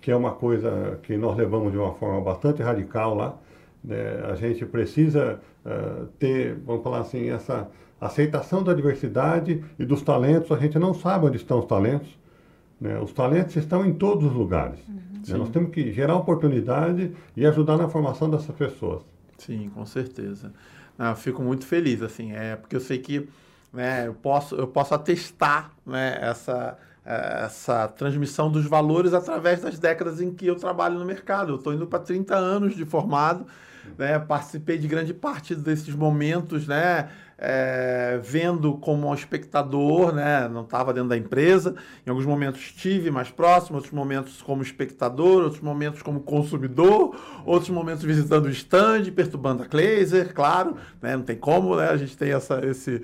que 0.00 0.10
é 0.10 0.16
uma 0.16 0.32
coisa 0.32 0.98
que 1.02 1.16
nós 1.16 1.36
levamos 1.36 1.72
de 1.72 1.78
uma 1.78 1.92
forma 1.94 2.20
bastante 2.20 2.62
radical 2.62 3.14
lá. 3.14 3.36
Né? 3.84 4.22
A 4.30 4.34
gente 4.34 4.64
precisa 4.64 5.40
uh, 5.64 6.06
ter, 6.18 6.54
vamos 6.64 6.82
falar 6.82 7.00
assim, 7.00 7.28
essa 7.28 7.68
aceitação 8.00 8.62
da 8.62 8.72
diversidade 8.72 9.62
e 9.78 9.84
dos 9.84 10.02
talentos. 10.02 10.50
A 10.50 10.56
gente 10.56 10.78
não 10.78 10.94
sabe 10.94 11.26
onde 11.26 11.36
estão 11.36 11.58
os 11.58 11.66
talentos. 11.66 12.18
Né? 12.80 12.98
Os 12.98 13.12
talentos 13.12 13.56
estão 13.56 13.84
em 13.84 13.92
todos 13.92 14.24
os 14.24 14.32
lugares. 14.32 14.78
Uhum. 14.88 14.94
Né? 15.28 15.36
Nós 15.36 15.50
temos 15.50 15.70
que 15.70 15.92
gerar 15.92 16.16
oportunidade 16.16 17.12
e 17.36 17.44
ajudar 17.44 17.76
na 17.76 17.88
formação 17.88 18.30
dessas 18.30 18.54
pessoas. 18.56 19.02
Sim, 19.36 19.70
com 19.74 19.84
certeza. 19.84 20.52
eu 20.98 21.16
fico 21.16 21.42
muito 21.42 21.66
feliz, 21.66 22.02
assim, 22.02 22.32
é 22.32 22.56
porque 22.56 22.76
eu 22.76 22.80
sei 22.80 22.98
que 22.98 23.28
né, 23.72 24.06
eu, 24.06 24.14
posso, 24.14 24.54
eu 24.54 24.66
posso 24.66 24.94
atestar 24.94 25.72
né, 25.86 26.18
essa, 26.20 26.76
essa 27.04 27.88
transmissão 27.88 28.50
dos 28.50 28.66
valores 28.66 29.14
através 29.14 29.60
das 29.60 29.78
décadas 29.78 30.20
em 30.20 30.32
que 30.32 30.46
eu 30.46 30.56
trabalho 30.56 30.98
no 30.98 31.04
mercado. 31.04 31.52
Eu 31.52 31.56
estou 31.56 31.72
indo 31.72 31.86
para 31.86 32.00
30 32.00 32.34
anos 32.34 32.76
de 32.76 32.84
formado, 32.84 33.46
né, 33.96 34.18
participei 34.18 34.78
de 34.78 34.88
grande 34.88 35.14
parte 35.14 35.54
desses 35.54 35.94
momentos, 35.94 36.66
né, 36.66 37.08
é, 37.42 38.20
vendo 38.22 38.74
como 38.74 39.08
um 39.08 39.14
espectador, 39.14 40.12
né? 40.12 40.46
não 40.46 40.60
estava 40.60 40.92
dentro 40.92 41.08
da 41.08 41.16
empresa. 41.16 41.74
Em 42.06 42.10
alguns 42.10 42.26
momentos 42.26 42.60
estive 42.60 43.10
mais 43.10 43.30
próximo, 43.30 43.76
outros 43.76 43.94
momentos 43.94 44.42
como 44.42 44.62
espectador, 44.62 45.44
outros 45.44 45.62
momentos 45.62 46.02
como 46.02 46.20
consumidor, 46.20 47.16
outros 47.46 47.70
momentos 47.70 48.04
visitando 48.04 48.44
o 48.44 48.50
stand, 48.50 49.10
perturbando 49.12 49.62
a 49.62 49.66
Glazer, 49.66 50.34
claro, 50.34 50.76
né? 51.00 51.16
não 51.16 51.24
tem 51.24 51.36
como, 51.36 51.76
né? 51.76 51.88
a 51.88 51.96
gente 51.96 52.14
tem 52.14 52.30
essa, 52.30 52.62
esse, 52.66 53.02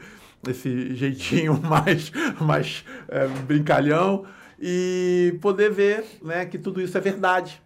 esse 0.50 0.94
jeitinho 0.94 1.60
mais, 1.62 2.10
mais 2.40 2.84
é, 3.08 3.26
brincalhão 3.26 4.24
e 4.60 5.38
poder 5.40 5.70
ver 5.70 6.04
né, 6.22 6.46
que 6.46 6.58
tudo 6.58 6.80
isso 6.80 6.96
é 6.96 7.00
verdade. 7.00 7.62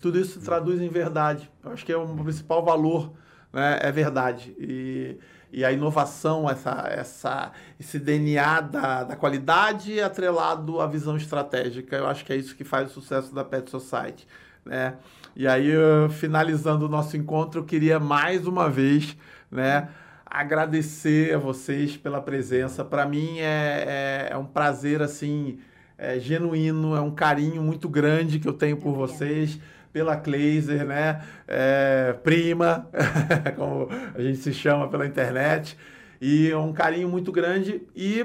Tudo 0.00 0.18
isso 0.18 0.38
se 0.38 0.44
traduz 0.44 0.80
em 0.80 0.88
verdade. 0.88 1.50
Eu 1.62 1.72
acho 1.72 1.84
que 1.84 1.92
é 1.92 1.96
o 1.96 2.06
principal 2.16 2.64
valor, 2.64 3.12
né, 3.52 3.78
é 3.82 3.92
verdade. 3.92 4.54
E 4.58 5.18
e 5.52 5.64
a 5.64 5.72
inovação, 5.72 6.48
essa, 6.48 6.86
essa, 6.88 7.52
esse 7.78 7.98
DNA 7.98 8.60
da, 8.60 9.04
da 9.04 9.16
qualidade 9.16 10.00
atrelado 10.00 10.80
à 10.80 10.86
visão 10.86 11.16
estratégica. 11.16 11.96
Eu 11.96 12.06
acho 12.06 12.24
que 12.24 12.32
é 12.32 12.36
isso 12.36 12.54
que 12.54 12.64
faz 12.64 12.90
o 12.90 12.94
sucesso 12.94 13.34
da 13.34 13.44
Pet 13.44 13.68
Society. 13.68 14.26
Né? 14.64 14.94
E 15.34 15.48
aí, 15.48 15.72
finalizando 16.10 16.86
o 16.86 16.88
nosso 16.88 17.16
encontro, 17.16 17.60
eu 17.60 17.64
queria 17.64 17.98
mais 17.98 18.46
uma 18.46 18.68
vez 18.70 19.16
né, 19.50 19.88
agradecer 20.30 21.34
a 21.34 21.38
vocês 21.38 21.96
pela 21.96 22.22
presença. 22.22 22.84
Para 22.84 23.04
mim 23.04 23.40
é, 23.40 24.28
é, 24.30 24.32
é, 24.32 24.36
um 24.36 24.46
prazer 24.46 25.02
assim, 25.02 25.58
é, 25.98 26.20
genuíno, 26.20 26.94
é 26.94 27.00
um 27.00 27.10
carinho 27.10 27.60
muito 27.60 27.88
grande 27.88 28.38
que 28.38 28.46
eu 28.46 28.52
tenho 28.52 28.76
por 28.76 28.94
vocês 28.94 29.58
pela 29.92 30.16
Kleiser, 30.16 30.84
né? 30.86 31.20
É, 31.48 32.12
prima, 32.22 32.88
como 33.56 33.88
a 34.14 34.22
gente 34.22 34.38
se 34.38 34.54
chama 34.54 34.88
pela 34.88 35.04
internet. 35.04 35.76
E 36.20 36.48
é 36.48 36.56
um 36.56 36.72
carinho 36.72 37.08
muito 37.08 37.32
grande 37.32 37.82
e 37.96 38.24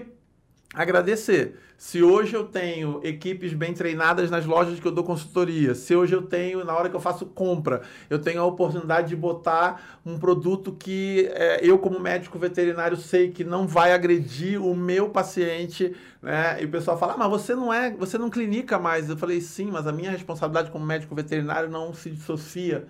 agradecer. 0.75 1.57
Se 1.77 2.01
hoje 2.01 2.33
eu 2.33 2.45
tenho 2.45 3.01
equipes 3.03 3.51
bem 3.51 3.73
treinadas 3.73 4.31
nas 4.31 4.45
lojas 4.45 4.79
que 4.79 4.87
eu 4.87 4.91
dou 4.91 5.03
consultoria, 5.03 5.75
se 5.75 5.93
hoje 5.93 6.15
eu 6.15 6.21
tenho, 6.21 6.63
na 6.63 6.73
hora 6.73 6.89
que 6.89 6.95
eu 6.95 7.01
faço 7.01 7.25
compra, 7.25 7.81
eu 8.09 8.17
tenho 8.17 8.41
a 8.41 8.45
oportunidade 8.45 9.09
de 9.09 9.15
botar 9.15 9.99
um 10.05 10.17
produto 10.17 10.71
que 10.71 11.29
é, 11.33 11.59
eu, 11.61 11.77
como 11.77 11.99
médico 11.99 12.39
veterinário, 12.39 12.95
sei 12.95 13.29
que 13.29 13.43
não 13.43 13.67
vai 13.67 13.91
agredir 13.91 14.61
o 14.61 14.73
meu 14.73 15.09
paciente, 15.09 15.93
né? 16.21 16.61
E 16.61 16.65
o 16.65 16.69
pessoal 16.69 16.97
fala, 16.97 17.13
ah, 17.13 17.17
mas 17.17 17.29
você 17.29 17.53
não 17.53 17.73
é, 17.73 17.91
você 17.91 18.17
não 18.17 18.29
clinica 18.29 18.79
mais. 18.79 19.09
Eu 19.09 19.17
falei, 19.17 19.41
sim, 19.41 19.69
mas 19.69 19.85
a 19.85 19.91
minha 19.91 20.11
responsabilidade 20.11 20.71
como 20.71 20.85
médico 20.85 21.13
veterinário 21.13 21.69
não 21.69 21.93
se 21.93 22.09
dissocia 22.09 22.87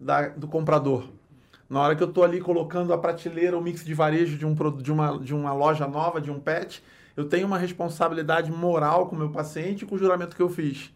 da, 0.00 0.28
do 0.28 0.48
comprador. 0.48 1.04
Na 1.68 1.80
hora 1.80 1.94
que 1.94 2.02
eu 2.02 2.08
estou 2.08 2.24
ali 2.24 2.40
colocando 2.40 2.92
a 2.92 2.98
prateleira, 2.98 3.56
o 3.56 3.62
mix 3.62 3.84
de 3.84 3.94
varejo 3.94 4.36
de, 4.36 4.46
um, 4.46 4.54
de, 4.76 4.90
uma, 4.90 5.18
de 5.18 5.34
uma 5.34 5.52
loja 5.52 5.86
nova, 5.86 6.20
de 6.20 6.30
um 6.30 6.40
pet, 6.40 6.82
eu 7.16 7.24
tenho 7.24 7.46
uma 7.46 7.58
responsabilidade 7.58 8.50
moral 8.50 9.06
com 9.06 9.16
o 9.16 9.18
meu 9.18 9.30
paciente 9.30 9.82
e 9.82 9.86
com 9.86 9.94
o 9.94 9.98
juramento 9.98 10.36
que 10.36 10.42
eu 10.42 10.48
fiz. 10.48 10.90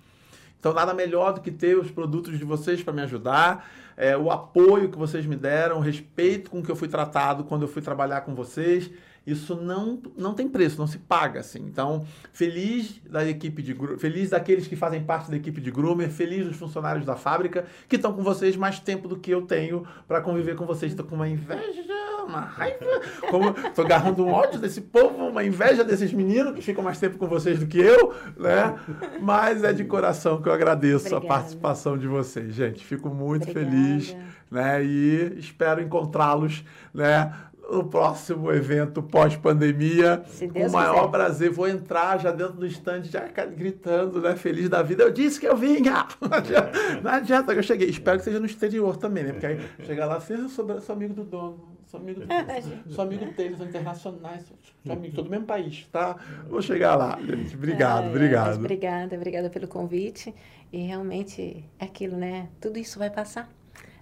Então, 0.59 0.73
nada 0.73 0.93
melhor 0.93 1.33
do 1.33 1.41
que 1.41 1.51
ter 1.51 1.79
os 1.79 1.91
produtos 1.91 2.39
de 2.39 2.45
vocês 2.45 2.83
para 2.83 2.93
me 2.93 3.03
ajudar, 3.03 3.69
é, 3.97 4.17
o 4.17 4.31
apoio 4.31 4.91
que 4.91 4.99
vocês 4.99 5.25
me 5.25 5.37
deram, 5.37 5.79
o 5.79 5.81
respeito 5.81 6.51
com 6.51 6.63
que 6.63 6.71
eu 6.71 6.77
fui 6.77 6.89
tratado 6.89 7.45
quando 7.45 7.63
eu 7.63 7.69
fui 7.69 7.83
trabalhar 7.83 8.23
com 8.23 8.35
vocês. 8.35 8.91
Isso 9.27 9.57
não, 9.57 10.01
não 10.17 10.35
tem 10.35 10.49
preço, 10.49 10.79
não 10.79 10.87
se 10.87 10.99
paga 10.99 11.41
assim. 11.41 11.59
Então, 11.59 12.05
feliz 12.33 13.01
da 13.11 13.29
equipe 13.29 13.61
de 13.61 13.75
feliz 13.99 14.31
daqueles 14.31 14.69
que 14.69 14.77
fazem 14.77 15.03
parte 15.03 15.31
da 15.31 15.37
equipe 15.37 15.61
de 15.61 15.71
groomer, 15.71 16.09
feliz 16.11 16.47
dos 16.47 16.57
funcionários 16.57 17.05
da 17.05 17.17
fábrica 17.17 17.67
que 17.89 17.97
estão 17.97 18.13
com 18.13 18.23
vocês 18.23 18.57
mais 18.57 18.79
tempo 18.79 19.09
do 19.09 19.17
que 19.17 19.31
eu 19.31 19.43
tenho 19.43 19.85
para 20.07 20.21
conviver 20.21 20.55
com 20.55 20.65
vocês. 20.65 20.93
Estou 20.93 21.05
com 21.05 21.17
uma 21.17 21.29
inveja, 21.29 21.83
uma 22.25 22.41
raiva, 22.41 23.01
como 23.31 23.51
estou 23.51 23.85
agarrando 23.85 24.25
um 24.25 24.31
ódio 24.31 24.61
desse 24.61 24.81
povo, 24.81 25.27
uma 25.27 25.45
inveja 25.45 25.83
desses 25.83 26.13
meninos 26.13 26.55
que 26.55 26.63
ficam 26.63 26.85
mais 26.85 26.99
tempo 26.99 27.19
com 27.19 27.27
vocês 27.27 27.59
do 27.59 27.67
que 27.67 27.79
eu, 27.79 28.15
né? 28.37 28.79
Mas 29.21 29.65
é 29.65 29.73
de 29.73 29.85
coração 29.85 30.41
que 30.41 30.49
eu 30.49 30.53
agradeço 30.53 31.07
Obrigada. 31.07 31.27
a 31.27 31.29
participação 31.29 31.99
de 31.99 32.07
vocês, 32.07 32.55
gente. 32.55 32.85
Fico 32.85 33.09
muito 33.09 33.51
Obrigada. 33.51 33.71
feliz, 33.71 34.17
né? 34.51 34.85
E 34.85 35.37
espero 35.39 35.83
encontrá-los, 35.83 36.65
né? 36.95 37.33
No 37.71 37.85
próximo 37.85 38.53
evento 38.53 39.03
pós-pandemia. 39.03 40.23
Com 40.53 40.67
o 40.67 40.73
maior 40.73 40.95
quiser. 40.95 41.11
prazer. 41.11 41.51
Vou 41.51 41.69
entrar 41.69 42.19
já 42.19 42.31
dentro 42.31 42.55
do 42.55 42.67
stand, 42.67 43.05
já 43.05 43.27
gritando, 43.27 44.21
né? 44.21 44.37
Feliz 44.37 44.69
da 44.69 44.83
vida. 44.83 45.03
Eu 45.03 45.11
disse 45.11 45.41
que 45.41 45.47
eu 45.47 45.57
vinha! 45.57 46.07
Não 46.21 46.37
adianta, 46.37 46.73
não 47.03 47.11
adianta 47.11 47.53
que 47.53 47.59
eu 47.59 47.63
cheguei. 47.63 47.89
Espero 47.89 48.19
que 48.19 48.25
seja 48.25 48.41
no 48.41 48.47
exterior 48.47 48.97
também, 48.97 49.25
né? 49.25 49.33
Porque 49.33 49.47
aí 49.47 49.61
chegar 49.85 50.07
lá, 50.07 50.17
assim, 50.17 50.49
sou, 50.49 50.81
sou 50.81 50.95
amigo 50.95 51.15
do 51.15 51.25
dono. 51.25 51.77
Sou 51.87 52.01
amigo, 52.01 52.21
do, 52.21 52.93
sou 52.93 53.05
amigo 53.05 53.25
deles, 53.33 53.59
são 53.59 53.67
internacionais, 53.67 54.45
sou 54.85 54.93
amigo 54.93 55.23
do 55.23 55.31
mesmo 55.31 55.47
país, 55.47 55.87
tá? 55.93 56.17
Vou 56.49 56.61
chegar 56.61 56.97
lá, 56.97 57.17
gente. 57.21 57.55
Obrigado, 57.55 58.07
é, 58.07 58.09
obrigado. 58.09 58.57
Obrigada, 58.57 59.15
obrigada 59.15 59.51
pelo 59.51 59.69
convite. 59.69 60.35
E 60.73 60.79
realmente 60.79 61.65
é 61.79 61.85
aquilo, 61.85 62.17
né? 62.17 62.49
Tudo 62.61 62.79
isso 62.79 62.99
vai 62.99 63.09
passar 63.09 63.49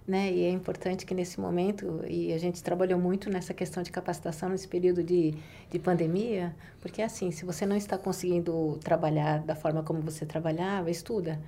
né? 0.06 0.30
E 0.30 0.44
é 0.44 0.50
importante 0.50 1.06
que 1.06 1.14
nesse 1.14 1.40
momento, 1.40 2.02
e 2.06 2.32
a 2.32 2.38
gente 2.38 2.62
trabalhou 2.62 2.98
muito 2.98 3.30
nessa 3.30 3.54
questão 3.54 3.82
de 3.82 3.90
capacitação 3.90 4.48
nesse 4.48 4.68
período 4.68 5.02
de, 5.02 5.34
de 5.70 5.78
pandemia, 5.78 6.54
porque 6.80 7.00
assim, 7.00 7.30
se 7.30 7.44
você 7.44 7.64
não 7.64 7.76
está 7.76 7.96
conseguindo 7.96 8.78
trabalhar 8.82 9.40
da 9.40 9.54
forma 9.54 9.82
como 9.82 10.00
você 10.00 10.26
trabalhava, 10.26 10.90
estuda. 10.90 11.40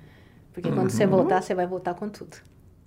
Porque 0.53 0.69
quando 0.69 0.83
uhum. 0.83 0.89
você 0.89 1.05
voltar, 1.05 1.41
você 1.41 1.53
vai 1.53 1.67
voltar 1.67 1.93
com 1.93 2.09
tudo. 2.09 2.37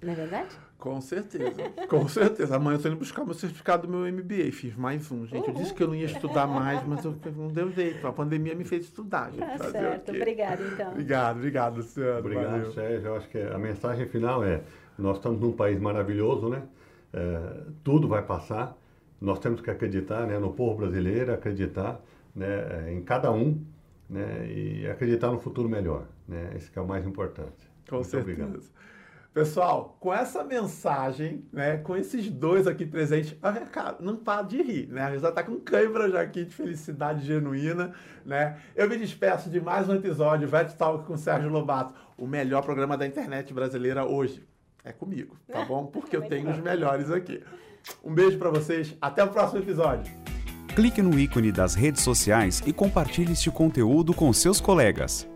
Não 0.02 0.12
é 0.12 0.16
verdade? 0.16 0.48
Com 0.80 0.98
certeza, 0.98 1.62
com 1.88 2.08
certeza. 2.08 2.56
Amanhã 2.56 2.78
eu 2.78 2.82
tô 2.82 2.88
indo 2.88 2.96
buscar 2.96 3.22
meu 3.22 3.34
certificado 3.34 3.86
do 3.86 3.92
meu 3.92 4.10
MBA. 4.10 4.50
Fiz 4.50 4.74
mais 4.74 5.12
um, 5.12 5.26
gente. 5.26 5.46
Eu 5.46 5.54
disse 5.54 5.74
que 5.74 5.82
eu 5.82 5.88
não 5.88 5.94
ia 5.94 6.06
estudar 6.06 6.46
mais, 6.46 6.82
mas 6.86 7.04
eu, 7.04 7.14
não 7.36 7.48
deu 7.48 7.70
jeito. 7.70 8.06
A 8.06 8.12
pandemia 8.12 8.54
me 8.54 8.64
fez 8.64 8.86
estudar, 8.86 9.30
gente. 9.30 9.58
Tá 9.58 9.70
certo. 9.70 10.10
Obrigada, 10.10 10.62
então. 10.72 10.90
Obrigado, 10.92 11.36
obrigado, 11.36 11.76
Luciano. 11.76 12.18
Obrigado, 12.20 12.50
Valeu. 12.50 12.72
Sérgio. 12.72 13.08
Eu 13.08 13.16
acho 13.16 13.28
que 13.28 13.38
a 13.38 13.58
mensagem 13.58 14.06
final 14.08 14.42
é: 14.42 14.62
nós 15.00 15.16
estamos 15.16 15.40
num 15.40 15.52
país 15.52 15.80
maravilhoso, 15.80 16.48
né? 16.48 16.62
É, 17.12 17.62
tudo 17.82 18.06
vai 18.08 18.22
passar. 18.22 18.76
Nós 19.20 19.38
temos 19.38 19.60
que 19.60 19.70
acreditar 19.70 20.26
né, 20.26 20.38
no 20.38 20.52
povo 20.52 20.78
brasileiro, 20.78 21.32
acreditar 21.32 22.00
né, 22.34 22.92
em 22.92 23.02
cada 23.02 23.30
um 23.30 23.62
né, 24.08 24.46
e 24.46 24.86
acreditar 24.88 25.30
no 25.30 25.38
futuro 25.38 25.68
melhor. 25.68 26.06
Né? 26.26 26.52
Esse 26.56 26.70
é 26.76 26.80
o 26.80 26.86
mais 26.86 27.06
importante. 27.06 27.68
Com 27.88 27.96
Muito 27.96 28.08
certeza. 28.08 28.42
Obrigado. 28.42 28.64
Pessoal, 29.32 29.96
com 30.00 30.12
essa 30.12 30.42
mensagem, 30.42 31.44
né, 31.52 31.76
com 31.76 31.96
esses 31.96 32.28
dois 32.28 32.66
aqui 32.66 32.84
presentes, 32.84 33.36
não 34.00 34.16
para 34.16 34.42
de 34.42 34.60
rir, 34.60 34.88
né? 34.88 35.16
Já 35.20 35.30
tá 35.30 35.44
com 35.44 35.54
cãibra 35.60 36.10
já 36.10 36.20
aqui 36.20 36.44
de 36.44 36.52
felicidade 36.52 37.24
genuína, 37.24 37.94
né? 38.26 38.58
Eu 38.74 38.88
me 38.88 38.96
despeço 38.96 39.48
de 39.48 39.60
mais 39.60 39.88
um 39.88 39.94
episódio 39.94 40.48
Vet 40.48 40.74
Talk 40.76 41.06
com 41.06 41.16
Sérgio 41.16 41.48
Lobato, 41.48 41.94
o 42.18 42.26
melhor 42.26 42.62
programa 42.62 42.96
da 42.96 43.06
internet 43.06 43.54
brasileira 43.54 44.04
hoje. 44.04 44.44
É 44.84 44.92
comigo, 44.92 45.36
tá 45.50 45.64
bom? 45.64 45.86
Porque 45.86 46.16
eu 46.16 46.22
tenho 46.22 46.50
os 46.50 46.58
melhores 46.58 47.10
aqui. 47.10 47.42
Um 48.04 48.12
beijo 48.14 48.38
para 48.38 48.50
vocês, 48.50 48.96
até 49.00 49.22
o 49.22 49.28
próximo 49.28 49.60
episódio. 49.60 50.10
Clique 50.74 51.02
no 51.02 51.18
ícone 51.18 51.52
das 51.52 51.74
redes 51.74 52.02
sociais 52.02 52.62
e 52.66 52.72
compartilhe 52.72 53.32
este 53.32 53.50
conteúdo 53.50 54.14
com 54.14 54.32
seus 54.32 54.60
colegas. 54.60 55.29